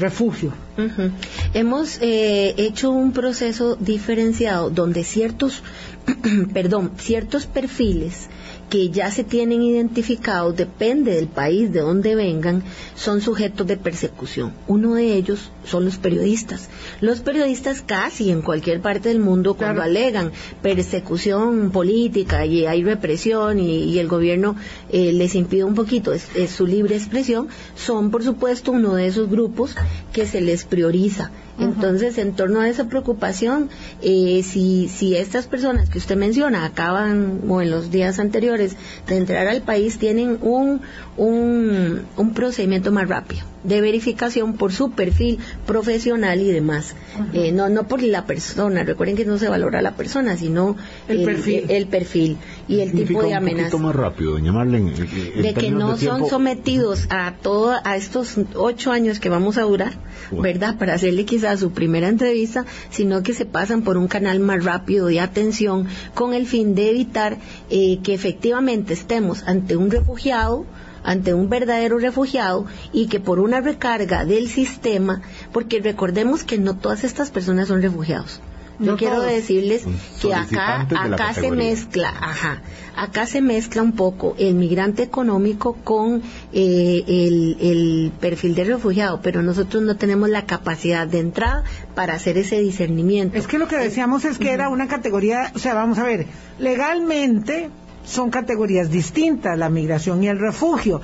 Hemos 1.53 1.99
eh, 2.01 2.55
hecho 2.57 2.91
un 2.91 3.13
proceso 3.13 3.77
diferenciado 3.77 4.71
donde 4.71 5.05
ciertos, 5.05 5.63
perdón, 6.53 6.93
ciertos 6.99 7.47
perfiles 7.47 8.29
que 8.75 8.91
ya 8.91 9.09
se 9.13 9.23
tienen 9.23 9.63
identificados, 9.63 10.57
depende 10.57 11.15
del 11.15 11.29
país 11.29 11.73
de 11.73 11.79
donde 11.79 12.17
vengan, 12.17 12.65
son 12.97 13.21
sujetos 13.21 13.69
de 13.69 13.77
persecución. 13.77 14.53
Uno 14.67 14.95
de 14.95 15.15
ellos 15.15 15.53
son 15.65 15.85
los 15.85 15.99
periodistas. 15.99 16.69
Los 17.01 17.21
periodistas 17.21 17.83
casi 17.83 18.33
en 18.33 18.43
cualquier 18.43 18.81
parte 18.81 19.11
del 19.11 19.21
mundo 19.21 19.55
cuando 19.55 19.81
alegan 19.81 20.33
persecución 20.61 21.71
política 21.71 22.47
y 22.47 22.67
hay 22.67 22.83
represión 22.83 23.61
y, 23.61 23.97
el 23.97 24.09
gobierno 24.09 24.57
eh, 24.91 25.13
les 25.13 25.37
impide 25.37 25.63
un 25.63 25.77
poquito 25.77 26.11
su 26.49 26.67
libre 26.67 26.97
expresión, 26.97 27.47
son 27.77 28.11
por 28.11 28.25
supuesto 28.25 28.73
uno 28.73 28.97
de 28.97 29.07
esos 29.07 29.31
grupos 29.31 29.77
que 30.13 30.27
se 30.27 30.41
les 30.41 30.65
prioriza 30.65 31.31
entonces, 31.59 32.19
en 32.19 32.35
torno 32.35 32.61
a 32.61 32.69
esa 32.69 32.89
preocupación, 32.89 33.71
eh, 34.03 34.43
si, 34.45 34.89
si 34.89 35.17
estas 35.17 35.47
personas 35.47 35.89
que 35.89 35.99
usted 35.99 36.17
menciona 36.17 36.65
acaban, 36.65 37.43
o 37.49 37.61
en 37.61 37.71
los 37.71 37.91
días 37.91 38.19
anteriores, 38.19 38.77
de 39.07 39.17
entrar 39.17 39.47
al 39.47 39.63
país, 39.63 39.99
tienen 39.99 40.39
un, 40.41 40.81
un, 41.17 42.03
un 42.17 42.35
procedimiento 42.35 42.91
más 42.93 43.09
rápido 43.09 43.45
de 43.65 43.81
verificación 43.81 44.55
por 44.55 44.73
su 44.73 44.91
perfil 44.93 45.39
profesional 45.67 46.41
y 46.41 46.53
demás. 46.53 46.95
eh, 47.33 47.51
no, 47.51 47.69
no 47.69 47.89
por 47.89 48.03
la 48.03 48.27
persona, 48.27 48.85
recuerden 48.85 49.17
que 49.17 49.25
no 49.25 49.39
se 49.39 49.49
valora 49.49 49.81
la 49.83 49.93
persona, 49.93 50.37
sino 50.37 50.77
el, 51.09 51.25
perfil. 51.25 51.65
El, 51.69 51.87
perfil 51.87 52.37
y 52.69 52.81
el 52.81 52.93
tipo 52.93 53.23
de 53.23 53.35
amenaza. 53.35 53.77
Un 53.77 53.83
más 53.83 53.97
rápido, 53.97 54.33
doña 54.33 54.53
Marlene. 54.53 54.93
de 54.93 55.55
que 55.55 55.71
no 55.71 55.97
son 55.97 56.29
sometidos 56.29 57.07
a 57.11 57.35
todo, 57.41 57.75
a 57.85 57.97
estos 57.97 58.37
ocho 58.55 58.93
años 58.93 59.21
que 59.21 59.29
vamos 59.29 59.59
a 59.59 59.63
durar, 59.63 59.93
¿verdad? 60.31 60.77
Para 60.79 60.95
hacerle 60.95 61.25
quizás 61.25 61.61
su 61.61 61.73
primera 61.73 62.09
entrevista, 62.09 62.65
sino 62.91 63.23
que 63.23 63.35
se 63.35 63.45
pasan 63.45 63.83
por 63.83 63.97
un 63.97 64.09
canal 64.09 64.41
más 64.41 64.65
rápido 64.65 65.07
de 65.07 65.21
atención 65.21 65.87
con 66.15 66.35
el 66.35 66.47
fin 66.47 66.75
de 66.75 66.91
evitar 66.91 67.39
eh, 67.71 67.99
que 68.03 68.15
efectivamente 68.15 68.95
estemos 68.95 69.43
ante 69.45 69.77
un 69.77 69.91
refugiado 69.91 70.67
ante 71.05 71.35
un 71.35 71.51
verdadero 71.51 71.99
refugiado 71.99 72.65
y 72.93 73.09
que 73.09 73.21
por 73.21 73.39
una 73.39 73.61
recarga 73.61 74.25
del 74.25 74.49
sistema, 74.49 75.21
porque 75.53 75.81
recordemos 75.81 76.45
que 76.45 76.57
no 76.57 76.77
todas 76.79 77.05
estas 77.05 77.31
personas 77.31 77.69
son 77.69 77.83
refugiados. 77.83 78.41
Yo 78.79 78.97
quiero 78.97 79.23
decirles 79.23 79.85
que 80.21 80.35
acá, 80.35 80.89
acá 80.97 81.35
se 81.35 81.51
mezcla, 81.51 82.09
ajá, 82.09 82.63
acá 82.97 83.27
se 83.27 83.41
mezcla 83.41 83.83
un 83.83 83.93
poco 83.93 84.35
el 84.39 84.55
migrante 84.55 85.03
económico 85.03 85.75
con 85.85 86.23
eh, 86.53 87.05
el, 87.07 87.57
el, 87.61 88.13
perfil 88.21 88.55
de 88.55 88.65
refugiado, 88.65 89.21
pero 89.23 89.43
nosotros 89.43 89.83
no 89.83 89.97
tenemos 89.97 90.29
la 90.29 90.47
capacidad 90.47 91.07
de 91.07 91.21
entrada 91.21 91.65
para 91.95 92.15
hacer 92.15 92.37
ese 92.39 92.61
discernimiento. 92.61 93.39
Es 93.39 93.47
que 93.47 93.59
lo 93.59 93.69
que 93.69 93.77
decíamos 93.77 94.25
es 94.25 94.39
que 94.39 94.51
era 94.51 94.69
una 94.69 94.89
categoría, 94.89 95.53
o 95.55 95.59
sea, 95.59 95.75
vamos 95.75 95.99
a 95.99 96.05
ver, 96.05 96.27
legalmente 96.59 97.71
son 98.05 98.31
categorías 98.31 98.91
distintas, 98.91 99.59
la 99.59 99.71
migración 99.71 100.23
y 100.23 100.29
el 100.29 100.39
refugio. 100.39 101.01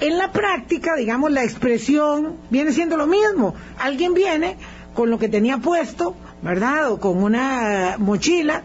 En 0.00 0.18
la 0.18 0.32
práctica, 0.32 0.96
digamos, 0.96 1.30
la 1.30 1.44
expresión 1.44 2.36
viene 2.50 2.72
siendo 2.72 2.96
lo 2.96 3.06
mismo. 3.06 3.54
Alguien 3.78 4.14
viene 4.14 4.56
con 4.94 5.10
lo 5.10 5.18
que 5.18 5.28
tenía 5.28 5.58
puesto, 5.58 6.16
¿verdad? 6.42 6.90
O 6.90 7.00
con 7.00 7.22
una 7.22 7.96
mochila 7.98 8.62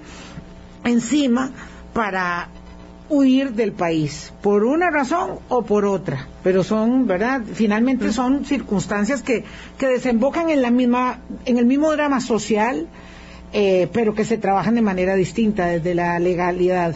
encima 0.83 1.51
para 1.93 2.49
huir 3.09 3.53
del 3.53 3.71
país, 3.71 4.33
por 4.41 4.65
una 4.65 4.89
razón 4.91 5.39
o 5.47 5.61
por 5.61 5.85
otra, 5.85 6.27
pero 6.43 6.63
son, 6.63 7.07
¿verdad? 7.07 7.41
Finalmente 7.53 8.11
son 8.11 8.43
circunstancias 8.43 9.21
que, 9.21 9.45
que 9.77 9.87
desembocan 9.87 10.49
en 10.49 10.61
la 10.61 10.71
misma, 10.71 11.21
en 11.45 11.57
el 11.57 11.65
mismo 11.65 11.91
drama 11.91 12.19
social, 12.19 12.87
eh, 13.53 13.87
pero 13.93 14.13
que 14.13 14.25
se 14.25 14.37
trabajan 14.37 14.75
de 14.75 14.81
manera 14.81 15.15
distinta 15.15 15.67
desde 15.67 15.95
la 15.95 16.19
legalidad. 16.19 16.95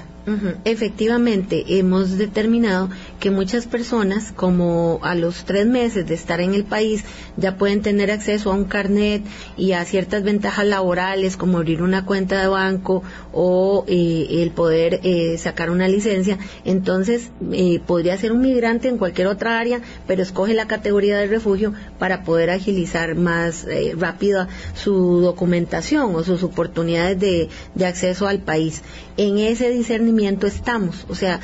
Efectivamente, 0.65 1.79
hemos 1.79 2.15
determinado 2.15 2.89
que 3.19 3.31
muchas 3.31 3.65
personas, 3.65 4.31
como 4.31 4.99
a 5.01 5.15
los 5.15 5.45
tres 5.45 5.65
meses 5.65 6.05
de 6.05 6.13
estar 6.13 6.41
en 6.41 6.53
el 6.53 6.63
país, 6.63 7.03
ya 7.37 7.57
pueden 7.57 7.81
tener 7.81 8.11
acceso 8.11 8.51
a 8.51 8.55
un 8.55 8.65
carnet 8.65 9.23
y 9.57 9.71
a 9.71 9.83
ciertas 9.83 10.21
ventajas 10.21 10.67
laborales, 10.67 11.37
como 11.37 11.57
abrir 11.57 11.81
una 11.81 12.05
cuenta 12.05 12.39
de 12.39 12.47
banco 12.47 13.01
o 13.33 13.83
eh, 13.87 14.27
el 14.43 14.51
poder 14.51 14.99
eh, 15.03 15.39
sacar 15.39 15.71
una 15.71 15.87
licencia. 15.87 16.37
Entonces, 16.65 17.31
eh, 17.51 17.79
podría 17.79 18.15
ser 18.17 18.31
un 18.31 18.41
migrante 18.41 18.89
en 18.89 18.99
cualquier 18.99 19.25
otra 19.25 19.59
área, 19.59 19.81
pero 20.05 20.21
escoge 20.21 20.53
la 20.53 20.67
categoría 20.67 21.17
de 21.17 21.27
refugio 21.27 21.73
para 21.97 22.23
poder 22.23 22.51
agilizar 22.51 23.15
más 23.15 23.65
rápida 23.97 24.49
su 24.75 25.21
documentación 25.21 26.13
o 26.15 26.23
sus 26.23 26.43
oportunidades 26.43 27.19
de, 27.19 27.49
de 27.73 27.85
acceso 27.87 28.27
al 28.27 28.39
país. 28.39 28.83
En 29.17 29.39
ese 29.39 29.69
discernimiento 29.69 30.11
estamos. 30.47 31.05
O 31.09 31.15
sea, 31.15 31.39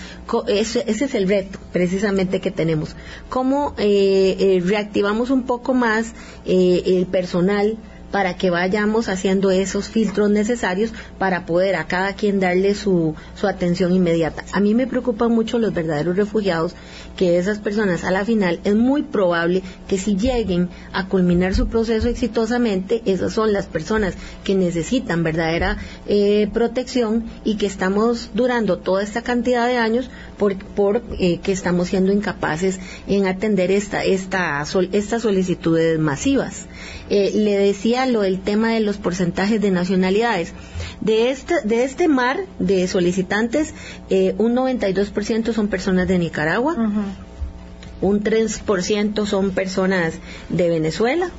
ese, 0.47 0.83
es 0.87 1.15
el 1.15 1.27
reto 1.27 1.59
precisamente 1.71 2.41
que 2.41 2.51
tenemos. 2.51 2.95
¿Cómo 3.29 3.73
eh, 3.77 4.35
eh, 4.39 4.63
reactivamos 4.63 5.29
un 5.29 5.43
poco 5.43 5.73
más 5.73 6.13
eh, 6.45 6.83
el 6.85 7.05
personal? 7.07 7.77
Para 8.11 8.35
que 8.35 8.49
vayamos 8.49 9.09
haciendo 9.09 9.51
esos 9.51 9.89
filtros 9.89 10.29
necesarios 10.29 10.93
para 11.17 11.45
poder 11.45 11.75
a 11.75 11.87
cada 11.87 12.13
quien 12.13 12.39
darle 12.39 12.75
su, 12.75 13.15
su 13.35 13.47
atención 13.47 13.93
inmediata. 13.93 14.43
A 14.53 14.59
mí 14.59 14.73
me 14.73 14.87
preocupan 14.87 15.31
mucho 15.31 15.59
los 15.59 15.73
verdaderos 15.73 16.15
refugiados 16.15 16.75
que 17.15 17.37
esas 17.37 17.59
personas 17.59 18.03
a 18.03 18.11
la 18.11 18.23
final 18.23 18.59
es 18.63 18.75
muy 18.75 19.01
probable 19.03 19.63
que 19.87 19.97
si 19.97 20.15
lleguen 20.15 20.69
a 20.93 21.07
culminar 21.07 21.55
su 21.55 21.67
proceso 21.67 22.07
exitosamente, 22.07 23.01
esas 23.05 23.33
son 23.33 23.51
las 23.51 23.65
personas 23.65 24.13
que 24.43 24.55
necesitan 24.55 25.23
verdadera 25.23 25.77
eh, 26.05 26.47
protección 26.53 27.25
y 27.43 27.57
que 27.57 27.65
estamos 27.65 28.31
durando 28.33 28.77
toda 28.77 29.03
esta 29.03 29.21
cantidad 29.23 29.67
de 29.67 29.77
años 29.77 30.09
por, 30.37 30.55
por 30.57 31.01
eh, 31.19 31.39
que 31.39 31.51
estamos 31.51 31.89
siendo 31.89 32.11
incapaces 32.11 32.79
en 33.07 33.25
atender 33.25 33.71
esta, 33.71 34.03
esta, 34.03 34.63
estas 34.91 35.21
solicitudes 35.21 35.99
masivas. 35.99 36.67
Eh, 37.09 37.31
le 37.33 37.57
decía 37.57 38.05
lo 38.05 38.21
del 38.21 38.39
tema 38.41 38.73
de 38.73 38.79
los 38.79 38.97
porcentajes 38.97 39.61
de 39.61 39.71
nacionalidades. 39.71 40.53
De 41.01 41.29
este, 41.29 41.55
de 41.63 41.83
este 41.83 42.07
mar 42.07 42.39
de 42.59 42.87
solicitantes, 42.87 43.73
eh, 44.09 44.35
un 44.37 44.55
92% 44.55 45.53
son 45.53 45.67
personas 45.67 46.07
de 46.07 46.19
Nicaragua, 46.19 46.75
un 48.01 48.23
3% 48.23 49.25
son 49.25 49.51
personas 49.51 50.15
de 50.49 50.69
Venezuela 50.69 51.31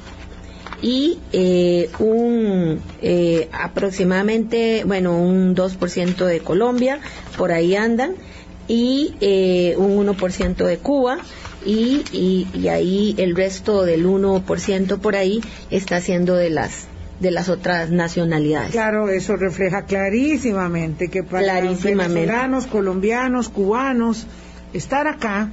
y 0.81 1.19
eh, 1.33 1.91
un 1.99 2.81
eh, 3.03 3.49
aproximadamente, 3.53 4.85
bueno, 4.85 5.21
un 5.21 5.55
2% 5.55 6.25
de 6.25 6.41
Colombia, 6.41 7.01
por 7.37 7.53
ahí 7.53 7.75
andan, 7.75 8.14
y 8.69 9.14
eh, 9.21 9.75
un 9.77 10.07
1% 10.07 10.57
de 10.64 10.79
Cuba. 10.79 11.19
Y, 11.69 12.03
y, 12.12 12.49
y, 12.59 12.69
ahí 12.69 13.14
el 13.19 13.37
resto 13.37 13.83
del 13.83 14.07
1% 14.07 14.99
por 15.01 15.16
ahí 15.16 15.43
está 15.71 16.01
siendo 16.01 16.35
de 16.35 16.49
las 16.49 16.89
de 17.21 17.31
las 17.31 17.51
otras 17.51 17.91
nacionalidades. 17.91 18.71
Claro, 18.71 19.11
eso 19.11 19.37
refleja 19.37 19.83
clarísimamente 19.83 21.09
que 21.09 21.23
para 21.23 21.61
los 21.61 21.83
venezolanos, 21.83 22.66
colombianos, 22.66 23.51
cubanos, 23.51 24.27
estar 24.73 25.07
acá 25.09 25.53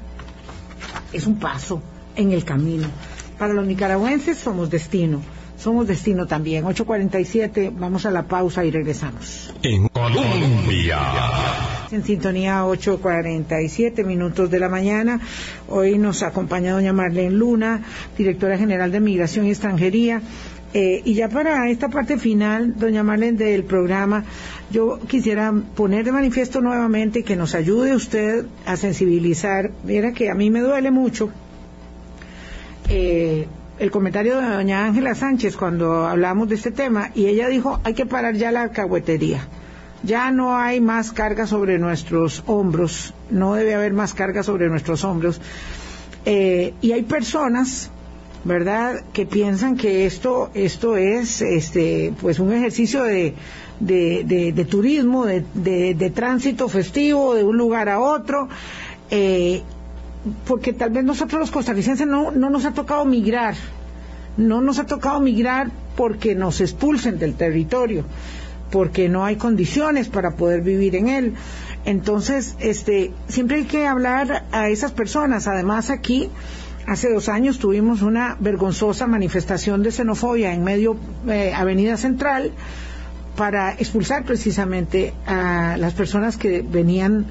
es 1.12 1.28
un 1.28 1.38
paso 1.38 1.82
en 2.16 2.32
el 2.32 2.46
camino. 2.46 2.88
Para 3.38 3.54
los 3.54 3.66
nicaragüenses 3.66 4.38
somos 4.38 4.70
destino. 4.70 5.22
Somos 5.58 5.86
destino 5.86 6.28
también. 6.28 6.64
8.47, 6.64 7.74
vamos 7.76 8.06
a 8.06 8.12
la 8.12 8.24
pausa 8.24 8.64
y 8.64 8.72
regresamos. 8.72 9.54
En 9.64 9.90
Colombia. 9.90 11.00
En 11.92 12.04
sintonía 12.04 12.64
8.47 12.64 14.04
minutos 14.06 14.50
de 14.50 14.60
la 14.60 14.70
mañana. 14.70 15.20
Hoy 15.68 15.98
nos 15.98 16.24
acompaña 16.24 16.74
doña 16.74 16.94
Marlene 16.94 17.36
Luna, 17.36 17.82
directora 18.18 18.58
general 18.58 18.92
de 18.92 19.00
Migración 19.00 19.46
y 19.46 19.52
Extranjería. 19.52 20.22
Eh, 20.74 21.02
y 21.06 21.14
ya 21.14 21.30
para 21.30 21.70
esta 21.70 21.90
parte 21.90 22.18
final, 22.18 22.76
doña 22.78 23.04
Marlene, 23.04 23.38
del 23.38 23.64
programa, 23.64 24.24
yo 24.72 25.00
quisiera 25.08 25.54
poner 25.76 26.06
de 26.06 26.12
manifiesto 26.12 26.60
nuevamente 26.60 27.24
que 27.24 27.36
nos 27.36 27.54
ayude 27.54 27.96
usted 27.96 28.46
a 28.66 28.78
sensibilizar. 28.78 29.72
Mira 29.84 30.12
que 30.12 30.30
a 30.30 30.34
mí 30.34 30.50
me 30.50 30.62
duele 30.62 30.90
mucho 30.92 31.30
eh, 32.90 33.48
el 33.78 33.92
comentario 33.92 34.40
de 34.40 34.48
doña 34.48 34.86
Ángela 34.86 35.14
Sánchez 35.14 35.56
cuando 35.56 36.08
hablamos 36.08 36.50
de 36.50 36.56
este 36.56 36.72
tema 36.72 37.12
y 37.14 37.28
ella 37.28 37.48
dijo 37.48 37.80
hay 37.84 37.94
que 37.94 38.06
parar 38.06 38.36
ya 38.36 38.52
la 38.52 38.64
alcahuetería. 38.64 39.48
Ya 40.04 40.32
no 40.32 40.58
hay 40.58 40.82
más 40.82 41.12
carga 41.12 41.48
sobre 41.48 41.80
nuestros 41.80 42.44
hombros, 42.46 43.14
no 43.30 43.56
debe 43.56 43.76
haber 43.76 43.94
más 43.94 44.14
carga 44.14 44.44
sobre 44.44 44.70
nuestros 44.70 45.04
hombros. 45.04 45.42
Eh, 46.26 46.74
y 46.82 46.92
hay 46.92 47.04
personas 47.04 47.90
¿verdad? 48.46 49.04
Que 49.12 49.26
piensan 49.26 49.76
que 49.76 50.06
esto, 50.06 50.52
esto 50.54 50.98
es, 50.98 51.42
este, 51.42 52.14
pues 52.22 52.40
un 52.40 52.54
ejercicio 52.54 53.02
de, 53.02 53.34
de, 53.80 54.68
turismo, 54.70 55.26
de, 55.26 55.44
de, 55.54 56.10
tránsito 56.12 56.70
festivo 56.70 57.34
de 57.34 57.44
un 57.44 57.58
lugar 57.58 57.90
a 57.90 58.00
otro, 58.00 58.48
eh, 59.10 59.64
porque 60.48 60.74
tal 60.74 60.92
vez 60.92 61.04
nosotros 61.04 61.40
los 61.40 61.52
costarricenses 61.52 62.06
no, 62.06 62.30
no 62.32 62.52
nos 62.52 62.66
ha 62.66 62.74
tocado 62.76 63.04
migrar, 63.04 63.56
no 64.38 64.62
nos 64.62 64.78
ha 64.78 64.86
tocado 64.86 65.20
migrar 65.20 65.72
porque 65.98 66.36
nos 66.36 66.62
expulsen 66.62 67.18
del 67.18 67.34
territorio, 67.34 68.06
porque 68.76 69.08
no 69.08 69.24
hay 69.24 69.38
condiciones 69.38 70.10
para 70.10 70.32
poder 70.32 70.60
vivir 70.60 70.98
en 70.98 71.08
él. 71.08 71.34
Entonces, 71.86 72.58
este, 72.60 73.14
siempre 73.30 73.56
hay 73.60 73.64
que 73.64 73.88
hablar 73.88 74.44
a 74.52 74.68
esas 74.68 74.92
personas. 74.92 75.48
Además, 75.48 75.90
aquí, 75.90 76.30
Hace 76.86 77.12
dos 77.12 77.30
años 77.30 77.58
tuvimos 77.58 78.04
una 78.04 78.38
vergonzosa 78.40 79.08
manifestación 79.08 79.82
de 79.82 79.90
xenofobia 79.90 80.54
en 80.54 80.64
medio 80.64 80.98
eh, 81.28 81.52
Avenida 81.52 81.98
Central 81.98 82.52
para 83.36 83.72
expulsar 83.72 84.24
precisamente 84.24 85.16
a 85.26 85.78
las 85.80 85.96
personas 85.96 86.38
que 86.38 86.62
venían. 86.62 87.26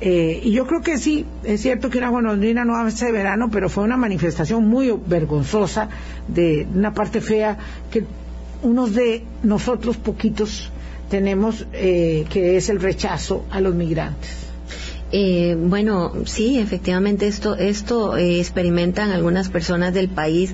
Eh, 0.00 0.40
y 0.42 0.50
yo 0.50 0.66
creo 0.66 0.80
que 0.80 0.98
sí, 0.98 1.24
es 1.44 1.62
cierto 1.62 1.88
que 1.88 1.98
una 1.98 2.08
golondrina 2.08 2.64
no 2.64 2.74
hace 2.74 3.12
verano, 3.12 3.48
pero 3.48 3.68
fue 3.68 3.84
una 3.84 3.96
manifestación 3.96 4.66
muy 4.66 4.92
vergonzosa 5.06 5.88
de 6.26 6.66
una 6.74 6.92
parte 6.92 7.20
fea 7.20 7.58
que 7.92 8.04
unos 8.62 8.94
de 8.94 9.24
nosotros 9.42 9.96
poquitos 9.96 10.70
tenemos, 11.10 11.66
eh, 11.72 12.24
que 12.30 12.56
es 12.56 12.68
el 12.68 12.80
rechazo 12.80 13.44
a 13.50 13.60
los 13.60 13.74
migrantes. 13.74 14.46
Eh, 15.12 15.56
bueno, 15.56 16.12
sí, 16.24 16.58
efectivamente 16.58 17.28
esto, 17.28 17.54
esto 17.54 18.16
eh, 18.16 18.40
experimentan 18.40 19.10
algunas 19.12 19.48
personas 19.48 19.94
del 19.94 20.08
país 20.08 20.52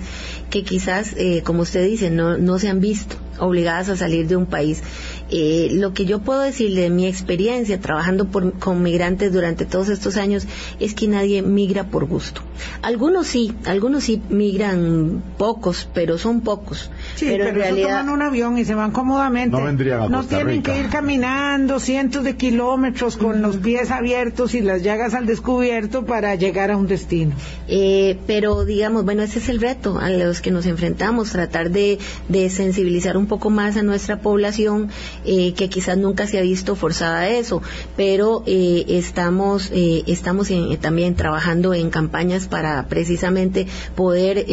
que 0.50 0.62
quizás, 0.62 1.14
eh, 1.16 1.42
como 1.42 1.62
usted 1.62 1.86
dice, 1.86 2.11
no, 2.11 2.36
no 2.36 2.59
se 2.59 2.68
han 2.68 2.80
visto 2.80 3.16
obligadas 3.38 3.88
a 3.88 3.96
salir 3.96 4.28
de 4.28 4.36
un 4.36 4.44
país. 4.44 4.82
Eh, 5.30 5.70
lo 5.72 5.94
que 5.94 6.05
yo 6.05 6.20
puedo 6.20 6.40
decir 6.40 6.74
de 6.74 6.90
mi 6.90 7.07
experiencia 7.07 7.80
trabajando 7.80 8.28
con 8.30 8.82
migrantes 8.82 9.32
durante 9.32 9.64
todos 9.64 9.88
estos 9.88 10.18
años 10.18 10.46
es 10.78 10.94
que 10.94 11.09
nadie 11.09 11.40
migra 11.40 11.84
por 11.84 12.05
gusto. 12.05 12.42
Algunos 12.82 13.28
sí, 13.28 13.55
algunos 13.64 14.05
sí 14.05 14.20
migran 14.28 15.22
pocos, 15.38 15.88
pero 15.94 16.18
son 16.18 16.42
pocos. 16.42 16.90
Sí, 17.15 17.27
pero, 17.29 17.49
en 17.49 17.55
realidad 17.55 18.01
toman 18.01 18.09
un 18.09 18.23
avión 18.23 18.59
y 18.59 18.65
se 18.65 18.75
van 18.75 18.91
cómodamente. 18.91 19.57
No 19.57 19.65
vendrían 19.65 20.03
a 20.03 20.09
No 20.09 20.25
tienen 20.25 20.63
que 20.63 20.79
ir 20.79 20.89
caminando 20.89 21.81
cientos 21.81 22.25
de 22.25 22.37
kilómetros 22.37 23.17
con 23.17 23.43
los 23.43 23.57
pies 23.57 23.91
abiertos 23.91 24.55
y 24.55 24.61
las 24.61 24.83
llagas 24.83 25.15
al 25.15 25.27
descubierto 25.27 26.05
para 26.05 26.35
llegar 26.35 26.71
a 26.71 26.77
un 26.77 26.87
destino. 26.87 27.35
Eh, 27.69 28.19
pero 28.27 28.65
digamos, 28.65 29.05
bueno, 29.05 29.23
ese 29.23 29.39
es 29.39 29.49
el 29.49 29.61
reto 29.61 29.99
a 29.99 30.11
los 30.11 30.41
que 30.41 30.51
nos 30.51 30.67
enfrentamos, 30.67 31.31
tratar 31.31 31.71
de, 31.71 31.99
de 32.29 32.51
sensibilizar 32.51 33.17
un 33.17 33.27
poco 33.27 33.51
más 33.51 33.77
a 33.77 33.83
nuestra 33.83 34.21
población 34.21 34.91
eh, 35.25 35.55
que 35.55 35.69
quizás 35.69 35.97
nunca 35.99 36.27
se 36.27 36.39
ha 36.39 36.43
visto 36.43 36.75
forzada 36.75 37.21
a 37.21 37.29
eso, 37.29 37.63
pero 37.97 38.43
eh, 38.47 38.85
estamos, 38.89 39.71
eh, 39.73 40.03
estamos 40.07 40.49
también 40.81 41.15
trabajando 41.15 41.75
en 41.75 41.91
campañas 41.91 42.47
para 42.49 42.87
precisamente 42.89 43.67
poder 43.95 44.45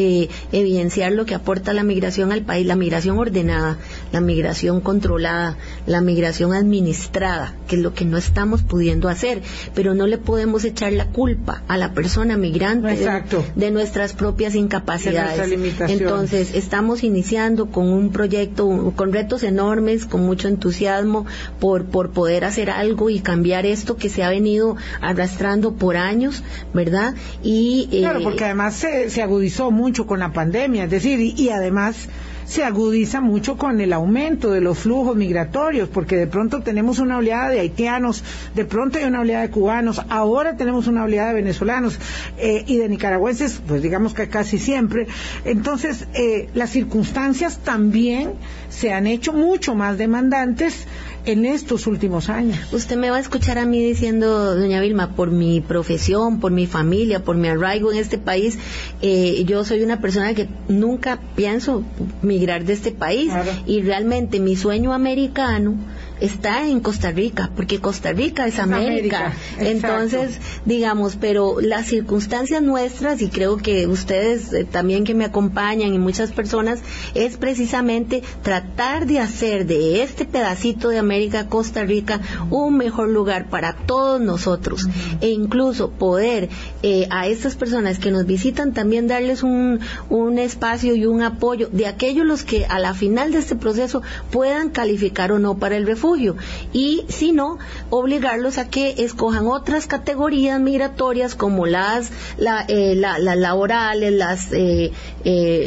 evidenciar 0.52 1.12
lo 1.12 1.26
que 1.26 1.36
aporta 1.36 1.74
la 1.74 1.84
migración 1.84 2.32
al 2.32 2.44
país, 2.44 2.49
la 2.58 2.76
migración 2.76 3.18
ordenada, 3.18 3.78
la 4.12 4.22
migración 4.22 4.82
controlada, 4.82 5.58
la 5.86 6.02
migración 6.02 6.54
administrada, 6.54 7.56
que 7.68 7.76
es 7.76 7.82
lo 7.82 7.94
que 7.94 8.06
no 8.06 8.18
estamos 8.18 8.64
pudiendo 8.64 9.10
hacer, 9.10 9.42
pero 9.74 9.94
no 9.94 10.08
le 10.08 10.18
podemos 10.18 10.66
echar 10.66 10.94
la 10.94 11.06
culpa 11.06 11.64
a 11.68 11.78
la 11.78 11.94
persona 11.94 12.38
migrante 12.38 13.24
de, 13.56 13.72
nuestras 13.72 14.14
propias 14.14 14.56
incapacidades. 14.56 15.52
Entonces, 15.88 16.54
estamos 16.54 17.04
iniciando 17.04 17.68
con 17.68 17.88
un 17.88 18.12
proyecto, 18.12 18.94
con 18.96 19.14
retos 19.14 19.44
enormes, 19.44 20.06
con 20.06 20.26
mucho 20.26 20.48
entusiasmo 20.48 21.26
por, 21.60 21.86
por 21.86 22.12
poder 22.12 22.46
hacer 22.46 22.70
algo 22.70 23.10
y 23.10 23.20
cambiar 23.20 23.66
esto 23.66 23.96
que 23.96 24.10
se 24.10 24.24
ha 24.24 24.30
venido 24.30 24.76
arrastrando 25.02 25.74
por 25.74 25.98
años, 25.98 26.44
¿verdad? 26.74 27.16
Y, 27.44 27.90
eh, 27.92 28.00
claro, 28.00 28.22
porque 28.24 28.46
además 28.46 28.76
se, 28.76 29.10
se, 29.10 29.22
agudizó 29.22 29.72
mucho 29.72 30.08
con 30.08 30.20
la 30.20 30.34
pandemia, 30.34 30.86
es 30.86 30.92
decir, 30.92 31.20
y, 31.20 31.50
además 31.50 32.08
se 32.50 32.64
agudiza 32.64 33.22
mucho 33.22 33.58
con 33.58 33.80
el 33.80 33.94
aumento 33.94 34.50
de 34.50 34.60
los 34.60 34.80
flujos 34.80 35.16
migratorios, 35.16 35.88
porque 35.88 36.18
de 36.18 36.26
pronto 36.26 36.64
tenemos 36.64 36.98
una 36.98 37.18
oleada 37.18 37.50
de 37.50 37.60
haitianos, 37.60 38.24
de 38.56 38.66
pronto 38.66 38.98
hay 38.98 39.04
una 39.04 39.22
oleada 39.22 39.44
de 39.44 39.52
cubanos, 39.52 40.02
ahora 40.10 40.58
tenemos 40.58 40.88
una 40.88 41.04
oleada 41.04 41.30
de 41.30 41.36
venezolanos 41.36 42.00
eh, 42.40 42.64
y 42.66 42.78
de 42.78 42.90
nicaragüenses, 42.90 43.62
pues 43.68 43.84
digamos 43.84 44.16
que 44.16 44.30
casi 44.30 44.58
siempre. 44.58 45.06
Entonces, 45.46 46.08
eh, 46.16 46.50
las 46.56 46.72
circunstancias 46.72 47.60
también 47.60 48.34
se 48.70 48.94
han 48.94 49.06
hecho 49.06 49.32
mucho 49.32 49.76
más 49.76 50.00
demandantes 50.00 50.88
en 51.26 51.46
estos 51.46 51.88
últimos 51.88 52.30
años. 52.30 52.58
Usted 52.72 52.98
me 52.98 53.10
va 53.10 53.18
a 53.18 53.20
escuchar 53.20 53.58
a 53.58 53.66
mí 53.66 53.84
diciendo, 53.84 54.56
doña 54.56 54.82
Vilma, 54.82 55.16
por 55.16 55.32
mi 55.32 55.62
profesión, 55.62 56.40
por 56.40 56.52
mi 56.52 56.68
familia, 56.68 57.24
por 57.24 57.38
mi 57.38 57.48
arraigo 57.48 57.92
en 57.92 57.98
este 57.98 58.18
país, 58.18 58.58
eh, 59.02 59.44
yo 59.46 59.64
soy 59.64 59.84
una 59.84 60.02
persona 60.02 60.34
que 60.34 60.48
nunca 60.68 61.20
pienso 61.36 61.84
migrar 62.22 62.66
de 62.66 62.74
este 62.74 62.92
país 62.92 63.32
y 63.66 63.82
realmente 63.82 64.40
mi 64.40 64.56
sueño 64.56 64.94
americano 64.94 65.76
está 66.22 66.68
en 66.68 66.80
Costa 66.80 67.12
Rica, 67.12 67.50
porque 67.56 67.80
Costa 67.80 68.12
Rica 68.12 68.48
es, 68.48 68.60
América. 68.60 69.34
Entonces, 69.58 70.38
digamos, 70.66 71.16
pero 71.16 71.62
las 71.62 71.88
circunstancias 71.88 72.62
nuestras, 72.62 73.22
y 73.22 73.30
creo 73.30 73.58
que 73.58 73.88
ustedes 73.88 74.54
eh, 74.54 74.64
también 74.66 75.04
que 75.04 75.14
me 75.14 75.26
acompañan 75.26 75.94
y 75.94 76.00
muchas 76.00 76.32
personas, 76.32 76.80
es 77.16 77.38
precisamente 77.38 78.24
tratar 78.44 79.06
de 79.06 79.20
hacer 79.20 79.66
de 79.66 80.04
este 80.04 80.26
pedacito 80.26 80.90
de 80.90 80.98
América, 81.00 81.48
Costa 81.48 81.84
Rica, 81.84 82.22
un 82.50 82.78
mejor 82.78 83.10
lugar 83.10 83.50
para 83.50 83.74
todos 83.74 84.20
nosotros. 84.20 84.88
E 85.22 85.30
incluso 85.30 85.92
poder 85.92 86.50
eh, 86.82 87.08
a 87.10 87.28
estas 87.28 87.56
personas 87.56 88.00
que 88.00 88.10
nos 88.10 88.26
visitan 88.26 88.74
también 88.74 89.08
darles 89.08 89.44
un, 89.44 89.82
un 90.10 90.40
espacio 90.40 90.96
y 90.96 91.06
un 91.06 91.22
apoyo 91.22 91.68
de 91.72 91.88
aquellos 91.88 92.26
los 92.26 92.44
que 92.44 92.66
a 92.66 92.80
la 92.80 92.94
final 92.94 93.34
de 93.34 93.40
este 93.40 93.58
proceso 93.58 94.02
puedan 94.32 94.70
calificar 94.70 95.34
o 95.34 95.40
no 95.40 95.58
para 95.58 95.76
el 95.76 95.86
refugio. 95.86 96.38
Y 96.72 97.04
si 97.10 97.34
no, 97.34 97.58
obligarlos 97.90 98.58
a 98.58 98.70
que 98.70 98.96
escojan 99.04 99.48
otras 99.48 99.88
categorías 99.88 100.60
migratorias 100.62 101.36
como 101.36 101.66
las 101.66 102.12
la, 102.38 102.64
eh, 102.68 102.96
las 102.96 103.20
laborales, 103.20 104.14
las 104.14 104.48
eh, 104.54 104.92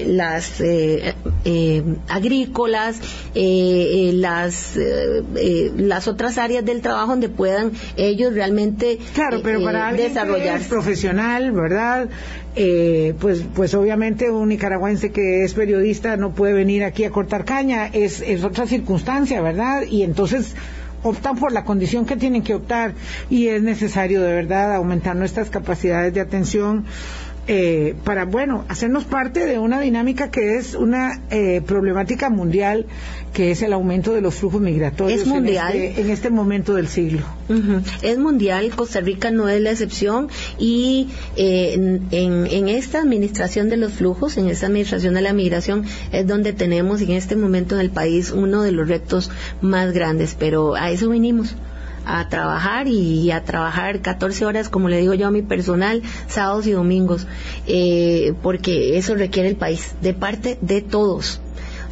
las 0.08 0.62
agrícolas, 2.08 3.00
las 3.34 4.78
las 5.76 6.08
otras 6.08 6.38
áreas 6.38 6.64
del 6.64 6.80
trabajo 6.80 7.08
donde 7.08 7.28
puedan 7.28 7.72
ellos 7.96 8.32
realmente 8.32 8.98
claro, 9.14 9.40
pero 9.42 9.62
para 9.62 9.92
desarrollar 9.92 10.62
¿verdad? 11.08 12.08
Eh, 12.54 13.14
pues, 13.20 13.44
pues 13.54 13.74
obviamente 13.74 14.30
un 14.30 14.48
nicaragüense 14.48 15.10
que 15.10 15.44
es 15.44 15.54
periodista 15.54 16.16
no 16.16 16.30
puede 16.34 16.52
venir 16.52 16.84
aquí 16.84 17.04
a 17.04 17.10
cortar 17.10 17.44
caña, 17.44 17.86
es, 17.86 18.20
es 18.20 18.44
otra 18.44 18.66
circunstancia, 18.66 19.40
¿verdad? 19.40 19.82
Y 19.88 20.02
entonces 20.02 20.54
optan 21.02 21.36
por 21.36 21.52
la 21.52 21.64
condición 21.64 22.06
que 22.06 22.16
tienen 22.16 22.42
que 22.42 22.54
optar 22.54 22.94
y 23.28 23.48
es 23.48 23.62
necesario 23.62 24.22
de 24.22 24.32
verdad 24.32 24.74
aumentar 24.74 25.16
nuestras 25.16 25.50
capacidades 25.50 26.14
de 26.14 26.20
atención 26.20 26.84
eh, 27.48 27.96
para, 28.04 28.24
bueno, 28.24 28.64
hacernos 28.68 29.04
parte 29.04 29.46
de 29.46 29.58
una 29.58 29.80
dinámica 29.80 30.30
que 30.30 30.58
es 30.58 30.74
una 30.74 31.20
eh, 31.30 31.60
problemática 31.66 32.30
mundial, 32.30 32.86
que 33.32 33.50
es 33.50 33.62
el 33.62 33.72
aumento 33.72 34.12
de 34.12 34.20
los 34.20 34.36
flujos 34.36 34.60
migratorios 34.60 35.22
es 35.22 35.26
mundial. 35.26 35.74
En, 35.74 35.82
este, 35.82 36.00
en 36.02 36.10
este 36.10 36.30
momento 36.30 36.74
del 36.74 36.86
siglo. 36.86 37.22
Es 38.02 38.18
mundial, 38.18 38.70
Costa 38.70 39.00
Rica 39.00 39.30
no 39.30 39.48
es 39.48 39.60
la 39.60 39.72
excepción 39.72 40.28
y 40.58 41.08
eh, 41.36 41.74
en, 41.74 42.46
en, 42.50 42.68
esta 42.68 43.00
administración 43.00 43.68
de 43.68 43.76
los 43.76 43.92
flujos, 43.92 44.36
en 44.36 44.48
esta 44.48 44.66
administración 44.66 45.14
de 45.14 45.22
la 45.22 45.32
migración, 45.32 45.84
es 46.12 46.26
donde 46.26 46.52
tenemos 46.52 47.00
en 47.02 47.10
este 47.10 47.34
momento 47.34 47.74
en 47.74 47.80
el 47.80 47.90
país 47.90 48.30
uno 48.30 48.62
de 48.62 48.72
los 48.72 48.88
retos 48.88 49.30
más 49.60 49.92
grandes, 49.92 50.36
pero 50.38 50.76
a 50.76 50.90
eso 50.90 51.10
vinimos 51.10 51.56
a 52.06 52.28
trabajar 52.28 52.88
y 52.88 53.30
a 53.30 53.44
trabajar 53.44 54.00
14 54.00 54.46
horas, 54.46 54.68
como 54.68 54.88
le 54.88 54.98
digo 54.98 55.14
yo 55.14 55.26
a 55.26 55.30
mi 55.30 55.42
personal, 55.42 56.02
sábados 56.26 56.66
y 56.66 56.72
domingos, 56.72 57.26
eh, 57.66 58.32
porque 58.42 58.96
eso 58.96 59.14
requiere 59.14 59.48
el 59.48 59.56
país, 59.56 59.94
de 60.00 60.14
parte 60.14 60.58
de 60.62 60.80
todos. 60.80 61.41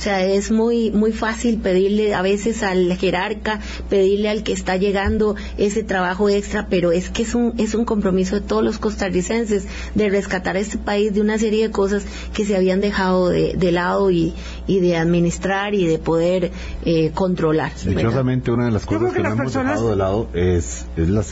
O 0.01 0.03
sea, 0.03 0.25
es 0.25 0.51
muy, 0.51 0.91
muy 0.91 1.13
fácil 1.13 1.59
pedirle 1.59 2.15
a 2.15 2.23
veces 2.23 2.63
al 2.63 2.97
jerarca, 2.97 3.61
pedirle 3.91 4.31
al 4.31 4.43
que 4.43 4.55
está 4.55 4.79
llegando 4.79 5.37
ese 5.59 5.83
trabajo 5.83 6.31
extra, 6.31 6.69
pero 6.71 6.91
es 6.91 7.11
que 7.11 7.23
es 7.23 7.35
un, 7.35 7.53
es 7.59 7.75
un 7.75 7.85
compromiso 7.85 8.37
de 8.37 8.41
todos 8.41 8.65
los 8.65 8.79
costarricenses 8.79 9.67
de 9.95 10.09
rescatar 10.09 10.57
a 10.57 10.61
este 10.61 10.79
país 10.79 11.13
de 11.13 11.21
una 11.21 11.37
serie 11.37 11.69
de 11.69 11.71
cosas 11.71 12.07
que 12.33 12.47
se 12.47 12.57
habían 12.57 12.81
dejado 12.81 13.29
de, 13.29 13.73
lado 13.73 14.11
y, 14.11 14.33
y, 14.67 14.81
de 14.81 14.97
administrar 14.97 15.75
y 15.75 15.87
de 15.87 15.99
poder 15.99 16.51
eh, 16.87 17.11
controlar. 17.13 17.73
Dichosamente, 17.85 18.51
una 18.51 18.65
de 18.65 18.71
las 18.71 18.87
cosas 18.87 19.13
que, 19.13 19.23
no 19.23 19.33
hemos 19.33 19.53
dejado 19.53 19.91
de 19.91 19.97
lado 19.97 20.29
es, 20.33 20.87
es 20.97 21.11
la, 21.11 21.23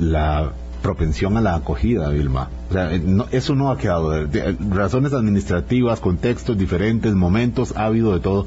la 0.00 0.52
propensión 0.82 1.38
a 1.38 1.40
la 1.40 1.54
acogida, 1.54 2.10
Vilma. 2.10 2.50
O 2.70 2.72
sea, 2.72 2.94
eh, 2.94 3.02
eso 3.32 3.54
no 3.56 3.70
ha 3.70 3.76
quedado. 3.76 4.26
razones 4.70 5.12
administrativas, 5.12 6.00
contextos 6.00 6.56
diferentes, 6.56 7.14
momentos, 7.14 7.76
ha 7.76 7.86
habido 7.86 8.12
de 8.12 8.20
todo. 8.20 8.46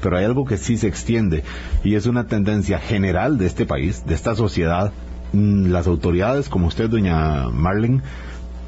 Pero 0.00 0.16
hay 0.16 0.24
algo 0.24 0.44
que 0.44 0.58
sí 0.58 0.76
se 0.76 0.86
extiende 0.86 1.44
y 1.82 1.94
es 1.94 2.06
una 2.06 2.26
tendencia 2.26 2.78
general 2.78 3.38
de 3.38 3.46
este 3.46 3.66
país, 3.66 4.04
de 4.06 4.14
esta 4.14 4.34
sociedad. 4.34 4.92
Mm, 5.32 5.70
las 5.72 5.86
autoridades, 5.86 6.48
como 6.48 6.68
usted, 6.68 6.88
doña 6.88 7.48
Marlene, 7.48 8.02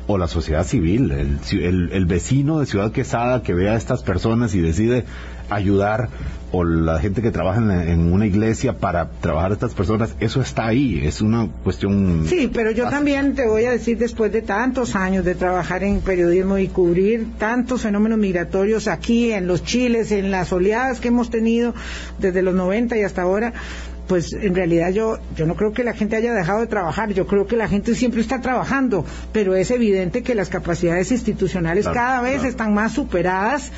o 0.06 0.18
la 0.18 0.28
sociedad 0.28 0.64
civil, 0.64 1.10
el, 1.10 1.90
el, 1.92 2.06
vecino 2.06 2.60
de 2.60 2.66
Ciudad 2.66 2.92
Quesada 2.92 3.42
que 3.42 3.54
ve 3.54 3.68
a 3.68 3.76
estas 3.76 4.02
personas 4.02 4.54
y 4.54 4.60
decide 4.60 5.04
ayudar, 5.50 6.08
o 6.52 6.64
la 6.64 7.00
gente 7.00 7.22
que 7.22 7.30
trabaja 7.30 7.60
en, 7.60 8.12
una 8.12 8.26
iglesia 8.26 8.78
para 8.78 9.10
trabajar 9.10 9.50
a 9.50 9.54
estas 9.54 9.74
personas, 9.74 10.14
eso 10.20 10.40
está 10.40 10.66
ahí, 10.66 11.00
es 11.04 11.20
una 11.20 11.48
cuestión... 11.64 12.24
Sí, 12.28 12.50
pero 12.52 12.70
yo 12.70 12.88
también 12.88 13.34
te 13.34 13.46
voy 13.46 13.64
a 13.64 13.72
decir, 13.72 13.98
después 13.98 14.32
de 14.32 14.42
tantos 14.42 14.94
años 14.94 15.24
de 15.24 15.34
trabajar 15.34 15.82
en 15.82 16.00
periodismo 16.00 16.58
y 16.58 16.68
cubrir 16.68 17.26
tantos 17.38 17.82
fenómenos 17.82 18.18
migratorios 18.18 18.86
aquí, 18.88 19.32
en 19.32 19.46
los 19.46 19.64
chiles, 19.64 20.12
en 20.12 20.30
las 20.30 20.52
oleadas 20.52 21.00
que 21.00 21.08
hemos 21.08 21.30
tenido 21.30 21.74
desde 22.18 22.42
los 22.42 22.54
90 22.54 22.96
y 22.96 23.02
hasta 23.02 23.22
ahora, 23.22 23.52
pues 24.06 24.32
en 24.32 24.54
realidad 24.54 24.90
yo, 24.90 25.18
yo 25.36 25.46
no 25.46 25.54
creo 25.56 25.72
que 25.72 25.84
la 25.84 25.92
gente 25.92 26.16
haya 26.16 26.32
dejado 26.32 26.60
de 26.60 26.66
trabajar, 26.66 27.12
yo 27.12 27.26
creo 27.26 27.46
que 27.46 27.56
la 27.56 27.68
gente 27.68 27.94
siempre 27.94 28.20
está 28.20 28.40
trabajando, 28.40 29.04
pero 29.32 29.54
es 29.56 29.70
evidente 29.70 30.22
que 30.22 30.34
las 30.34 30.48
capacidades 30.48 31.10
institucionales 31.10 31.88
cada 31.88 32.20
vez 32.20 32.44
están 32.44 32.74
más 32.74 32.92
superadas, 32.92 33.72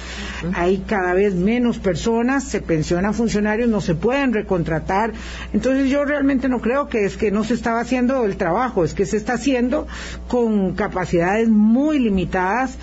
hay 0.54 0.78
cada 0.86 1.14
vez 1.14 1.34
menos 1.34 1.78
personas, 1.78 2.44
se 2.44 2.60
pensionan 2.60 3.14
funcionarios, 3.14 3.68
no 3.68 3.80
se 3.80 3.94
pueden 3.94 4.32
recontratar, 4.32 5.12
entonces 5.52 5.90
yo 5.90 6.04
realmente 6.04 6.48
no 6.48 6.60
creo 6.60 6.88
que 6.88 7.04
es 7.04 7.16
que 7.16 7.30
no 7.30 7.44
se 7.44 7.54
estaba 7.54 7.80
haciendo 7.80 8.24
el 8.24 8.36
trabajo, 8.36 8.84
es 8.84 8.94
que 8.94 9.06
se 9.06 9.16
está 9.16 9.34
haciendo 9.34 9.86
con 10.28 10.74
capacidades 10.74 11.48
muy 11.48 11.98
limitadas 11.98 12.76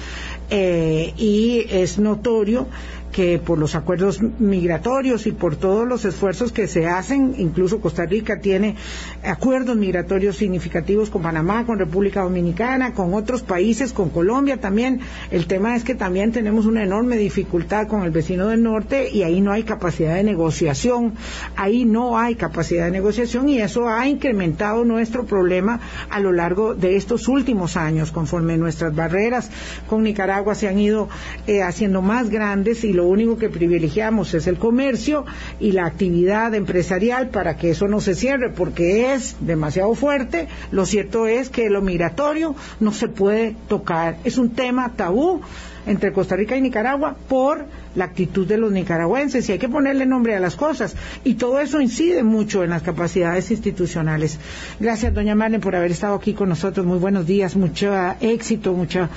eh, 0.50 1.14
y 1.18 1.66
es 1.70 1.98
notorio 2.00 2.68
que 3.16 3.40
por 3.40 3.58
los 3.58 3.76
acuerdos 3.76 4.22
migratorios 4.40 5.26
y 5.26 5.32
por 5.32 5.56
todos 5.56 5.88
los 5.88 6.04
esfuerzos 6.04 6.52
que 6.52 6.68
se 6.68 6.88
hacen, 6.88 7.34
incluso 7.38 7.80
Costa 7.80 8.06
Rica 8.06 8.42
tiene 8.42 8.76
acuerdos 9.24 9.78
migratorios 9.78 10.36
significativos 10.36 11.10
con 11.10 11.22
Panamá, 11.22 11.66
con 11.66 11.80
República 11.80 12.24
Dominicana, 12.24 12.94
con 12.94 13.14
otros 13.14 13.42
países, 13.42 13.94
con 13.94 14.10
Colombia 14.10 14.58
también. 14.58 15.00
El 15.32 15.48
tema 15.48 15.78
es 15.78 15.86
que 15.86 15.96
también 15.96 16.34
tenemos 16.34 16.66
una 16.66 16.84
enorme 16.84 17.16
dificultad 17.16 17.88
con 17.88 18.04
el 18.04 18.12
vecino 18.12 18.48
del 18.48 18.62
norte 18.62 19.10
y 19.10 19.24
ahí 19.24 19.40
no 19.40 19.54
hay 19.54 19.64
capacidad 19.64 20.16
de 20.16 20.24
negociación, 20.26 21.14
ahí 21.56 21.86
no 21.86 22.20
hay 22.20 22.36
capacidad 22.36 22.84
de 22.84 22.92
negociación 22.92 23.48
y 23.48 23.60
eso 23.60 23.88
ha 23.88 24.10
incrementado 24.10 24.84
nuestro 24.84 25.26
problema 25.26 25.80
a 26.10 26.20
lo 26.20 26.34
largo 26.34 26.76
de 26.76 26.98
estos 26.98 27.30
últimos 27.30 27.78
años, 27.78 28.12
conforme 28.12 28.58
nuestras 28.58 28.94
barreras 28.94 29.50
con 29.88 30.04
Nicaragua 30.04 30.54
se 30.54 30.68
han 30.68 30.80
ido 30.80 31.08
eh, 31.48 31.64
haciendo 31.64 32.02
más 32.02 32.30
grandes 32.30 32.84
y 32.84 32.92
lo 32.92 33.05
lo 33.06 33.12
único 33.12 33.38
que 33.38 33.50
privilegiamos 33.50 34.34
es 34.34 34.48
el 34.48 34.58
comercio 34.58 35.26
y 35.60 35.74
la 35.74 35.86
actividad 35.86 36.56
empresarial 36.56 37.30
para 37.30 37.56
que 37.56 37.70
eso 37.70 37.88
no 37.88 38.02
se 38.02 38.16
cierre 38.16 38.50
porque 38.50 39.14
es 39.14 39.36
demasiado 39.42 39.94
fuerte. 39.94 40.48
Lo 40.72 40.88
cierto 40.88 41.28
es 41.28 41.50
que 41.50 41.70
lo 41.70 41.84
migratorio 41.84 42.56
no 42.80 42.92
se 42.92 43.08
puede 43.08 43.56
tocar. 43.68 44.18
Es 44.24 44.40
un 44.40 44.50
tema 44.50 44.94
tabú 44.96 45.42
entre 45.86 46.14
Costa 46.14 46.36
Rica 46.36 46.58
y 46.58 46.62
Nicaragua 46.62 47.16
por 47.30 47.66
la 47.94 48.06
actitud 48.06 48.48
de 48.48 48.58
los 48.58 48.72
nicaragüenses 48.72 49.48
y 49.48 49.52
hay 49.52 49.60
que 49.60 49.70
ponerle 49.70 50.08
nombre 50.08 50.36
a 50.36 50.40
las 50.40 50.56
cosas 50.56 50.96
y 51.24 51.36
todo 51.36 51.60
eso 51.60 51.80
incide 51.80 52.24
mucho 52.24 52.64
en 52.64 52.72
las 52.72 52.82
capacidades 52.82 53.52
institucionales. 53.52 54.40
Gracias, 54.80 55.14
doña 55.14 55.36
Marlene, 55.36 55.62
por 55.62 55.76
haber 55.76 55.92
estado 55.92 56.16
aquí 56.16 56.34
con 56.34 56.50
nosotros. 56.50 56.88
Muy 56.88 56.98
buenos 56.98 57.28
días, 57.28 57.56
mucho 57.56 57.94
éxito, 58.20 58.74
mucha 58.74 59.10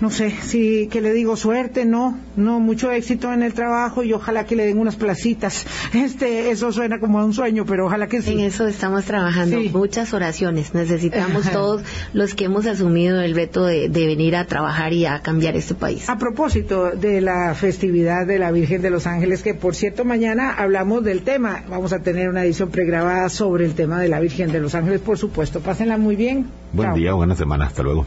no 0.00 0.10
sé, 0.10 0.30
si 0.30 0.86
que 0.86 1.00
le 1.00 1.12
digo 1.12 1.36
suerte, 1.36 1.84
no, 1.84 2.16
no, 2.36 2.60
mucho 2.60 2.92
éxito 2.92 3.32
en 3.32 3.42
el 3.42 3.52
trabajo 3.52 4.04
y 4.04 4.12
ojalá 4.12 4.46
que 4.46 4.54
le 4.54 4.66
den 4.66 4.78
unas 4.78 4.96
placitas. 4.96 5.66
Este, 5.98 6.50
eso 6.50 6.70
suena 6.70 7.00
como 7.00 7.18
a 7.18 7.24
un 7.24 7.32
sueño, 7.32 7.64
pero 7.66 7.86
ojalá 7.86 8.06
que 8.06 8.22
sí. 8.22 8.32
En 8.32 8.40
eso 8.40 8.68
estamos 8.68 9.04
trabajando, 9.04 9.58
muchas 9.72 10.12
oraciones. 10.12 10.74
Necesitamos 10.74 11.50
todos 11.50 11.82
los 12.12 12.34
que 12.34 12.44
hemos 12.44 12.66
asumido 12.66 13.20
el 13.20 13.34
reto 13.34 13.64
de, 13.64 13.88
venir 13.88 14.36
a 14.36 14.46
trabajar 14.46 14.92
y 14.92 15.06
a 15.06 15.20
cambiar 15.20 15.56
este 15.56 15.74
país. 15.74 16.08
A 16.08 16.18
propósito 16.18 16.90
de 16.90 17.20
la 17.20 17.54
festividad 17.54 18.26
de 18.26 18.38
la 18.38 18.52
Virgen 18.52 18.82
de 18.82 18.90
los 18.90 19.06
Ángeles, 19.06 19.42
que 19.42 19.54
por 19.54 19.74
cierto 19.74 20.04
mañana 20.04 20.52
hablamos 20.52 21.02
del 21.04 21.22
tema, 21.22 21.64
vamos 21.68 21.92
a 21.92 22.00
tener 22.00 22.28
una 22.28 22.44
edición 22.44 22.70
pregrabada 22.70 23.28
sobre 23.28 23.64
el 23.64 23.74
tema 23.74 24.00
de 24.00 24.08
la 24.08 24.20
Virgen 24.20 24.52
de 24.52 24.60
los 24.60 24.74
Ángeles, 24.74 25.00
por 25.00 25.18
supuesto. 25.18 25.60
Pásenla 25.60 25.98
muy 25.98 26.16
bien. 26.16 26.46
Buen 26.72 26.94
día, 26.94 27.12
buena 27.14 27.34
semana, 27.34 27.66
hasta 27.66 27.82
luego. 27.82 28.06